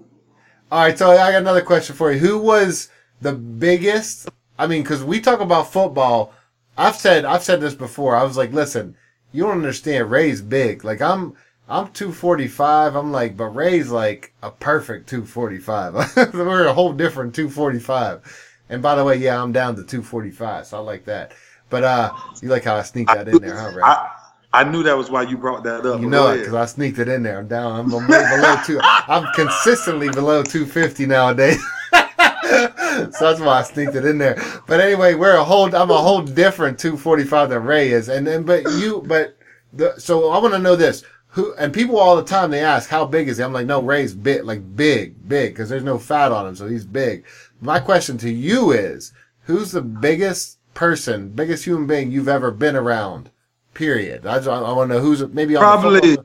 All 0.71 0.81
right, 0.81 0.97
so 0.97 1.11
I 1.11 1.31
got 1.31 1.41
another 1.41 1.61
question 1.61 1.95
for 1.95 2.11
you. 2.11 2.19
Who 2.19 2.39
was 2.39 2.89
the 3.21 3.33
biggest? 3.33 4.29
I 4.57 4.67
mean, 4.67 4.81
because 4.81 5.03
we 5.03 5.21
talk 5.21 5.39
about 5.39 5.71
football. 5.71 6.33
I've 6.77 6.95
said 6.95 7.25
I've 7.25 7.43
said 7.43 7.61
this 7.61 7.75
before. 7.75 8.15
I 8.15 8.23
was 8.23 8.37
like, 8.37 8.51
listen, 8.51 8.95
you 9.31 9.43
don't 9.43 9.51
understand. 9.51 10.09
Ray's 10.09 10.41
big. 10.41 10.83
Like 10.83 11.01
I'm 11.01 11.35
I'm 11.69 11.91
245. 11.91 12.95
I'm 12.95 13.11
like, 13.11 13.37
but 13.37 13.55
Ray's 13.55 13.89
like 13.89 14.33
a 14.41 14.51
perfect 14.51 15.07
245. 15.09 16.15
We're 16.33 16.65
a 16.65 16.73
whole 16.73 16.93
different 16.93 17.35
245. 17.35 18.51
And 18.69 18.81
by 18.81 18.95
the 18.95 19.03
way, 19.03 19.17
yeah, 19.17 19.41
I'm 19.41 19.51
down 19.51 19.75
to 19.75 19.83
245, 19.83 20.67
so 20.67 20.77
I 20.77 20.79
like 20.79 21.05
that. 21.05 21.33
But 21.73 21.83
uh, 21.83 22.13
you 22.39 22.49
like 22.49 22.65
how 22.65 22.75
I 22.75 22.83
sneak 22.83 23.07
that 23.07 23.27
in 23.27 23.41
there, 23.41 23.57
huh, 23.57 23.71
Ray? 23.75 23.81
I, 23.81 24.11
I 24.53 24.63
knew 24.63 24.83
that 24.83 24.95
was 24.95 25.09
why 25.09 25.23
you 25.23 25.37
brought 25.37 25.63
that 25.63 25.83
up. 25.83 25.99
You 25.99 26.07
know 26.07 26.27
it 26.27 26.37
because 26.37 26.53
I 26.53 26.65
sneaked 26.65 26.99
it 26.99 27.07
in 27.07 27.23
there. 27.23 27.39
I'm 27.39 27.47
down. 27.47 27.79
I'm 27.79 27.89
below 27.89 28.57
two. 28.63 28.79
I'm 28.83 29.25
consistently 29.33 30.09
below 30.09 30.43
250 30.43 31.07
nowadays. 31.07 31.59
so 31.91 31.99
that's 31.99 33.39
why 33.39 33.57
I 33.57 33.63
sneaked 33.63 33.95
it 33.95 34.05
in 34.05 34.19
there. 34.19 34.35
But 34.67 34.81
anyway, 34.81 35.15
we're 35.15 35.35
a 35.35 35.43
whole. 35.43 35.75
I'm 35.75 35.89
a 35.89 35.97
whole 35.97 36.21
different 36.21 36.77
245 36.77 37.49
than 37.49 37.63
Ray 37.63 37.89
is, 37.89 38.07
and 38.07 38.27
then 38.27 38.43
but 38.43 38.61
you 38.73 39.03
but 39.07 39.35
the 39.73 39.99
so 39.99 40.29
I 40.29 40.37
want 40.37 40.53
to 40.53 40.59
know 40.59 40.75
this. 40.75 41.03
Who 41.29 41.55
and 41.55 41.73
people 41.73 41.97
all 41.97 42.15
the 42.15 42.23
time 42.23 42.51
they 42.51 42.61
ask 42.61 42.87
how 42.87 43.03
big 43.05 43.29
is 43.29 43.37
he? 43.37 43.43
I'm 43.43 43.51
like, 43.51 43.65
no, 43.65 43.81
Ray's 43.81 44.13
big, 44.13 44.43
like 44.43 44.75
big, 44.75 45.27
big, 45.27 45.55
because 45.55 45.69
there's 45.69 45.81
no 45.81 45.97
fat 45.97 46.31
on 46.31 46.45
him, 46.45 46.55
so 46.55 46.67
he's 46.67 46.85
big. 46.85 47.25
My 47.61 47.79
question 47.79 48.19
to 48.19 48.29
you 48.29 48.73
is, 48.73 49.11
who's 49.45 49.71
the 49.71 49.81
biggest 49.81 50.59
person, 50.73 51.29
biggest 51.29 51.65
human 51.65 51.87
being 51.87 52.11
you've 52.11 52.27
ever 52.27 52.51
been 52.51 52.75
around? 52.75 53.29
Period. 53.73 54.25
I, 54.25 54.37
just, 54.37 54.47
I 54.47 54.71
want 54.71 54.89
to 54.89 54.95
know 54.95 55.01
who's 55.01 55.27
maybe 55.29 55.55
probably 55.55 56.17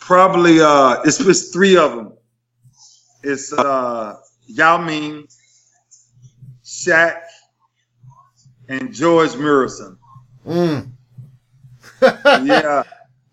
probably 0.00 0.60
uh 0.60 1.00
it's, 1.04 1.20
it's 1.20 1.50
three 1.50 1.76
of 1.76 1.94
them. 1.94 2.12
It's 3.22 3.52
uh 3.52 4.16
Yao 4.46 4.78
Ming, 4.78 5.28
Shaq, 6.64 7.20
and 8.68 8.92
George 8.92 9.30
Muresan. 9.30 9.96
Mm. 10.46 10.90
yeah. 12.02 12.82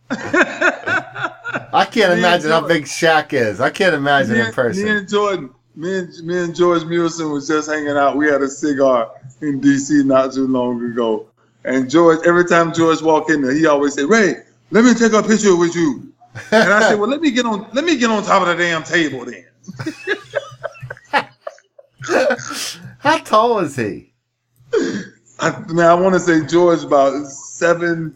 I 0.09 1.88
can't 1.89 2.13
imagine 2.20 2.51
how 2.51 2.68
big 2.68 2.84
Shaq 2.84 3.34
is. 3.34 3.59
I 3.59 3.70
can't 3.70 3.95
imagine 3.95 4.36
in 4.36 4.53
person. 4.53 4.84
Me 4.84 4.89
and 4.91 5.09
Jordan, 5.09 5.49
me 5.78 5.99
and, 5.99 6.23
me 6.23 6.38
and 6.39 6.55
George 6.55 6.82
Muresan 6.82 7.32
was 7.32 7.47
just 7.47 7.69
hanging 7.69 7.95
out. 7.95 8.17
We 8.17 8.28
had 8.28 8.41
a 8.41 8.49
cigar 8.49 9.11
in 9.41 9.61
DC 9.61 10.03
not 10.05 10.34
too 10.34 10.47
long 10.47 10.84
ago. 10.84 11.28
And 11.63 11.88
George, 11.89 12.19
every 12.25 12.45
time 12.45 12.73
George 12.73 13.01
walked 13.01 13.30
in 13.30 13.41
there, 13.43 13.53
he 13.53 13.67
always 13.67 13.93
said, 13.93 14.09
Ray, 14.09 14.38
let 14.71 14.84
me 14.84 14.95
take 14.95 15.13
a 15.13 15.21
picture 15.21 15.55
with 15.55 15.75
you. 15.75 16.11
And 16.51 16.73
I 16.73 16.89
said, 16.89 16.99
Well, 16.99 17.09
let 17.09 17.21
me 17.21 17.32
get 17.32 17.45
on 17.45 17.67
let 17.73 17.84
me 17.84 17.97
get 17.97 18.09
on 18.09 18.23
top 18.23 18.41
of 18.41 18.47
the 18.47 18.55
damn 18.55 18.84
table 18.84 19.25
then. 19.25 19.45
How 22.99 23.17
tall 23.17 23.59
is 23.59 23.75
he? 23.75 24.13
I 25.39 25.59
mean, 25.67 25.80
I 25.80 25.93
want 25.93 26.13
to 26.13 26.19
say 26.19 26.45
George 26.45 26.84
about 26.84 27.28
seven. 27.28 28.15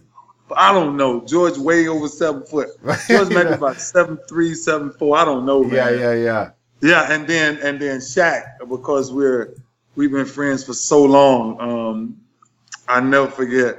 I 0.55 0.73
don't 0.73 0.97
know. 0.97 1.25
George 1.25 1.57
way 1.57 1.87
over 1.87 2.07
seven 2.07 2.43
foot. 2.43 2.69
George 3.07 3.29
maybe 3.29 3.49
about 3.49 3.81
seven 3.81 4.17
three, 4.29 4.53
seven 4.53 4.91
four. 4.91 5.17
I 5.17 5.25
don't 5.25 5.45
know. 5.45 5.63
Man. 5.63 5.73
Yeah, 5.73 5.89
yeah, 5.89 6.13
yeah. 6.13 6.51
Yeah, 6.81 7.11
and 7.11 7.27
then 7.27 7.59
and 7.61 7.79
then 7.79 7.99
Shaq 7.99 8.57
because 8.69 9.11
we're 9.11 9.55
we've 9.95 10.11
been 10.11 10.25
friends 10.25 10.63
for 10.63 10.73
so 10.73 11.03
long. 11.03 11.59
Um, 11.61 12.21
I 12.87 12.99
never 12.99 13.27
forget 13.27 13.77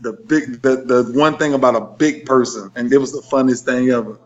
the 0.00 0.12
big 0.12 0.62
the, 0.62 0.76
the 0.76 1.12
one 1.18 1.36
thing 1.36 1.54
about 1.54 1.74
a 1.74 1.80
big 1.80 2.26
person, 2.26 2.70
and 2.76 2.92
it 2.92 2.98
was 2.98 3.12
the 3.12 3.22
funniest 3.22 3.64
thing 3.64 3.90
ever 3.90 4.18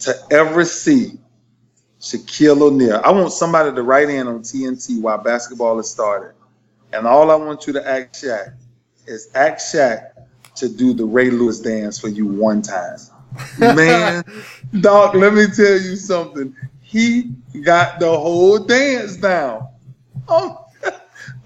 to 0.00 0.14
ever 0.30 0.64
see 0.64 1.18
Shaquille 2.00 2.60
O'Neal. 2.60 3.00
I 3.04 3.10
want 3.10 3.32
somebody 3.32 3.74
to 3.74 3.82
write 3.82 4.10
in 4.10 4.26
on 4.26 4.40
TNT 4.40 5.00
while 5.00 5.18
basketball 5.18 5.78
is 5.78 5.88
started. 5.88 6.34
And 6.92 7.06
all 7.06 7.30
I 7.30 7.34
want 7.34 7.66
you 7.66 7.72
to 7.74 7.88
ask 7.88 8.24
Shaq 8.24 8.54
is 9.06 9.28
ask 9.34 9.74
Shaq 9.74 10.10
to 10.56 10.68
do 10.68 10.94
the 10.94 11.04
Ray 11.04 11.30
Lewis 11.30 11.60
dance 11.60 11.98
for 11.98 12.08
you 12.08 12.26
one 12.26 12.62
time. 12.62 12.98
Man, 13.58 14.24
Doc, 14.80 15.14
let 15.14 15.34
me 15.34 15.46
tell 15.46 15.78
you 15.78 15.96
something. 15.96 16.54
He 16.86 17.32
got 17.62 17.98
the 17.98 18.08
whole 18.08 18.58
dance 18.58 19.16
down. 19.16 19.68
Oh, 20.28 20.64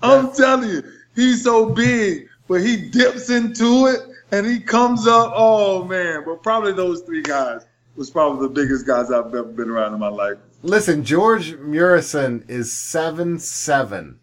I'm, 0.03 0.27
I'm 0.27 0.33
telling 0.35 0.69
you, 0.69 0.83
he's 1.15 1.43
so 1.43 1.71
big, 1.71 2.29
but 2.47 2.61
he 2.61 2.77
dips 2.91 3.31
into 3.31 3.87
it 3.87 4.01
and 4.33 4.47
he 4.47 4.61
comes 4.61 5.07
up. 5.07 5.33
Oh 5.35 5.85
man! 5.85 6.25
But 6.25 6.43
probably 6.43 6.73
those 6.73 7.01
three 7.03 7.23
guys 7.23 7.67
was 7.97 8.11
probably 8.11 8.49
the 8.49 8.55
biggest 8.55 8.87
guys 8.87 9.11
I've 9.11 9.27
ever 9.27 9.45
been 9.45 9.71
around 9.71 9.95
in 9.95 10.01
my 10.01 10.09
life. 10.09 10.37
Listen, 10.63 11.05
George 11.05 11.55
Muresan 11.55 12.49
is 12.49 12.73
seven 12.73 13.39
seven. 13.39 14.21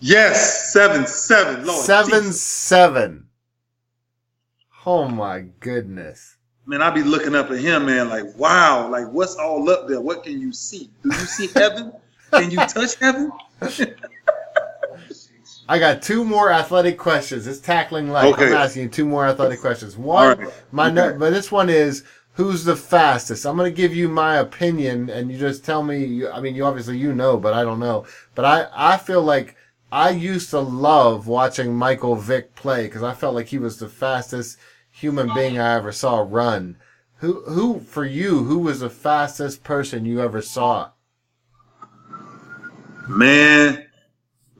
Yes, 0.00 0.72
seven 0.72 1.06
seven. 1.06 1.64
Lord, 1.64 1.84
seven 1.84 2.24
Jesus. 2.24 2.42
seven. 2.42 3.26
Oh 4.84 5.08
my 5.08 5.46
goodness. 5.60 6.36
Man, 6.64 6.80
I 6.80 6.90
be 6.90 7.02
looking 7.02 7.34
up 7.34 7.50
at 7.50 7.58
him, 7.58 7.86
man, 7.86 8.08
like, 8.08 8.36
wow, 8.36 8.88
like 8.88 9.08
what's 9.08 9.34
all 9.34 9.68
up 9.68 9.88
there? 9.88 10.00
What 10.00 10.22
can 10.22 10.40
you 10.40 10.52
see? 10.52 10.90
Do 11.02 11.08
you 11.08 11.14
see 11.26 11.48
heaven? 11.54 11.92
Can 12.30 12.50
you 12.50 12.58
touch 12.58 12.94
heaven? 12.96 13.32
I 15.68 15.78
got 15.78 16.02
two 16.02 16.24
more 16.24 16.50
athletic 16.50 16.98
questions. 16.98 17.46
It's 17.46 17.60
tackling 17.60 18.10
life. 18.10 18.34
Okay. 18.34 18.48
I'm 18.48 18.54
asking 18.54 18.82
you 18.82 18.88
two 18.88 19.06
more 19.06 19.26
athletic 19.26 19.60
questions. 19.60 19.96
One, 19.96 20.38
right. 20.38 20.48
my 20.70 20.86
okay. 20.86 20.94
no, 20.94 21.18
but 21.18 21.30
this 21.30 21.52
one 21.52 21.70
is 21.70 22.04
who's 22.34 22.64
the 22.64 22.76
fastest. 22.76 23.46
I'm 23.46 23.56
going 23.56 23.70
to 23.70 23.76
give 23.76 23.94
you 23.94 24.08
my 24.08 24.36
opinion, 24.36 25.08
and 25.10 25.30
you 25.30 25.38
just 25.38 25.64
tell 25.64 25.82
me. 25.82 26.26
I 26.26 26.40
mean, 26.40 26.54
you 26.54 26.64
obviously 26.64 26.98
you 26.98 27.14
know, 27.14 27.36
but 27.36 27.54
I 27.54 27.62
don't 27.62 27.80
know. 27.80 28.06
But 28.34 28.44
I 28.44 28.66
I 28.74 28.96
feel 28.98 29.22
like 29.22 29.56
I 29.90 30.10
used 30.10 30.50
to 30.50 30.60
love 30.60 31.26
watching 31.26 31.74
Michael 31.74 32.16
Vick 32.16 32.54
play 32.54 32.84
because 32.84 33.02
I 33.02 33.14
felt 33.14 33.34
like 33.34 33.48
he 33.48 33.58
was 33.58 33.78
the 33.78 33.88
fastest 33.88 34.58
human 35.02 35.34
being 35.34 35.58
I 35.58 35.74
ever 35.74 35.90
saw 35.90 36.24
run. 36.26 36.76
Who 37.16 37.42
who 37.42 37.80
for 37.80 38.04
you? 38.04 38.44
Who 38.44 38.60
was 38.60 38.80
the 38.80 38.88
fastest 38.88 39.64
person 39.64 40.06
you 40.06 40.20
ever 40.20 40.40
saw? 40.40 40.90
Man, 43.08 43.84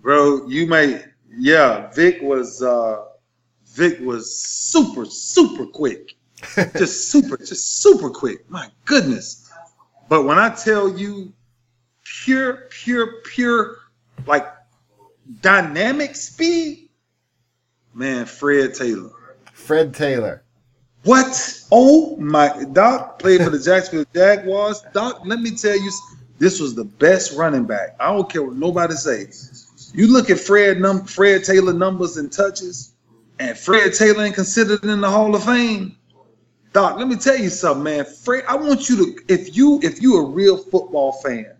bro, 0.00 0.48
you 0.48 0.66
may 0.66 1.04
yeah, 1.38 1.92
Vick 1.92 2.20
was 2.22 2.60
uh 2.60 3.04
Vick 3.66 4.00
was 4.00 4.36
super, 4.36 5.04
super 5.04 5.64
quick. 5.64 6.16
just 6.76 7.10
super, 7.10 7.36
just 7.36 7.80
super 7.80 8.10
quick. 8.10 8.50
My 8.50 8.68
goodness. 8.84 9.48
But 10.08 10.24
when 10.24 10.40
I 10.40 10.50
tell 10.50 10.98
you 10.98 11.32
pure, 12.02 12.68
pure, 12.68 13.20
pure, 13.22 13.76
like 14.26 14.46
dynamic 15.40 16.16
speed, 16.16 16.90
man, 17.94 18.26
Fred 18.26 18.74
Taylor. 18.74 19.21
Fred 19.62 19.94
Taylor. 19.94 20.42
What? 21.04 21.64
Oh 21.72 22.16
my! 22.16 22.64
Doc 22.72 23.18
played 23.18 23.42
for 23.42 23.50
the 23.50 23.58
Jacksonville 23.58 24.06
Jaguars. 24.14 24.82
Doc, 24.92 25.22
let 25.24 25.40
me 25.40 25.50
tell 25.56 25.76
you, 25.76 25.90
this 26.38 26.60
was 26.60 26.74
the 26.74 26.84
best 26.84 27.36
running 27.36 27.64
back. 27.64 27.96
I 27.98 28.12
don't 28.12 28.30
care 28.30 28.42
what 28.42 28.56
nobody 28.56 28.94
says. 28.94 29.92
You 29.94 30.06
look 30.12 30.30
at 30.30 30.38
Fred 30.38 30.80
num 30.80 31.04
Fred 31.04 31.44
Taylor 31.44 31.72
numbers 31.72 32.16
and 32.16 32.30
touches, 32.30 32.94
and 33.38 33.56
Fred 33.58 33.94
Taylor 33.94 34.24
ain't 34.24 34.34
considered 34.34 34.84
in 34.84 35.00
the 35.00 35.10
Hall 35.10 35.34
of 35.34 35.44
Fame. 35.44 35.96
Doc, 36.72 36.98
let 36.98 37.08
me 37.08 37.16
tell 37.16 37.36
you 37.36 37.50
something, 37.50 37.82
man. 37.82 38.04
Fred, 38.04 38.44
I 38.48 38.56
want 38.56 38.88
you 38.88 38.96
to, 38.96 39.22
if 39.28 39.56
you 39.56 39.80
if 39.82 40.00
you 40.00 40.16
a 40.18 40.24
real 40.24 40.56
football 40.56 41.12
fan, 41.12 41.52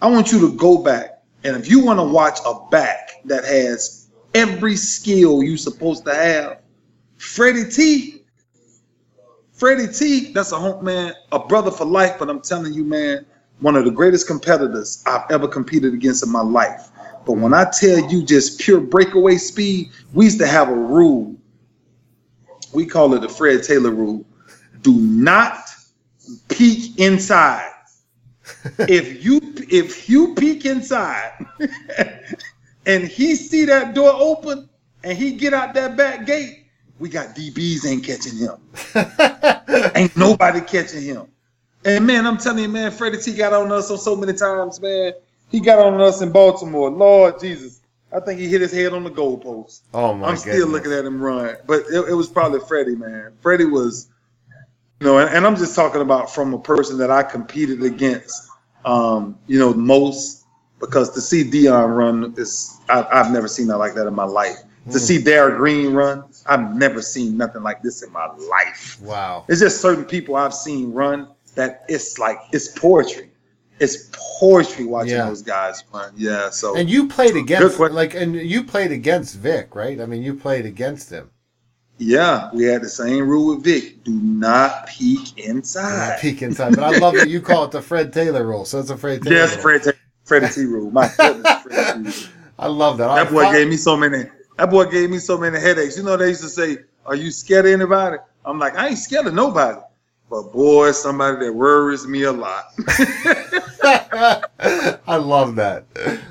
I 0.00 0.10
want 0.10 0.32
you 0.32 0.40
to 0.40 0.56
go 0.56 0.78
back 0.78 1.20
and 1.44 1.56
if 1.56 1.70
you 1.70 1.84
want 1.84 1.98
to 1.98 2.04
watch 2.04 2.38
a 2.44 2.54
back 2.70 3.22
that 3.24 3.44
has 3.44 4.08
every 4.34 4.76
skill 4.76 5.42
you 5.42 5.56
supposed 5.56 6.04
to 6.04 6.14
have, 6.14 6.59
Freddie 7.20 7.70
T 7.70 8.20
Freddie 9.60 9.92
T, 9.92 10.32
that's 10.32 10.52
a 10.52 10.56
home 10.56 10.82
man, 10.82 11.12
a 11.32 11.38
brother 11.38 11.70
for 11.70 11.84
life. 11.84 12.18
But 12.18 12.30
I'm 12.30 12.40
telling 12.40 12.72
you, 12.72 12.82
man, 12.82 13.26
one 13.58 13.76
of 13.76 13.84
the 13.84 13.90
greatest 13.90 14.26
competitors 14.26 15.04
I've 15.04 15.30
ever 15.30 15.46
competed 15.46 15.92
against 15.92 16.24
in 16.24 16.32
my 16.32 16.40
life. 16.40 16.88
But 17.26 17.34
when 17.34 17.52
I 17.52 17.70
tell 17.70 18.10
you 18.10 18.24
just 18.24 18.58
pure 18.58 18.80
breakaway 18.80 19.36
speed, 19.36 19.90
we 20.14 20.24
used 20.24 20.38
to 20.38 20.46
have 20.46 20.70
a 20.70 20.74
rule. 20.74 21.36
We 22.72 22.86
call 22.86 23.12
it 23.12 23.20
the 23.20 23.28
Fred 23.28 23.62
Taylor 23.62 23.90
rule. 23.90 24.24
Do 24.80 24.94
not 24.94 25.58
peek 26.48 26.98
inside. 26.98 27.70
if 28.78 29.22
you 29.22 29.42
if 29.68 30.08
you 30.08 30.34
peek 30.36 30.64
inside 30.64 31.32
and 32.86 33.04
he 33.04 33.36
see 33.36 33.66
that 33.66 33.94
door 33.94 34.12
open 34.14 34.70
and 35.04 35.18
he 35.18 35.32
get 35.32 35.52
out 35.52 35.74
that 35.74 35.98
back 35.98 36.24
gate, 36.24 36.59
we 37.00 37.08
got 37.08 37.34
DBs 37.34 37.86
ain't 37.86 38.04
catching 38.04 38.36
him. 38.36 38.56
ain't 39.96 40.16
nobody 40.16 40.60
catching 40.60 41.02
him. 41.02 41.26
And 41.84 42.06
man, 42.06 42.26
I'm 42.26 42.36
telling 42.36 42.62
you, 42.62 42.68
man, 42.68 42.92
Freddie 42.92 43.18
T 43.18 43.34
got 43.34 43.54
on 43.54 43.72
us 43.72 43.88
so, 43.88 43.96
so 43.96 44.14
many 44.14 44.34
times, 44.34 44.80
man. 44.80 45.14
He 45.50 45.60
got 45.60 45.78
on 45.78 46.00
us 46.00 46.20
in 46.20 46.30
Baltimore. 46.30 46.90
Lord 46.90 47.40
Jesus. 47.40 47.80
I 48.12 48.20
think 48.20 48.40
he 48.40 48.48
hit 48.48 48.60
his 48.60 48.72
head 48.72 48.92
on 48.92 49.04
the 49.04 49.10
goalpost. 49.10 49.82
Oh 49.94 50.12
my! 50.12 50.20
God. 50.20 50.28
I'm 50.30 50.34
goodness. 50.34 50.42
still 50.42 50.68
looking 50.68 50.92
at 50.92 51.04
him 51.04 51.20
run, 51.20 51.56
but 51.66 51.84
it, 51.92 52.08
it 52.10 52.14
was 52.14 52.28
probably 52.28 52.60
Freddie, 52.60 52.96
man. 52.96 53.32
Freddie 53.40 53.66
was, 53.66 54.08
you 55.00 55.06
know, 55.06 55.18
and, 55.18 55.30
and, 55.30 55.46
I'm 55.46 55.54
just 55.54 55.76
talking 55.76 56.00
about 56.00 56.34
from 56.34 56.52
a 56.52 56.58
person 56.58 56.98
that 56.98 57.10
I 57.12 57.22
competed 57.22 57.84
against, 57.84 58.48
um, 58.84 59.38
you 59.46 59.60
know, 59.60 59.72
most 59.72 60.44
because 60.80 61.10
to 61.10 61.20
see 61.20 61.44
Deion 61.44 61.96
run 61.96 62.34
is 62.36 62.80
I, 62.88 63.06
I've 63.12 63.30
never 63.30 63.46
seen 63.46 63.68
that 63.68 63.78
like 63.78 63.94
that 63.94 64.08
in 64.08 64.14
my 64.14 64.24
life. 64.24 64.56
To 64.90 64.98
mm. 64.98 65.00
see 65.00 65.22
Darrell 65.22 65.56
Green 65.56 65.92
run, 65.92 66.29
I've 66.46 66.74
never 66.74 67.02
seen 67.02 67.36
nothing 67.36 67.62
like 67.62 67.82
this 67.82 68.02
in 68.02 68.12
my 68.12 68.26
life. 68.26 68.98
Wow. 69.00 69.44
It's 69.48 69.60
just 69.60 69.80
certain 69.80 70.04
people 70.04 70.36
I've 70.36 70.54
seen 70.54 70.92
run 70.92 71.28
that 71.54 71.84
it's 71.88 72.18
like 72.18 72.38
it's 72.52 72.68
poetry. 72.68 73.30
It's 73.78 74.10
poetry 74.12 74.84
watching 74.84 75.12
yeah. 75.12 75.26
those 75.26 75.42
guys 75.42 75.82
run. 75.92 76.12
Yeah. 76.16 76.50
So 76.50 76.76
and 76.76 76.88
you 76.88 77.08
played 77.08 77.36
against 77.36 77.78
like 77.78 78.14
and 78.14 78.34
you 78.34 78.64
played 78.64 78.92
against 78.92 79.36
Vick, 79.36 79.74
right? 79.74 80.00
I 80.00 80.06
mean, 80.06 80.22
you 80.22 80.34
played 80.34 80.66
against 80.66 81.10
him. 81.10 81.30
Yeah, 81.96 82.48
we 82.54 82.64
had 82.64 82.80
the 82.80 82.88
same 82.88 83.28
rule 83.28 83.54
with 83.54 83.64
Vick: 83.64 84.04
do 84.04 84.12
not 84.12 84.86
peek 84.86 85.38
inside. 85.38 86.10
Not 86.10 86.20
peek 86.20 86.42
inside. 86.42 86.74
But 86.74 86.84
I 86.84 86.98
love 86.98 87.14
that 87.14 87.28
you 87.28 87.40
call 87.40 87.64
it 87.64 87.72
the 87.72 87.82
Fred 87.82 88.12
Taylor 88.12 88.46
rule. 88.46 88.64
So 88.64 88.80
it's 88.80 88.90
a 88.90 88.96
Fred 88.96 89.22
Taylor. 89.22 89.36
Yes, 89.36 89.54
rule. 89.54 89.80
Fred, 89.80 89.94
Freddie 90.24 90.48
T 90.48 90.64
rule. 90.64 90.90
My 90.90 91.10
goodness, 91.16 92.28
I 92.58 92.68
love 92.68 92.98
that. 92.98 93.14
That 93.14 93.30
boy 93.30 93.50
gave 93.52 93.68
me 93.68 93.76
so 93.76 93.96
many 93.96 94.24
that 94.60 94.68
boy 94.70 94.84
gave 94.84 95.08
me 95.08 95.16
so 95.18 95.38
many 95.38 95.58
headaches. 95.58 95.96
You 95.96 96.02
know, 96.02 96.18
they 96.18 96.28
used 96.28 96.42
to 96.42 96.48
say, 96.50 96.78
Are 97.06 97.14
you 97.14 97.30
scared 97.30 97.64
of 97.64 97.72
anybody? 97.72 98.18
I'm 98.44 98.58
like, 98.58 98.76
I 98.76 98.88
ain't 98.88 98.98
scared 98.98 99.26
of 99.26 99.32
nobody. 99.32 99.80
But 100.28 100.52
boy, 100.52 100.92
somebody 100.92 101.46
that 101.46 101.52
worries 101.54 102.06
me 102.06 102.24
a 102.24 102.32
lot. 102.32 102.64
I 103.82 105.16
love 105.16 105.54
that. 105.56 105.86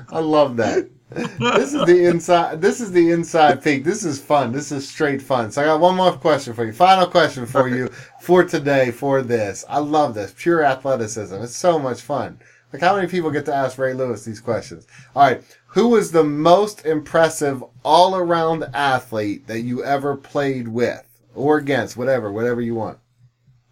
I 0.10 0.20
love 0.20 0.58
that. 0.58 0.88
this 1.10 1.74
is 1.74 1.86
the 1.88 2.06
inside. 2.06 2.62
This 2.62 2.80
is 2.80 2.92
the 2.92 3.10
inside 3.10 3.64
peek. 3.64 3.84
This 3.84 4.06
is 4.06 4.22
fun. 4.22 4.52
This 4.52 4.72
is 4.72 4.88
straight 4.88 5.24
fun. 5.24 5.52
So 5.52 5.64
I 5.64 5.66
got 5.66 5.80
one 5.80 5.96
more 5.96 6.12
question 6.12 6.54
for 6.54 6.66
you. 6.66 6.72
Final 6.72 7.08
question 7.08 7.48
for 7.48 7.68
you 7.68 7.88
for 8.22 8.44
today. 8.44 8.92
For 8.92 9.24
this, 9.24 9.66
I 9.68 9.80
love 9.80 10.14
this 10.14 10.36
pure 10.38 10.64
athleticism. 10.64 11.34
It's 11.38 11.56
so 11.56 11.80
much 11.80 12.02
fun. 12.02 12.40
Like 12.72 12.82
how 12.84 12.96
many 12.96 13.08
people 13.08 13.32
get 13.32 13.46
to 13.46 13.56
ask 13.56 13.80
Ray 13.80 13.94
Lewis 13.94 14.24
these 14.24 14.40
questions? 14.40 14.86
All 15.16 15.24
right, 15.24 15.44
who 15.70 15.90
was 15.90 16.12
the 16.12 16.24
most 16.24 16.86
impressive 16.86 17.64
all 17.84 18.16
around 18.16 18.64
athlete 18.74 19.46
that 19.48 19.62
you 19.62 19.84
ever 19.84 20.16
played 20.16 20.68
with 20.68 21.06
or 21.36 21.58
against, 21.58 21.96
whatever, 21.96 22.32
whatever 22.32 22.60
you 22.60 22.74
want? 22.74 22.98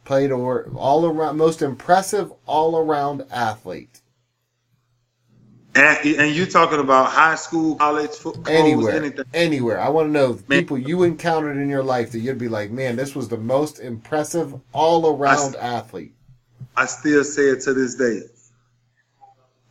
Played 0.06 0.32
or 0.32 0.70
all 0.76 1.06
around, 1.06 1.38
most 1.38 1.62
impressive 1.62 2.32
all 2.46 2.78
around 2.78 3.26
athlete. 3.32 4.02
And, 5.74 6.20
and 6.20 6.36
you 6.36 6.46
talking 6.46 6.80
about 6.80 7.12
high 7.12 7.36
school, 7.36 7.76
college, 7.76 8.12
football, 8.12 8.54
anywhere, 8.54 8.96
anything. 8.96 9.26
anywhere. 9.34 9.80
I 9.80 9.90
want 9.90 10.08
to 10.08 10.12
know 10.12 10.34
people 10.34 10.78
you 10.78 11.04
encountered 11.04 11.58
in 11.58 11.70
your 11.70 11.84
life 11.84 12.12
that 12.12 12.20
you'd 12.20 12.38
be 12.38 12.48
like, 12.48 12.72
man, 12.72 12.96
this 12.96 13.16
was 13.16 13.28
the 13.28 13.38
most 13.38 13.80
impressive 13.80 14.60
all 14.72 15.16
around 15.16 15.56
athlete. 15.56 16.14
I 16.76 16.86
still 16.86 17.24
say 17.24 17.44
it 17.44 17.62
to 17.62 17.74
this 17.74 17.96
day 17.96 18.22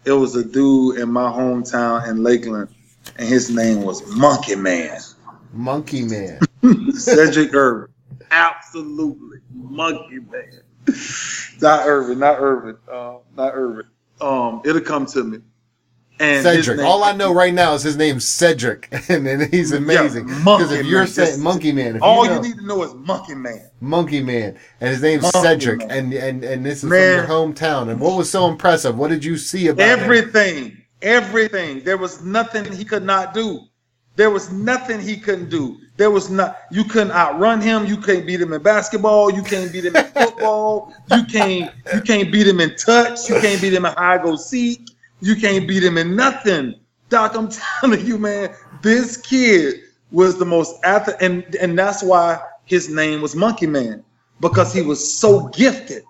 it 0.07 0.13
was 0.13 0.37
a 0.37 0.45
dude 0.45 0.99
in 0.99 1.11
my 1.11 1.29
hometown 1.29 2.09
in 2.09 2.23
Lakeland, 2.23 2.69
and 3.17 3.29
his 3.29 3.51
name 3.51 3.83
was 3.83 4.07
Monkey 4.17 4.55
Man. 4.55 5.01
Monkey 5.53 6.05
Man. 6.05 6.39
Cedric 6.93 7.53
Irvin. 7.53 7.93
Absolutely. 8.31 9.39
Monkey 9.53 10.21
Man. 10.21 10.63
not 11.61 11.87
Irvin, 11.87 12.21
not 12.21 12.41
Irvin. 12.41 12.77
Uh, 12.91 13.17
not 13.37 13.53
Irvin. 13.55 13.87
Um, 14.21 14.63
it'll 14.65 14.81
come 14.81 15.07
to 15.07 15.25
me. 15.25 15.39
And 16.19 16.43
Cedric. 16.43 16.81
All 16.81 17.05
I 17.05 17.13
know 17.13 17.33
right 17.35 17.53
now 17.53 17.75
is 17.75 17.83
his 17.83 17.97
name's 17.97 18.27
Cedric, 18.27 18.89
and, 19.09 19.27
and 19.27 19.53
he's 19.53 19.73
amazing. 19.73 20.27
Because 20.27 20.73
yeah, 20.73 20.79
if 20.79 20.87
you're 20.87 21.01
man, 21.01 21.09
saying 21.09 21.43
Monkey 21.43 21.73
Man, 21.73 22.01
all 22.01 22.25
you, 22.25 22.31
know, 22.31 22.37
you, 22.37 22.49
need 22.49 22.57
to 22.57 22.67
know 22.67 22.83
is 22.83 22.95
Monkey 22.95 23.35
Man. 23.35 23.71
Monkey 23.81 24.23
Man, 24.23 24.59
and 24.81 24.91
his 24.91 25.03
name's 25.03 25.23
Monkey 25.25 25.41
Cedric, 25.41 25.79
man. 25.81 25.91
and 25.91 26.13
and 26.15 26.45
and 26.45 26.65
this 26.65 26.79
is 26.79 26.89
man. 26.89 27.27
from 27.27 27.29
your 27.29 27.37
hometown. 27.37 27.91
And 27.91 28.01
what 28.01 28.17
was 28.17 28.31
so 28.31 28.49
impressive? 28.49 28.97
What 28.97 29.09
did 29.09 29.25
you 29.25 29.37
see 29.37 29.69
about 29.69 29.87
everything? 29.87 30.71
Him? 30.71 30.83
Everything. 31.03 31.85
There 31.85 31.99
was 31.99 32.25
nothing 32.25 32.71
he 32.73 32.85
could 32.85 33.05
not 33.05 33.35
do. 33.35 33.61
There 34.17 34.31
was 34.31 34.51
nothing 34.51 34.99
he 35.01 35.19
couldn't 35.19 35.51
do. 35.51 35.77
There 35.99 36.11
was 36.11 36.31
not. 36.31 36.59
You 36.71 36.85
couldn't 36.85 37.13
outrun 37.13 37.61
him. 37.61 37.87
You 37.87 37.99
can't 37.99 38.27
beat 38.27 38.41
him 38.41 38.53
in 38.55 38.63
basketball. 38.63 39.31
You 39.31 39.43
can't 39.43 39.71
beat 39.71 39.85
him 39.85 39.95
in 39.95 40.05
football. 40.15 40.95
You 41.11 41.25
can't. 41.25 41.73
You 41.93 42.01
can't 42.01 42.33
beat 42.33 42.47
him 42.47 42.61
in 42.61 42.75
touch. 42.77 43.29
You 43.29 43.39
can't 43.41 43.61
beat 43.61 43.75
him 43.75 43.85
in 43.85 43.93
high 43.93 44.19
go 44.19 44.37
seek. 44.37 44.96
You 45.21 45.37
can't 45.37 45.67
beat 45.67 45.83
him 45.83 45.99
in 45.99 46.17
nothing. 46.17 46.75
Doc, 47.09 47.35
I'm 47.35 47.49
telling 47.81 48.07
you, 48.07 48.19
man, 48.19 48.55
this 48.83 49.17
kid 49.17 49.81
was 50.11 50.39
the 50.39 50.45
most 50.45 50.85
athlete, 50.85 51.17
and, 51.21 51.55
and 51.57 51.79
that's 51.79 52.03
why 52.03 52.41
his 52.65 52.89
name 52.89 53.21
was 53.23 53.35
Monkey 53.35 53.67
Man, 53.67 54.05
because 54.41 54.73
he 54.73 54.83
was 54.83 55.19
so 55.19 55.49
gifted. 55.49 56.05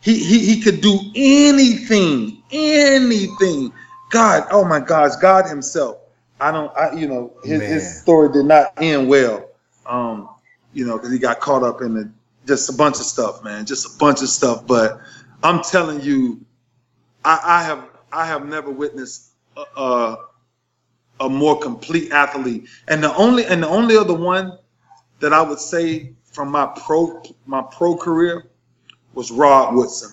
He, 0.00 0.22
he, 0.22 0.54
he 0.54 0.60
could 0.60 0.80
do 0.80 0.98
anything, 1.14 2.42
anything. 2.50 3.72
God, 4.10 4.46
oh 4.50 4.64
my 4.64 4.80
gosh, 4.80 5.16
God 5.16 5.48
himself. 5.48 5.98
I 6.40 6.52
don't, 6.52 6.76
I, 6.76 6.92
you 6.92 7.08
know, 7.08 7.32
his, 7.42 7.62
his 7.62 8.02
story 8.02 8.30
did 8.32 8.44
not 8.44 8.72
end 8.76 9.08
well. 9.08 9.48
Um, 9.86 10.28
you 10.74 10.86
know, 10.86 10.96
because 10.96 11.12
he 11.12 11.18
got 11.18 11.40
caught 11.40 11.62
up 11.62 11.80
in 11.80 11.94
the, 11.94 12.10
just 12.46 12.68
a 12.68 12.72
bunch 12.72 12.96
of 12.96 13.06
stuff, 13.06 13.42
man, 13.42 13.64
just 13.64 13.96
a 13.96 13.98
bunch 13.98 14.22
of 14.22 14.28
stuff. 14.28 14.66
But 14.66 15.00
I'm 15.42 15.62
telling 15.62 16.02
you, 16.02 16.44
I, 17.24 17.40
I 17.42 17.62
have 17.64 17.84
I 18.16 18.24
have 18.24 18.46
never 18.46 18.70
witnessed 18.70 19.32
a, 19.58 19.80
a, 19.80 20.18
a 21.20 21.28
more 21.28 21.58
complete 21.58 22.12
athlete. 22.12 22.66
And 22.88 23.04
the 23.04 23.14
only 23.14 23.44
and 23.44 23.62
the 23.62 23.68
only 23.68 23.94
other 23.94 24.14
one 24.14 24.58
that 25.20 25.34
I 25.34 25.42
would 25.42 25.58
say 25.58 26.12
from 26.24 26.50
my 26.50 26.66
pro 26.66 27.22
my 27.44 27.62
pro 27.62 27.94
career 27.94 28.46
was 29.12 29.30
Rod 29.30 29.74
Woodson. 29.74 30.10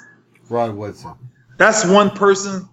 Rod 0.50 0.76
Woodson. 0.76 1.14
That's 1.58 1.86
one 1.86 2.10
person 2.10 2.68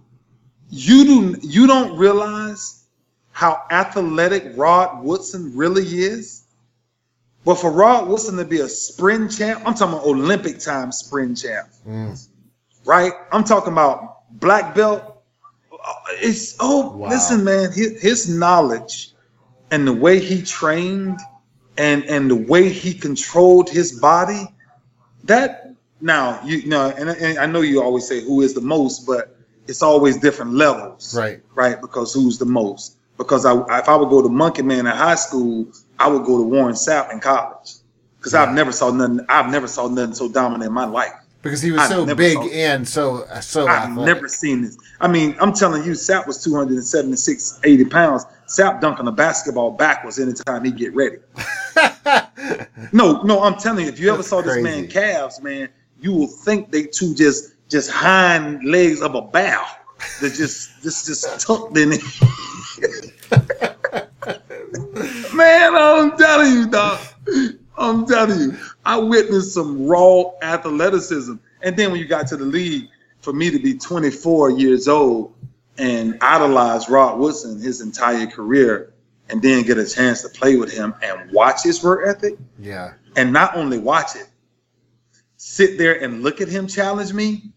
you 0.69 1.05
do 1.05 1.39
you 1.43 1.69
don't 1.69 1.97
realize 1.97 2.85
how 3.31 3.63
athletic 3.71 4.57
Rod 4.57 5.05
Woodson 5.05 5.57
really 5.57 5.85
is. 5.85 6.43
But 7.45 7.55
for 7.55 7.71
Rod 7.71 8.09
Woodson 8.09 8.37
to 8.37 8.45
be 8.45 8.61
a 8.61 8.69
sprint 8.69 9.31
champ, 9.31 9.63
I'm 9.65 9.75
talking 9.75 9.95
about 9.95 10.07
Olympic 10.07 10.59
time 10.59 10.91
sprint 10.91 11.39
champ. 11.39 11.69
Mm. 11.89 12.29
Right? 12.85 13.13
I'm 13.33 13.45
talking 13.45 13.73
about 13.73 14.29
black 14.39 14.75
belt 14.75 15.10
it's 16.23 16.57
oh 16.61 16.91
wow. 16.97 17.09
listen 17.09 17.45
man 17.45 17.73
his, 17.73 18.01
his 18.01 18.29
knowledge 18.29 19.13
and 19.71 19.87
the 19.87 19.93
way 19.93 20.19
he 20.19 20.43
trained 20.43 21.19
and 21.79 22.05
and 22.05 22.31
the 22.31 22.37
way 22.37 22.69
he 22.69 22.93
controlled 22.95 23.69
his 23.71 23.99
body 24.01 24.47
that 25.25 25.75
now 26.01 26.41
you 26.45 26.67
know, 26.67 26.91
and, 26.91 27.11
and 27.11 27.39
I 27.39 27.47
know 27.47 27.61
you 27.61 27.83
always 27.83 28.07
say 28.07 28.21
who 28.21 28.41
is 28.41 28.55
the 28.55 28.61
most, 28.61 29.07
but 29.07 29.37
it's 29.67 29.83
always 29.83 30.19
different 30.19 30.55
levels, 30.55 31.17
Right. 31.17 31.41
Right, 31.55 31.81
because 31.81 32.13
who's 32.15 32.39
the 32.39 32.47
most? 32.47 32.97
Because 33.17 33.45
I, 33.45 33.55
if 33.79 33.89
I 33.89 33.97
would 33.97 34.09
go 34.09 34.23
to 34.23 34.29
Monkey 34.29 34.63
Man 34.63 34.81
in 34.81 34.87
high 34.87 35.15
school, 35.15 35.69
I 35.99 36.09
would 36.09 36.25
go 36.25 36.39
to 36.39 36.43
Warren 36.43 36.75
Sapp 36.75 37.13
in 37.13 37.21
college, 37.21 37.75
because 38.19 38.35
I've 38.35 38.55
never 38.55 38.73
saw 38.73 38.91
nothing. 38.91 39.21
I've 39.29 39.51
never 39.51 39.69
saw 39.69 39.89
nothing 39.89 40.15
so 40.15 40.29
dominant 40.29 40.69
in 40.69 40.73
my 40.73 40.87
life. 40.87 41.13
Because 41.43 41.63
he 41.63 41.73
was 41.73 41.81
I've 41.81 41.89
so 41.89 42.15
big 42.15 42.37
and 42.53 42.87
so 42.87 43.27
so 43.41 43.67
I've 43.67 43.91
athletic. 43.91 44.15
never 44.15 44.29
seen 44.29 44.63
this. 44.63 44.77
I 45.01 45.09
mean, 45.09 45.35
I'm 45.41 45.55
telling 45.55 45.85
you, 45.85 45.93
Sapp 45.93 46.27
was 46.27 46.43
276, 46.45 47.61
80 47.65 47.85
pounds. 47.87 48.27
Sapp 48.47 48.81
dunking 48.81 49.07
a 49.07 49.13
basketball 49.13 49.71
backwards 49.71 50.19
anytime 50.19 50.65
he 50.65 50.71
get 50.71 50.95
ready. 50.95 51.17
no, 52.93 53.23
no, 53.23 53.43
I'm 53.43 53.55
telling 53.55 53.87
you, 53.87 53.91
if 53.91 53.99
you 53.99 54.09
ever 54.09 54.19
That's 54.19 54.29
saw 54.29 54.43
this 54.43 54.63
man 54.63 54.89
calves, 54.89 55.41
man, 55.41 55.71
you 56.01 56.13
will 56.13 56.27
think 56.27 56.71
they 56.71 56.85
two 56.85 57.15
just 57.15 57.55
just 57.71 57.91
hind 57.91 58.63
legs 58.65 59.01
of 59.01 59.15
a 59.15 59.23
bow. 59.23 59.67
They're 60.21 60.31
just 60.31 60.83
just 60.83 61.07
just 61.07 61.41
tucked 61.41 61.79
in 61.79 61.93
it. 61.93 62.03
man, 65.35 65.75
I'm 65.75 66.17
telling 66.19 66.53
you, 66.53 66.69
dog. 66.69 67.01
I'm 67.81 68.07
telling 68.07 68.39
you, 68.39 68.59
I 68.85 68.99
witnessed 68.99 69.55
some 69.55 69.87
raw 69.87 70.25
athleticism. 70.43 71.35
And 71.63 71.77
then 71.77 71.91
when 71.91 72.01
you 72.01 72.07
got 72.07 72.27
to 72.29 72.37
the 72.37 72.45
league, 72.45 72.89
for 73.21 73.33
me 73.33 73.51
to 73.51 73.59
be 73.59 73.75
24 73.75 74.51
years 74.51 74.89
old 74.89 75.35
and 75.79 76.19
idolize 76.21 76.89
Rod 76.89 77.19
Woodson 77.19 77.61
his 77.61 77.81
entire 77.81 78.27
career, 78.27 78.93
and 79.29 79.41
then 79.43 79.63
get 79.63 79.79
a 79.79 79.87
chance 79.87 80.23
to 80.23 80.29
play 80.29 80.57
with 80.57 80.73
him 80.73 80.95
and 81.03 81.31
watch 81.33 81.63
his 81.63 81.83
work 81.83 82.07
ethic, 82.07 82.37
Yeah. 82.59 82.93
and 83.17 83.33
not 83.33 83.57
only 83.57 83.79
watch 83.79 84.17
it, 84.17 84.27
sit 85.37 85.79
there 85.79 86.03
and 86.03 86.23
look 86.23 86.41
at 86.41 86.49
him 86.49 86.67
challenge 86.67 87.13
me, 87.13 87.51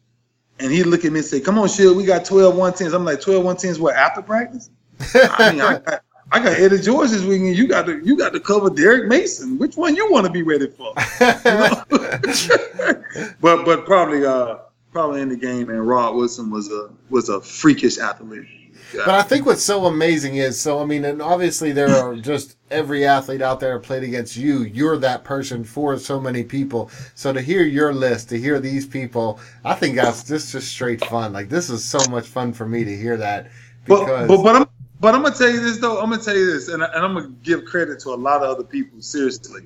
and 0.60 0.72
he 0.72 0.84
look 0.84 1.04
at 1.04 1.12
me 1.12 1.20
and 1.20 1.28
say, 1.28 1.40
"Come 1.40 1.58
on, 1.58 1.68
Shield, 1.68 1.98
we 1.98 2.06
got 2.06 2.26
12 2.26 2.56
110s." 2.56 2.94
I'm 2.94 3.04
like, 3.04 3.22
"12 3.22 3.44
110s 3.44 3.80
what 3.80 3.96
after 3.96 4.22
practice?" 4.22 4.70
I 5.16 5.52
mean, 5.52 5.62
I 5.62 5.80
got, 5.86 6.04
I 6.34 6.40
got 6.40 6.54
Eddie 6.54 6.80
George 6.80 7.12
this 7.12 7.22
weekend. 7.24 7.56
You 7.56 7.68
got 7.68 7.86
to 7.86 8.00
you 8.04 8.18
got 8.18 8.34
to 8.34 8.40
cover 8.40 8.70
Derrick 8.70 9.08
Mason. 9.08 9.58
Which 9.60 9.78
one 9.78 9.96
you 9.96 10.12
want 10.12 10.26
to 10.26 10.32
be 10.32 10.42
ready 10.42 10.68
for? 10.68 10.94
But 13.40 13.66
but 13.66 13.86
probably 13.86 14.26
uh 14.26 14.58
probably 14.92 15.22
in 15.22 15.30
the 15.30 15.36
game, 15.36 15.70
and 15.70 15.88
Rod 15.88 16.16
Woodson 16.16 16.50
was 16.50 16.72
a 16.72 16.90
was 17.10 17.30
a 17.30 17.42
freakish 17.42 17.98
athlete. 17.98 18.48
But 18.94 19.10
I 19.10 19.24
think 19.24 19.46
what's 19.46 19.64
so 19.64 19.86
amazing 19.86 20.36
is 20.36 20.60
so 20.60 20.82
I 20.82 20.86
mean, 20.86 21.06
and 21.06 21.22
obviously 21.22 21.72
there 21.72 21.90
are 21.90 22.16
just 22.16 22.58
every 22.72 23.06
athlete 23.06 23.42
out 23.42 23.60
there 23.60 23.78
played 23.80 24.04
against 24.04 24.38
you. 24.38 24.64
You're 24.64 24.98
that 24.98 25.24
person 25.24 25.64
for 25.64 25.98
so 25.98 26.20
many 26.20 26.44
people. 26.44 26.90
So 27.16 27.34
to 27.34 27.42
hear 27.42 27.64
your 27.64 27.94
list, 27.94 28.30
to 28.30 28.40
hear 28.40 28.60
these 28.60 28.86
people, 28.86 29.40
I 29.66 29.74
think 29.74 29.96
that's 29.96 30.24
just 30.24 30.52
just 30.52 30.70
straight 30.70 31.04
fun. 31.06 31.34
Like 31.34 31.50
this 31.50 31.70
is 31.70 31.84
so 31.84 32.00
much 32.10 32.28
fun 32.28 32.54
for 32.54 32.68
me 32.68 32.84
to 32.84 32.96
hear 32.96 33.18
that 33.18 33.52
But 33.88 34.28
but 34.28 34.44
but 34.44 34.56
I'm 34.56 34.68
but 35.04 35.14
I'm 35.14 35.22
gonna 35.22 35.36
tell 35.36 35.50
you 35.50 35.60
this 35.60 35.80
though. 35.80 36.02
I'm 36.02 36.10
gonna 36.12 36.24
tell 36.24 36.38
you 36.38 36.54
this, 36.54 36.70
and, 36.70 36.82
I- 36.82 36.88
and 36.88 37.04
I'm 37.04 37.14
gonna 37.14 37.36
give 37.44 37.66
credit 37.66 38.00
to 38.02 38.12
a 38.12 38.16
lot 38.16 38.42
of 38.42 38.50
other 38.50 38.64
people 38.64 39.02
seriously, 39.02 39.64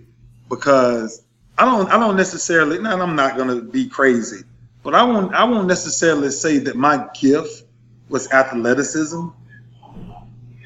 because 0.50 1.26
I 1.60 1.66
don't 1.66 1.88
I 1.92 2.00
don't 2.00 2.16
necessarily. 2.18 2.78
And 2.78 2.88
I'm 2.88 3.16
not 3.16 3.38
gonna 3.38 3.62
be 3.62 3.88
crazy, 3.88 4.44
but 4.82 4.96
I 4.96 5.04
won't 5.04 5.36
I 5.36 5.44
won't 5.44 5.68
necessarily 5.68 6.32
say 6.32 6.58
that 6.58 6.76
my 6.76 7.08
gift 7.22 7.66
was 8.10 8.32
athleticism. 8.32 9.28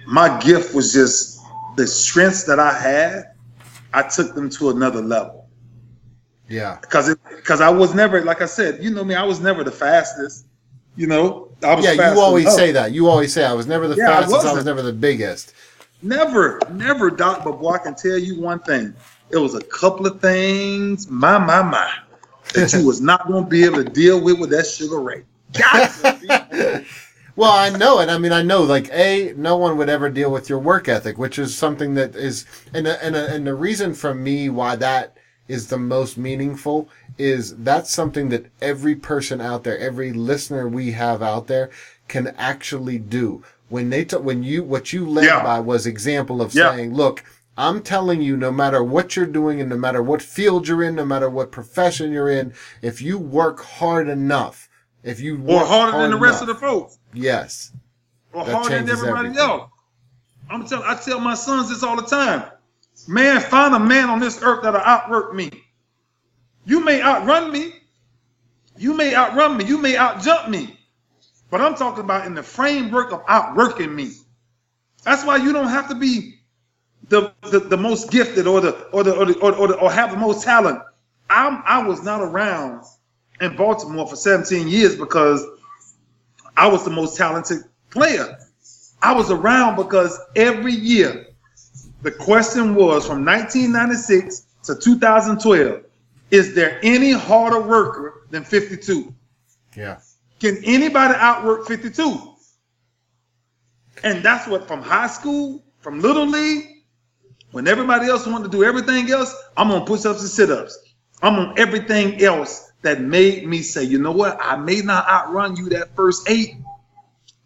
My 0.07 0.39
gift 0.39 0.73
was 0.73 0.93
just 0.93 1.41
the 1.75 1.85
strengths 1.85 2.45
that 2.45 2.59
I 2.59 2.73
had. 2.73 3.33
I 3.93 4.03
took 4.03 4.35
them 4.35 4.49
to 4.51 4.69
another 4.69 5.01
level 5.01 5.49
yeah, 6.47 6.77
because 6.79 7.13
because 7.35 7.59
I 7.59 7.69
was 7.69 7.93
never 7.93 8.21
like 8.23 8.41
I 8.41 8.45
said. 8.45 8.81
You 8.81 8.89
know 8.91 9.03
me. 9.03 9.15
I 9.15 9.23
was 9.23 9.41
never 9.41 9.65
the 9.65 9.71
fastest. 9.71 10.45
You 10.95 11.07
know. 11.07 11.50
I 11.63 11.75
was 11.75 11.85
yeah. 11.85 12.13
You 12.13 12.19
always 12.19 12.45
enough. 12.45 12.55
say 12.55 12.71
that. 12.71 12.91
You 12.91 13.07
always 13.07 13.33
say 13.33 13.45
I 13.45 13.53
was 13.53 13.67
never 13.67 13.87
the 13.87 13.95
Yeah, 13.95 14.07
fastest. 14.07 14.33
I, 14.33 14.37
was 14.37 14.45
wasn't. 14.45 14.65
never 14.65 14.81
the 14.81 14.93
biggest. 14.93 15.53
Never, 16.01 16.59
never, 16.71 17.09
Doc. 17.11 17.43
But 17.43 17.59
boy, 17.59 17.73
I 17.73 17.77
can 17.79 17.95
tell 17.95 18.17
you 18.17 18.39
one 18.39 18.59
thing. 18.59 18.93
It 19.29 19.37
was 19.37 19.55
a 19.55 19.61
couple 19.61 20.07
of 20.07 20.19
things, 20.19 21.09
my, 21.09 21.37
my, 21.37 21.61
my, 21.61 21.93
that 22.53 22.73
you 22.73 22.85
was 22.85 22.99
not 23.01 23.27
going 23.27 23.45
to 23.45 23.49
be 23.49 23.63
able 23.63 23.83
to 23.83 23.89
deal 23.89 24.21
with 24.21 24.39
with 24.39 24.49
that 24.49 24.65
Sugar. 24.67 25.23
Got. 25.57 26.83
Well, 27.37 27.51
I 27.51 27.69
know 27.69 28.01
it. 28.01 28.09
I 28.09 28.17
mean, 28.17 28.33
I 28.33 28.41
know, 28.43 28.61
like, 28.63 28.89
A, 28.91 29.33
no 29.37 29.55
one 29.55 29.77
would 29.77 29.89
ever 29.89 30.09
deal 30.09 30.31
with 30.31 30.49
your 30.49 30.59
work 30.59 30.89
ethic, 30.89 31.17
which 31.17 31.39
is 31.39 31.57
something 31.57 31.93
that 31.95 32.15
is, 32.15 32.45
and, 32.73 32.85
and, 32.85 33.15
and 33.15 33.47
the 33.47 33.55
reason 33.55 33.93
for 33.93 34.13
me 34.13 34.49
why 34.49 34.75
that 34.75 35.15
is 35.47 35.67
the 35.67 35.77
most 35.77 36.17
meaningful 36.17 36.89
is 37.21 37.55
that's 37.57 37.91
something 37.91 38.29
that 38.29 38.47
every 38.61 38.95
person 38.95 39.39
out 39.39 39.63
there, 39.63 39.77
every 39.77 40.11
listener 40.11 40.67
we 40.67 40.91
have 40.91 41.21
out 41.21 41.47
there 41.47 41.69
can 42.07 42.27
actually 42.37 42.97
do. 42.97 43.43
When 43.69 43.89
they, 43.89 44.03
t- 44.05 44.17
when 44.17 44.43
you, 44.43 44.63
what 44.63 44.91
you 44.91 45.07
led 45.07 45.25
Yeah. 45.25 45.43
by 45.43 45.59
was 45.59 45.85
example 45.85 46.41
of 46.41 46.53
Yeah. 46.53 46.71
saying, 46.75 46.93
look, 46.93 47.23
I'm 47.57 47.81
telling 47.81 48.21
you, 48.21 48.35
no 48.35 48.51
matter 48.51 48.83
what 48.83 49.15
you're 49.15 49.25
doing 49.25 49.61
and 49.61 49.69
no 49.69 49.77
matter 49.77 50.01
what 50.01 50.21
field 50.21 50.67
you're 50.67 50.83
in, 50.83 50.95
no 50.95 51.05
matter 51.05 51.29
what 51.29 51.51
profession 51.51 52.11
you're 52.11 52.29
in, 52.29 52.53
if 52.81 53.01
you 53.01 53.17
work 53.17 53.61
hard 53.61 54.09
enough, 54.09 54.67
if 55.03 55.19
you 55.19 55.35
Or 55.35 55.59
work 55.59 55.67
harder 55.67 55.91
hard 55.91 56.03
than 56.05 56.11
the 56.11 56.17
rest 56.17 56.41
enough, 56.41 56.55
of 56.55 56.61
the 56.61 56.67
folks. 56.67 56.97
yes, 57.13 57.71
Or 58.33 58.43
harder 58.45 58.69
than 58.79 58.89
everybody 58.89 59.27
everything. 59.29 59.37
else. 59.37 59.69
I'm 60.49 60.65
tell, 60.67 60.83
I 60.83 60.95
tell 60.95 61.19
my 61.19 61.33
sons 61.35 61.69
this 61.69 61.83
all 61.83 61.95
the 61.95 62.03
time. 62.03 62.43
Man, 63.07 63.39
find 63.41 63.73
a 63.73 63.79
man 63.79 64.09
on 64.09 64.19
this 64.19 64.41
earth 64.43 64.63
that'll 64.63 64.81
outwork 64.81 65.33
me. 65.33 65.49
You 66.65 66.83
may 66.83 67.01
outrun 67.01 67.51
me. 67.51 67.73
You 68.77 68.93
may 68.93 69.15
outrun 69.15 69.57
me. 69.57 69.65
You 69.65 69.77
may 69.77 69.93
outjump 69.93 70.49
me. 70.49 70.77
But 71.49 71.61
I'm 71.61 71.75
talking 71.75 72.03
about 72.03 72.25
in 72.25 72.33
the 72.33 72.43
framework 72.43 73.11
of 73.11 73.23
outworking 73.27 73.93
me. 73.93 74.11
That's 75.03 75.25
why 75.25 75.37
you 75.37 75.51
don't 75.51 75.67
have 75.67 75.89
to 75.89 75.95
be 75.95 76.35
the, 77.09 77.33
the, 77.41 77.59
the 77.59 77.77
most 77.77 78.09
gifted 78.11 78.47
or 78.47 78.61
the 78.61 78.71
or 78.91 79.03
the 79.03 79.13
or 79.15 79.25
the, 79.25 79.39
or, 79.39 79.67
the, 79.67 79.75
or 79.75 79.91
have 79.91 80.11
the 80.11 80.17
most 80.17 80.43
talent. 80.43 80.79
I'm 81.29 81.61
I 81.65 81.85
was 81.85 82.03
not 82.03 82.21
around 82.21 82.85
in 83.41 83.55
Baltimore 83.55 84.07
for 84.07 84.15
17 84.15 84.67
years 84.67 84.95
because 84.95 85.45
I 86.55 86.67
was 86.67 86.85
the 86.85 86.91
most 86.91 87.17
talented 87.17 87.63
player. 87.89 88.37
I 89.01 89.13
was 89.13 89.31
around 89.31 89.75
because 89.77 90.17
every 90.35 90.73
year 90.73 91.27
the 92.03 92.11
question 92.11 92.75
was 92.75 93.05
from 93.07 93.25
1996 93.25 94.45
to 94.63 94.75
2012 94.75 95.81
is 96.31 96.55
there 96.55 96.79
any 96.81 97.11
harder 97.11 97.61
worker 97.61 98.25
than 98.29 98.43
52? 98.43 99.13
yeah. 99.75 99.99
Can 100.39 100.57
anybody 100.65 101.13
outwork 101.17 101.67
52? 101.67 102.35
And 104.03 104.23
that's 104.23 104.47
what 104.47 104.67
from 104.67 104.81
high 104.81 105.07
school, 105.07 105.63
from 105.81 105.99
little 105.99 106.25
league, 106.25 106.67
when 107.51 107.67
everybody 107.67 108.07
else 108.07 108.25
wanted 108.25 108.45
to 108.45 108.57
do 108.57 108.63
everything 108.63 109.11
else, 109.11 109.35
I'm 109.55 109.69
on 109.69 109.85
push 109.85 110.05
ups 110.05 110.21
and 110.21 110.29
sit 110.29 110.49
ups. 110.49 110.79
I'm 111.21 111.35
on 111.35 111.59
everything 111.59 112.23
else 112.23 112.71
that 112.81 113.01
made 113.01 113.47
me 113.47 113.61
say, 113.61 113.83
you 113.83 113.99
know 113.99 114.11
what? 114.11 114.37
I 114.41 114.55
may 114.55 114.81
not 114.81 115.07
outrun 115.07 115.55
you 115.55 115.69
that 115.69 115.95
first 115.95 116.27
eight, 116.27 116.55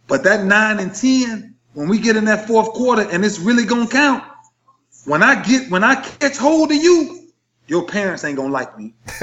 but 0.07 0.23
that 0.23 0.45
nine 0.45 0.79
and 0.79 0.95
10, 0.95 1.55
when 1.73 1.89
we 1.89 1.99
get 1.99 2.15
in 2.15 2.25
that 2.25 2.47
fourth 2.47 2.69
quarter 2.69 3.01
and 3.01 3.25
it's 3.25 3.39
really 3.39 3.65
going 3.65 3.87
to 3.87 3.91
count, 3.91 4.23
when 5.03 5.21
I 5.21 5.41
get, 5.43 5.69
when 5.69 5.83
I 5.83 5.95
catch 5.95 6.37
hold 6.37 6.71
of 6.71 6.77
you, 6.77 7.24
your 7.67 7.85
parents 7.85 8.23
ain't 8.23 8.37
to 8.37 8.45
like 8.45 8.77
me. 8.77 8.93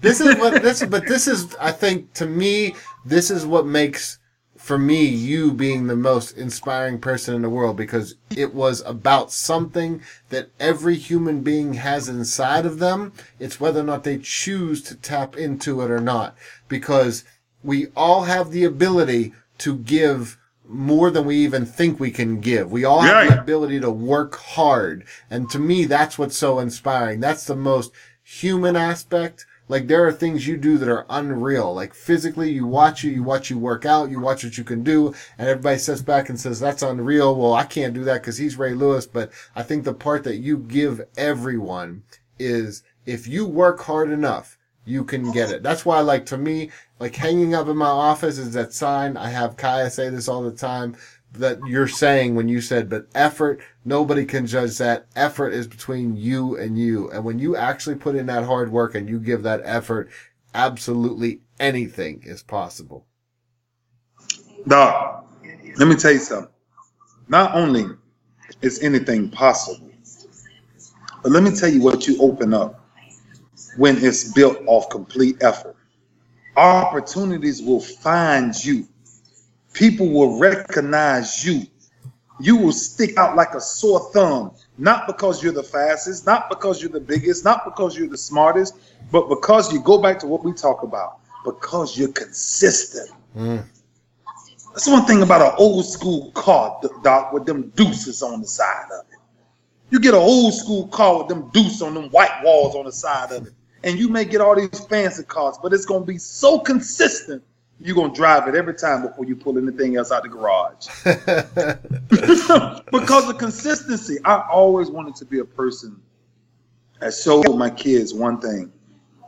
this 0.00 0.20
is 0.20 0.36
what 0.36 0.62
this 0.62 0.84
but 0.84 1.06
this 1.06 1.26
is 1.26 1.54
I 1.56 1.72
think 1.72 2.12
to 2.14 2.26
me 2.26 2.74
this 3.04 3.30
is 3.30 3.46
what 3.46 3.66
makes 3.66 4.18
for 4.56 4.78
me 4.78 5.04
you 5.04 5.52
being 5.52 5.86
the 5.86 5.96
most 5.96 6.36
inspiring 6.38 6.98
person 6.98 7.34
in 7.34 7.42
the 7.42 7.50
world 7.50 7.76
because 7.76 8.14
it 8.34 8.54
was 8.54 8.82
about 8.86 9.30
something 9.30 10.00
that 10.30 10.48
every 10.58 10.94
human 10.94 11.42
being 11.42 11.74
has 11.74 12.08
inside 12.08 12.64
of 12.64 12.78
them 12.78 13.12
it's 13.38 13.60
whether 13.60 13.80
or 13.80 13.84
not 13.84 14.04
they 14.04 14.18
choose 14.18 14.82
to 14.82 14.94
tap 14.94 15.36
into 15.36 15.82
it 15.82 15.90
or 15.90 16.00
not 16.00 16.34
because 16.68 17.24
we 17.62 17.88
all 17.96 18.24
have 18.24 18.50
the 18.50 18.64
ability 18.64 19.32
to 19.58 19.76
give 19.76 20.38
more 20.66 21.10
than 21.10 21.26
we 21.26 21.36
even 21.36 21.66
think 21.66 22.00
we 22.00 22.10
can 22.10 22.40
give. 22.40 22.72
We 22.72 22.84
all 22.84 23.00
have 23.00 23.28
the 23.28 23.40
ability 23.40 23.80
to 23.80 23.90
work 23.90 24.36
hard. 24.36 25.04
And 25.30 25.50
to 25.50 25.58
me, 25.58 25.84
that's 25.84 26.18
what's 26.18 26.36
so 26.36 26.58
inspiring. 26.58 27.20
That's 27.20 27.46
the 27.46 27.56
most 27.56 27.92
human 28.22 28.74
aspect. 28.76 29.46
Like 29.68 29.86
there 29.86 30.06
are 30.06 30.12
things 30.12 30.46
you 30.46 30.56
do 30.56 30.76
that 30.78 30.88
are 30.88 31.06
unreal. 31.08 31.74
Like 31.74 31.94
physically, 31.94 32.50
you 32.50 32.66
watch 32.66 33.02
you, 33.02 33.10
you 33.10 33.22
watch 33.22 33.50
you 33.50 33.58
work 33.58 33.84
out, 33.84 34.10
you 34.10 34.20
watch 34.20 34.44
what 34.44 34.58
you 34.58 34.64
can 34.64 34.82
do, 34.82 35.14
and 35.38 35.48
everybody 35.48 35.78
sits 35.78 36.02
back 36.02 36.28
and 36.28 36.38
says, 36.38 36.60
that's 36.60 36.82
unreal. 36.82 37.34
Well, 37.34 37.54
I 37.54 37.64
can't 37.64 37.94
do 37.94 38.04
that 38.04 38.20
because 38.22 38.38
he's 38.38 38.58
Ray 38.58 38.74
Lewis. 38.74 39.06
But 39.06 39.32
I 39.54 39.62
think 39.62 39.84
the 39.84 39.94
part 39.94 40.24
that 40.24 40.36
you 40.36 40.58
give 40.58 41.02
everyone 41.16 42.02
is 42.38 42.82
if 43.06 43.26
you 43.26 43.46
work 43.46 43.80
hard 43.80 44.10
enough, 44.10 44.58
you 44.86 45.04
can 45.04 45.32
get 45.32 45.50
it. 45.50 45.62
That's 45.62 45.86
why, 45.86 46.00
like, 46.00 46.26
to 46.26 46.36
me, 46.36 46.70
like 47.00 47.16
hanging 47.16 47.54
up 47.54 47.68
in 47.68 47.76
my 47.76 47.86
office 47.86 48.38
is 48.38 48.52
that 48.54 48.72
sign. 48.72 49.16
I 49.16 49.28
have 49.30 49.56
Kaya 49.56 49.90
say 49.90 50.08
this 50.10 50.28
all 50.28 50.42
the 50.42 50.52
time. 50.52 50.96
that 51.34 51.58
you're 51.66 51.88
saying 51.88 52.34
when 52.34 52.48
you 52.48 52.60
said, 52.60 52.88
but 52.88 53.08
effort, 53.14 53.60
nobody 53.84 54.24
can 54.24 54.46
judge 54.46 54.78
that. 54.78 55.06
Effort 55.16 55.50
is 55.50 55.66
between 55.66 56.16
you 56.16 56.56
and 56.56 56.78
you. 56.78 57.10
And 57.10 57.24
when 57.24 57.38
you 57.38 57.56
actually 57.56 57.96
put 57.96 58.14
in 58.16 58.26
that 58.26 58.44
hard 58.44 58.70
work 58.70 58.94
and 58.94 59.08
you 59.08 59.18
give 59.18 59.42
that 59.42 59.60
effort, 59.64 60.10
absolutely 60.54 61.40
anything 61.58 62.22
is 62.24 62.42
possible. 62.42 63.06
Doc, 64.68 65.26
let 65.76 65.88
me 65.88 65.96
tell 65.96 66.12
you 66.12 66.18
something. 66.18 66.52
Not 67.28 67.54
only 67.54 67.86
is 68.62 68.82
anything 68.82 69.30
possible, 69.30 69.90
but 71.22 71.32
let 71.32 71.42
me 71.42 71.50
tell 71.50 71.68
you 71.68 71.82
what 71.82 72.06
you 72.06 72.16
open 72.20 72.54
up 72.54 72.80
when 73.76 73.96
it's 74.04 74.32
built 74.32 74.58
off 74.66 74.88
complete 74.90 75.42
effort. 75.42 75.73
Opportunities 76.56 77.60
will 77.62 77.80
find 77.80 78.54
you. 78.64 78.86
People 79.72 80.08
will 80.08 80.38
recognize 80.38 81.44
you. 81.44 81.66
You 82.40 82.56
will 82.56 82.72
stick 82.72 83.16
out 83.16 83.36
like 83.36 83.54
a 83.54 83.60
sore 83.60 84.10
thumb, 84.12 84.52
not 84.78 85.06
because 85.06 85.42
you're 85.42 85.52
the 85.52 85.62
fastest, 85.62 86.26
not 86.26 86.48
because 86.48 86.80
you're 86.80 86.90
the 86.90 87.00
biggest, 87.00 87.44
not 87.44 87.64
because 87.64 87.96
you're 87.96 88.08
the 88.08 88.18
smartest, 88.18 88.76
but 89.10 89.28
because 89.28 89.72
you 89.72 89.80
go 89.80 89.98
back 89.98 90.18
to 90.20 90.26
what 90.26 90.44
we 90.44 90.52
talk 90.52 90.82
about, 90.82 91.20
because 91.44 91.96
you're 91.98 92.12
consistent. 92.12 93.10
Mm. 93.36 93.64
That's 94.72 94.88
one 94.88 95.04
thing 95.06 95.22
about 95.22 95.42
an 95.42 95.54
old 95.58 95.86
school 95.86 96.32
car, 96.32 96.80
Doc, 97.02 97.32
with 97.32 97.46
them 97.46 97.70
deuces 97.76 98.22
on 98.22 98.40
the 98.40 98.46
side 98.46 98.86
of 98.92 99.06
it. 99.12 99.18
You 99.90 100.00
get 100.00 100.14
an 100.14 100.20
old 100.20 100.54
school 100.54 100.88
car 100.88 101.18
with 101.18 101.28
them 101.28 101.50
deuces 101.50 101.82
on 101.82 101.94
them 101.94 102.10
white 102.10 102.42
walls 102.42 102.74
on 102.74 102.84
the 102.84 102.92
side 102.92 103.30
of 103.30 103.46
it 103.46 103.52
and 103.84 103.98
you 103.98 104.08
may 104.08 104.24
get 104.24 104.40
all 104.40 104.56
these 104.56 104.84
fancy 104.86 105.22
cars, 105.22 105.56
but 105.62 105.72
it's 105.72 105.84
gonna 105.84 106.04
be 106.04 106.18
so 106.18 106.58
consistent. 106.58 107.44
You're 107.78 107.94
gonna 107.94 108.14
drive 108.14 108.48
it 108.48 108.54
every 108.54 108.74
time 108.74 109.02
before 109.02 109.26
you 109.26 109.36
pull 109.36 109.58
anything 109.58 109.96
else 109.96 110.10
out 110.10 110.22
the 110.22 110.28
garage. 110.30 110.88
because 112.90 113.28
of 113.28 113.38
consistency. 113.38 114.18
I 114.24 114.46
always 114.50 114.90
wanted 114.90 115.14
to 115.16 115.26
be 115.26 115.40
a 115.40 115.44
person 115.44 116.00
that 117.00 117.12
showed 117.12 117.56
my 117.56 117.68
kids 117.68 118.14
one 118.14 118.40
thing. 118.40 118.72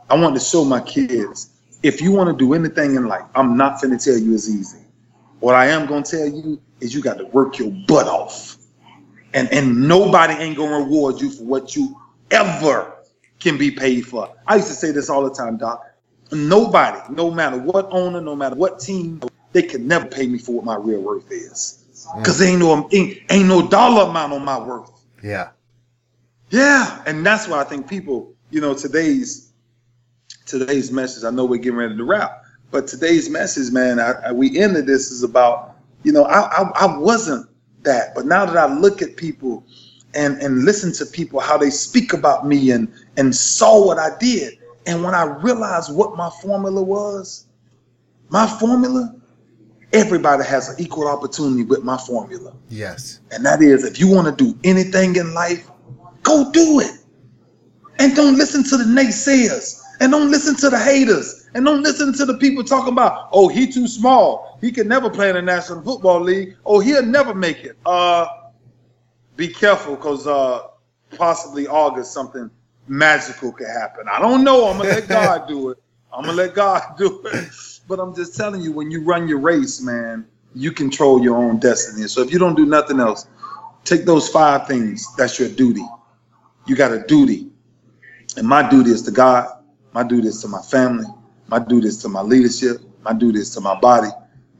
I 0.09 0.15
want 0.15 0.35
to 0.35 0.41
show 0.41 0.65
my 0.65 0.81
kids 0.81 1.51
if 1.83 2.01
you 2.01 2.11
want 2.11 2.27
to 2.27 2.35
do 2.35 2.55
anything 2.55 2.95
in 2.95 3.07
life, 3.07 3.25
I'm 3.35 3.55
not 3.55 3.79
gonna 3.79 3.99
tell 3.99 4.17
you 4.17 4.33
it's 4.33 4.49
easy. 4.49 4.79
What 5.39 5.53
I 5.53 5.67
am 5.67 5.85
gonna 5.85 6.03
tell 6.03 6.27
you 6.27 6.59
is 6.81 6.95
you 6.95 7.01
got 7.01 7.19
to 7.19 7.25
work 7.25 7.59
your 7.59 7.71
butt 7.87 8.07
off. 8.07 8.57
And 9.35 9.51
and 9.53 9.87
nobody 9.87 10.33
ain't 10.33 10.57
gonna 10.57 10.77
reward 10.77 11.21
you 11.21 11.29
for 11.29 11.43
what 11.43 11.75
you 11.75 11.95
ever 12.31 12.96
can 13.39 13.57
be 13.57 13.71
paid 13.71 14.01
for. 14.05 14.33
I 14.47 14.55
used 14.55 14.67
to 14.67 14.73
say 14.73 14.91
this 14.91 15.09
all 15.09 15.23
the 15.23 15.33
time, 15.33 15.57
Doc. 15.57 15.85
Nobody, 16.31 16.99
no 17.13 17.31
matter 17.31 17.57
what 17.57 17.87
owner, 17.91 18.19
no 18.19 18.35
matter 18.35 18.55
what 18.55 18.79
team, 18.79 19.21
they 19.53 19.61
can 19.61 19.87
never 19.87 20.05
pay 20.05 20.27
me 20.27 20.37
for 20.37 20.53
what 20.53 20.65
my 20.65 20.75
real 20.75 21.01
worth 21.01 21.31
is. 21.31 21.83
Because 22.17 22.39
mm. 22.39 22.47
ain't 22.47 22.59
no 22.59 22.89
ain't, 22.91 23.17
ain't 23.29 23.47
no 23.47 23.67
dollar 23.67 24.09
amount 24.09 24.33
on 24.33 24.43
my 24.43 24.59
worth. 24.59 24.91
Yeah. 25.23 25.49
Yeah. 26.49 27.01
And 27.05 27.25
that's 27.25 27.47
why 27.47 27.61
I 27.61 27.63
think 27.63 27.87
people, 27.89 28.33
you 28.49 28.61
know, 28.61 28.73
today's 28.73 29.51
today's 30.45 30.91
message, 30.91 31.23
I 31.23 31.29
know 31.29 31.45
we're 31.45 31.57
getting 31.57 31.77
ready 31.77 31.95
to 31.97 32.03
wrap, 32.03 32.43
but 32.71 32.87
today's 32.87 33.29
message, 33.29 33.71
man, 33.71 33.99
I, 33.99 34.11
I, 34.27 34.31
we 34.31 34.57
ended 34.57 34.85
this 34.85 35.11
is 35.11 35.23
about, 35.23 35.75
you 36.03 36.11
know, 36.11 36.23
I, 36.23 36.39
I 36.41 36.71
I 36.81 36.97
wasn't 36.97 37.49
that, 37.83 38.15
but 38.15 38.25
now 38.25 38.45
that 38.45 38.57
I 38.57 38.73
look 38.73 39.01
at 39.01 39.15
people 39.15 39.65
and 40.13 40.41
and 40.41 40.63
listen 40.65 40.91
to 40.93 41.05
people 41.05 41.39
how 41.39 41.57
they 41.57 41.69
speak 41.69 42.13
about 42.13 42.47
me 42.47 42.71
and 42.71 42.91
and 43.17 43.35
saw 43.35 43.85
what 43.85 43.97
I 43.97 44.17
did. 44.19 44.57
And 44.85 45.03
when 45.03 45.13
I 45.13 45.23
realized 45.23 45.93
what 45.93 46.15
my 46.15 46.29
formula 46.41 46.81
was, 46.81 47.47
my 48.29 48.47
formula, 48.47 49.15
everybody 49.91 50.43
has 50.45 50.69
an 50.69 50.75
equal 50.79 51.07
opportunity 51.07 51.63
with 51.63 51.83
my 51.83 51.97
formula. 51.97 52.53
Yes. 52.69 53.19
And 53.31 53.45
that 53.45 53.61
is 53.61 53.83
if 53.83 53.99
you 53.99 54.07
want 54.07 54.27
to 54.27 54.43
do 54.43 54.57
anything 54.63 55.15
in 55.15 55.33
life, 55.33 55.69
go 56.23 56.49
do 56.51 56.79
it. 56.79 56.91
And 57.99 58.15
don't 58.15 58.37
listen 58.37 58.63
to 58.65 58.77
the 58.77 58.83
naysayers. 58.83 59.81
And 59.99 60.11
don't 60.11 60.29
listen 60.29 60.55
to 60.57 60.69
the 60.69 60.77
haters. 60.77 61.49
And 61.55 61.65
don't 61.65 61.81
listen 61.81 62.13
to 62.13 62.25
the 62.25 62.37
people 62.37 62.63
talking 62.63 62.93
about, 62.93 63.29
oh, 63.31 63.47
he 63.47 63.71
too 63.71 63.87
small. 63.87 64.57
He 64.61 64.71
can 64.71 64.87
never 64.87 65.09
play 65.09 65.29
in 65.29 65.35
the 65.35 65.41
National 65.41 65.81
Football 65.81 66.21
League. 66.21 66.55
Oh, 66.65 66.79
he'll 66.79 67.03
never 67.05 67.33
make 67.33 67.63
it. 67.63 67.77
Uh 67.85 68.27
be 69.37 69.47
careful 69.47 69.95
because 69.95 70.27
uh, 70.27 70.67
possibly 71.15 71.67
August 71.67 72.11
something 72.11 72.49
magical 72.87 73.51
could 73.51 73.67
happen. 73.67 74.07
I 74.09 74.19
don't 74.19 74.43
know. 74.43 74.67
I'm 74.69 74.77
gonna 74.77 74.89
let 74.89 75.07
God 75.09 75.47
do 75.47 75.69
it. 75.69 75.77
I'm 76.11 76.25
gonna 76.25 76.37
let 76.37 76.55
God 76.55 76.81
do 76.97 77.21
it. 77.25 77.49
But 77.87 77.99
I'm 77.99 78.15
just 78.15 78.35
telling 78.35 78.61
you, 78.61 78.71
when 78.71 78.91
you 78.91 79.03
run 79.03 79.27
your 79.27 79.39
race, 79.39 79.81
man, 79.81 80.25
you 80.53 80.71
control 80.71 81.21
your 81.23 81.37
own 81.37 81.59
destiny. 81.59 82.07
So 82.07 82.21
if 82.21 82.31
you 82.31 82.39
don't 82.39 82.55
do 82.55 82.65
nothing 82.65 82.99
else, 82.99 83.27
take 83.83 84.05
those 84.05 84.29
five 84.29 84.67
things. 84.67 85.15
That's 85.15 85.39
your 85.39 85.49
duty. 85.49 85.85
You 86.65 86.75
got 86.75 86.91
a 86.91 87.03
duty, 87.03 87.49
and 88.35 88.47
my 88.47 88.67
duty 88.69 88.91
is 88.91 89.01
to 89.03 89.11
God. 89.11 89.47
My 89.93 90.03
duty 90.03 90.27
is 90.27 90.41
to 90.41 90.47
my 90.47 90.61
family. 90.61 91.05
My 91.47 91.59
duty 91.59 91.87
is 91.87 92.01
to 92.01 92.09
my 92.09 92.21
leadership. 92.21 92.81
My 93.03 93.13
duty 93.13 93.39
is 93.39 93.53
to 93.55 93.61
my 93.61 93.79
body, 93.79 94.09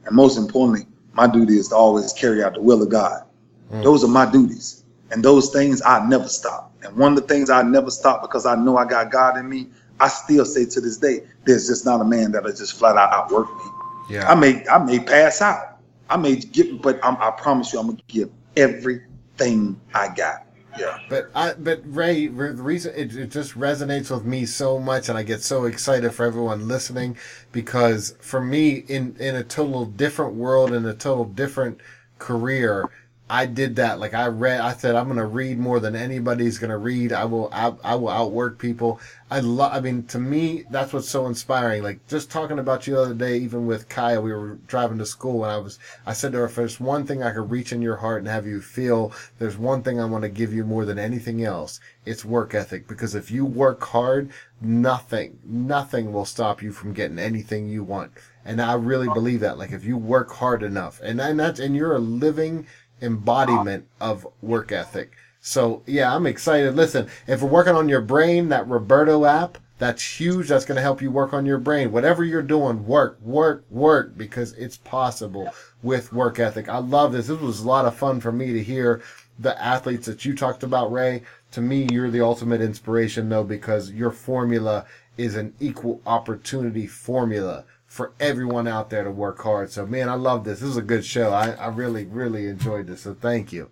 and 0.06 0.16
most 0.16 0.38
importantly, 0.38 0.86
my 1.12 1.26
duty 1.26 1.58
is 1.58 1.68
to 1.68 1.76
always 1.76 2.12
carry 2.14 2.42
out 2.42 2.54
the 2.54 2.62
will 2.62 2.82
of 2.82 2.88
God. 2.88 3.24
Mm. 3.70 3.82
Those 3.82 4.04
are 4.04 4.08
my 4.08 4.30
duties. 4.30 4.84
And 5.10 5.22
those 5.22 5.50
things 5.50 5.82
I 5.84 6.06
never 6.06 6.28
stop. 6.28 6.67
And 6.82 6.96
one 6.96 7.12
of 7.12 7.20
the 7.20 7.26
things 7.26 7.50
I 7.50 7.62
never 7.62 7.90
stop 7.90 8.22
because 8.22 8.46
I 8.46 8.54
know 8.54 8.76
I 8.76 8.84
got 8.84 9.10
God 9.10 9.36
in 9.36 9.48
me, 9.48 9.68
I 10.00 10.08
still 10.08 10.44
say 10.44 10.64
to 10.66 10.80
this 10.80 10.96
day, 10.96 11.22
there's 11.44 11.66
just 11.66 11.84
not 11.84 12.00
a 12.00 12.04
man 12.04 12.32
that'll 12.32 12.50
just 12.52 12.78
flat 12.78 12.96
out 12.96 13.12
outwork 13.12 13.48
me. 13.56 13.64
Yeah. 14.10 14.30
I 14.30 14.34
may 14.34 14.66
I 14.68 14.78
may 14.78 15.00
pass 15.00 15.42
out. 15.42 15.78
I 16.10 16.16
may 16.16 16.36
get, 16.36 16.80
but 16.80 16.98
I'm, 17.04 17.16
I 17.16 17.30
promise 17.30 17.72
you, 17.72 17.80
I'm 17.80 17.88
gonna 17.88 17.98
give 18.06 18.30
everything 18.56 19.80
I 19.94 20.08
got. 20.14 20.46
Yeah. 20.78 20.98
But 21.08 21.30
I, 21.34 21.54
but 21.54 21.82
Ray, 21.84 22.28
the 22.28 22.54
reason 22.54 22.94
it, 22.94 23.14
it 23.14 23.30
just 23.30 23.54
resonates 23.58 24.10
with 24.10 24.24
me 24.24 24.46
so 24.46 24.78
much, 24.78 25.08
and 25.08 25.18
I 25.18 25.22
get 25.22 25.42
so 25.42 25.64
excited 25.64 26.12
for 26.12 26.24
everyone 26.24 26.68
listening, 26.68 27.16
because 27.52 28.14
for 28.20 28.40
me, 28.40 28.84
in 28.88 29.16
in 29.18 29.34
a 29.34 29.44
total 29.44 29.86
different 29.86 30.34
world, 30.34 30.72
in 30.72 30.86
a 30.86 30.94
total 30.94 31.24
different 31.24 31.80
career, 32.18 32.88
I 33.30 33.44
did 33.44 33.76
that. 33.76 34.00
Like 34.00 34.14
I 34.14 34.26
read, 34.28 34.60
I 34.60 34.72
said, 34.72 34.94
I'm 34.94 35.04
going 35.04 35.18
to 35.18 35.26
read 35.26 35.58
more 35.58 35.80
than 35.80 35.94
anybody's 35.94 36.56
going 36.58 36.70
to 36.70 36.78
read. 36.78 37.12
I 37.12 37.26
will, 37.26 37.50
I, 37.52 37.74
I 37.84 37.94
will 37.94 38.08
outwork 38.08 38.58
people. 38.58 39.00
I 39.30 39.40
love, 39.40 39.74
I 39.74 39.80
mean, 39.80 40.04
to 40.04 40.18
me, 40.18 40.64
that's 40.70 40.94
what's 40.94 41.10
so 41.10 41.26
inspiring. 41.26 41.82
Like 41.82 42.06
just 42.06 42.30
talking 42.30 42.58
about 42.58 42.86
you 42.86 42.94
the 42.94 43.02
other 43.02 43.14
day, 43.14 43.36
even 43.36 43.66
with 43.66 43.90
Kaya, 43.90 44.22
we 44.22 44.32
were 44.32 44.54
driving 44.66 44.96
to 44.98 45.06
school 45.06 45.44
and 45.44 45.52
I 45.52 45.58
was, 45.58 45.78
I 46.06 46.14
said 46.14 46.32
to 46.32 46.38
her, 46.38 46.44
if 46.46 46.54
there's 46.54 46.80
one 46.80 47.04
thing 47.04 47.22
I 47.22 47.32
could 47.32 47.50
reach 47.50 47.70
in 47.70 47.82
your 47.82 47.96
heart 47.96 48.20
and 48.20 48.28
have 48.28 48.46
you 48.46 48.62
feel, 48.62 49.12
there's 49.38 49.58
one 49.58 49.82
thing 49.82 50.00
I 50.00 50.06
want 50.06 50.22
to 50.22 50.30
give 50.30 50.54
you 50.54 50.64
more 50.64 50.86
than 50.86 50.98
anything 50.98 51.44
else. 51.44 51.80
It's 52.06 52.24
work 52.24 52.54
ethic. 52.54 52.88
Because 52.88 53.14
if 53.14 53.30
you 53.30 53.44
work 53.44 53.84
hard, 53.84 54.30
nothing, 54.62 55.38
nothing 55.44 56.14
will 56.14 56.24
stop 56.24 56.62
you 56.62 56.72
from 56.72 56.94
getting 56.94 57.18
anything 57.18 57.68
you 57.68 57.84
want. 57.84 58.12
And 58.46 58.62
I 58.62 58.72
really 58.72 59.08
believe 59.08 59.40
that. 59.40 59.58
Like 59.58 59.72
if 59.72 59.84
you 59.84 59.98
work 59.98 60.32
hard 60.32 60.62
enough 60.62 61.00
and, 61.02 61.20
and 61.20 61.38
that's, 61.38 61.60
and 61.60 61.76
you're 61.76 61.94
a 61.94 61.98
living, 61.98 62.66
embodiment 63.00 63.86
of 64.00 64.26
work 64.42 64.72
ethic. 64.72 65.12
So 65.40 65.82
yeah, 65.86 66.14
I'm 66.14 66.26
excited. 66.26 66.74
Listen, 66.74 67.08
if 67.26 67.42
we're 67.42 67.48
working 67.48 67.74
on 67.74 67.88
your 67.88 68.00
brain, 68.00 68.48
that 68.48 68.68
Roberto 68.68 69.24
app, 69.24 69.58
that's 69.78 70.20
huge. 70.20 70.48
That's 70.48 70.64
going 70.64 70.76
to 70.76 70.82
help 70.82 71.00
you 71.00 71.10
work 71.10 71.32
on 71.32 71.46
your 71.46 71.58
brain. 71.58 71.92
Whatever 71.92 72.24
you're 72.24 72.42
doing, 72.42 72.84
work, 72.86 73.20
work, 73.22 73.64
work, 73.70 74.18
because 74.18 74.52
it's 74.54 74.76
possible 74.76 75.52
with 75.82 76.12
work 76.12 76.40
ethic. 76.40 76.68
I 76.68 76.78
love 76.78 77.12
this. 77.12 77.28
This 77.28 77.40
was 77.40 77.60
a 77.60 77.66
lot 77.66 77.84
of 77.84 77.94
fun 77.94 78.20
for 78.20 78.32
me 78.32 78.52
to 78.52 78.62
hear 78.62 79.00
the 79.38 79.60
athletes 79.62 80.06
that 80.06 80.24
you 80.24 80.34
talked 80.34 80.64
about, 80.64 80.90
Ray. 80.90 81.22
To 81.52 81.60
me, 81.60 81.86
you're 81.92 82.10
the 82.10 82.20
ultimate 82.20 82.60
inspiration 82.60 83.28
though, 83.28 83.44
because 83.44 83.92
your 83.92 84.10
formula 84.10 84.84
is 85.16 85.36
an 85.36 85.54
equal 85.60 86.00
opportunity 86.06 86.86
formula 86.86 87.64
for 87.88 88.12
everyone 88.20 88.68
out 88.68 88.90
there 88.90 89.02
to 89.02 89.10
work 89.10 89.42
hard. 89.42 89.72
So, 89.72 89.84
man, 89.86 90.08
I 90.08 90.14
love 90.14 90.44
this. 90.44 90.60
This 90.60 90.68
is 90.68 90.76
a 90.76 90.82
good 90.82 91.04
show. 91.04 91.32
I, 91.32 91.52
I 91.52 91.68
really, 91.68 92.04
really 92.04 92.46
enjoyed 92.46 92.86
this. 92.86 93.00
So, 93.00 93.14
thank 93.14 93.52
you. 93.52 93.70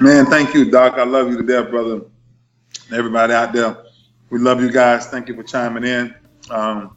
Man, 0.00 0.26
thank 0.26 0.54
you, 0.54 0.70
Doc. 0.70 0.94
I 0.94 1.04
love 1.04 1.30
you 1.30 1.36
to 1.36 1.42
death, 1.44 1.70
brother. 1.70 2.00
Everybody 2.92 3.32
out 3.34 3.52
there, 3.52 3.76
we 4.30 4.40
love 4.40 4.60
you 4.60 4.72
guys. 4.72 5.06
Thank 5.06 5.28
you 5.28 5.36
for 5.36 5.44
chiming 5.44 5.84
in. 5.84 6.14
Um, 6.50 6.96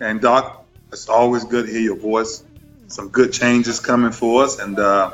and, 0.00 0.20
Doc, 0.20 0.66
it's 0.90 1.08
always 1.08 1.44
good 1.44 1.66
to 1.66 1.72
hear 1.72 1.82
your 1.82 1.96
voice. 1.96 2.44
Some 2.88 3.10
good 3.10 3.32
changes 3.32 3.78
coming 3.78 4.10
for 4.10 4.42
us. 4.42 4.58
And 4.58 4.78
uh, 4.78 5.12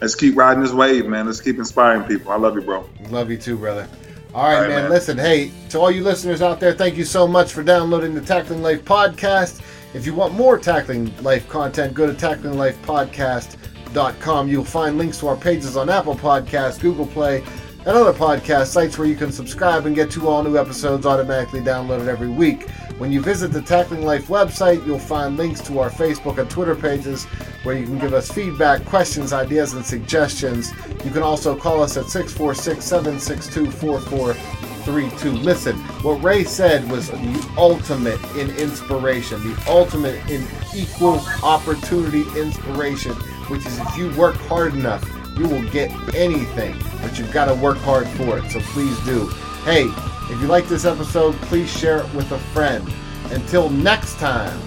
let's 0.00 0.14
keep 0.14 0.36
riding 0.36 0.62
this 0.62 0.72
wave, 0.72 1.06
man. 1.06 1.26
Let's 1.26 1.40
keep 1.40 1.58
inspiring 1.58 2.04
people. 2.04 2.30
I 2.30 2.36
love 2.36 2.54
you, 2.54 2.62
bro. 2.62 2.88
Love 3.10 3.30
you 3.30 3.36
too, 3.36 3.56
brother. 3.56 3.88
All 4.32 4.44
right, 4.44 4.54
all 4.54 4.60
right 4.60 4.68
man. 4.68 4.82
man. 4.82 4.90
Listen, 4.90 5.18
hey, 5.18 5.50
to 5.70 5.80
all 5.80 5.90
you 5.90 6.04
listeners 6.04 6.42
out 6.42 6.60
there, 6.60 6.72
thank 6.72 6.96
you 6.96 7.04
so 7.04 7.26
much 7.26 7.52
for 7.52 7.64
downloading 7.64 8.14
the 8.14 8.20
Tackling 8.20 8.62
Life 8.62 8.84
podcast. 8.84 9.60
If 9.92 10.06
you 10.06 10.14
want 10.14 10.34
more 10.34 10.56
Tackling 10.56 11.12
Life 11.22 11.48
content, 11.48 11.94
go 11.94 12.06
to 12.06 12.12
tacklinglifepodcast.com. 12.12 14.48
You'll 14.48 14.64
find 14.64 14.96
links 14.96 15.18
to 15.18 15.26
our 15.26 15.36
pages 15.36 15.76
on 15.76 15.90
Apple 15.90 16.14
Podcasts, 16.14 16.80
Google 16.80 17.06
Play, 17.06 17.42
and 17.80 17.88
other 17.88 18.12
podcast 18.12 18.66
sites 18.66 18.98
where 18.98 19.08
you 19.08 19.16
can 19.16 19.32
subscribe 19.32 19.86
and 19.86 19.96
get 19.96 20.10
two 20.10 20.28
all 20.28 20.44
new 20.44 20.56
episodes 20.56 21.06
automatically 21.06 21.60
downloaded 21.60 22.06
every 22.06 22.28
week. 22.28 22.70
When 22.98 23.10
you 23.10 23.20
visit 23.20 23.52
the 23.52 23.62
Tackling 23.62 24.04
Life 24.04 24.28
website, 24.28 24.86
you'll 24.86 25.00
find 25.00 25.36
links 25.36 25.60
to 25.62 25.80
our 25.80 25.90
Facebook 25.90 26.38
and 26.38 26.48
Twitter 26.48 26.76
pages 26.76 27.24
where 27.64 27.76
you 27.76 27.84
can 27.84 27.98
give 27.98 28.14
us 28.14 28.30
feedback, 28.30 28.84
questions, 28.84 29.32
ideas, 29.32 29.72
and 29.72 29.84
suggestions. 29.84 30.72
You 31.04 31.10
can 31.10 31.22
also 31.22 31.56
call 31.56 31.82
us 31.82 31.96
at 31.96 32.04
646 32.04 32.84
762 32.84 34.69
4432. 34.84 35.44
Listen, 35.44 35.76
what 36.02 36.22
Ray 36.22 36.44
said 36.44 36.90
was 36.90 37.10
the 37.10 37.52
ultimate 37.56 38.22
in 38.36 38.50
inspiration, 38.56 39.42
the 39.42 39.62
ultimate 39.68 40.28
in 40.30 40.46
equal 40.74 41.20
opportunity 41.42 42.22
inspiration, 42.38 43.12
which 43.48 43.66
is 43.66 43.78
if 43.78 43.96
you 43.96 44.10
work 44.16 44.36
hard 44.36 44.74
enough, 44.74 45.04
you 45.36 45.48
will 45.48 45.68
get 45.70 45.90
anything, 46.14 46.76
but 47.02 47.18
you've 47.18 47.32
got 47.32 47.46
to 47.46 47.54
work 47.54 47.78
hard 47.78 48.06
for 48.08 48.38
it. 48.38 48.50
So 48.50 48.60
please 48.60 48.98
do. 49.04 49.28
Hey, 49.64 49.84
if 50.32 50.40
you 50.40 50.46
like 50.46 50.66
this 50.66 50.84
episode, 50.84 51.34
please 51.42 51.70
share 51.70 51.98
it 51.98 52.14
with 52.14 52.30
a 52.32 52.38
friend. 52.38 52.88
Until 53.30 53.70
next 53.70 54.18
time, 54.18 54.58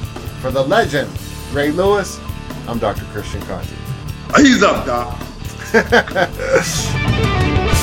for 0.41 0.51
the 0.51 0.63
legend, 0.63 1.09
Ray 1.51 1.71
Lewis, 1.71 2.19
I'm 2.67 2.79
Dr. 2.79 3.05
Christian 3.05 3.41
Conti. 3.41 3.75
He's 4.37 4.63
up, 4.63 4.85
Doc. 4.85 5.19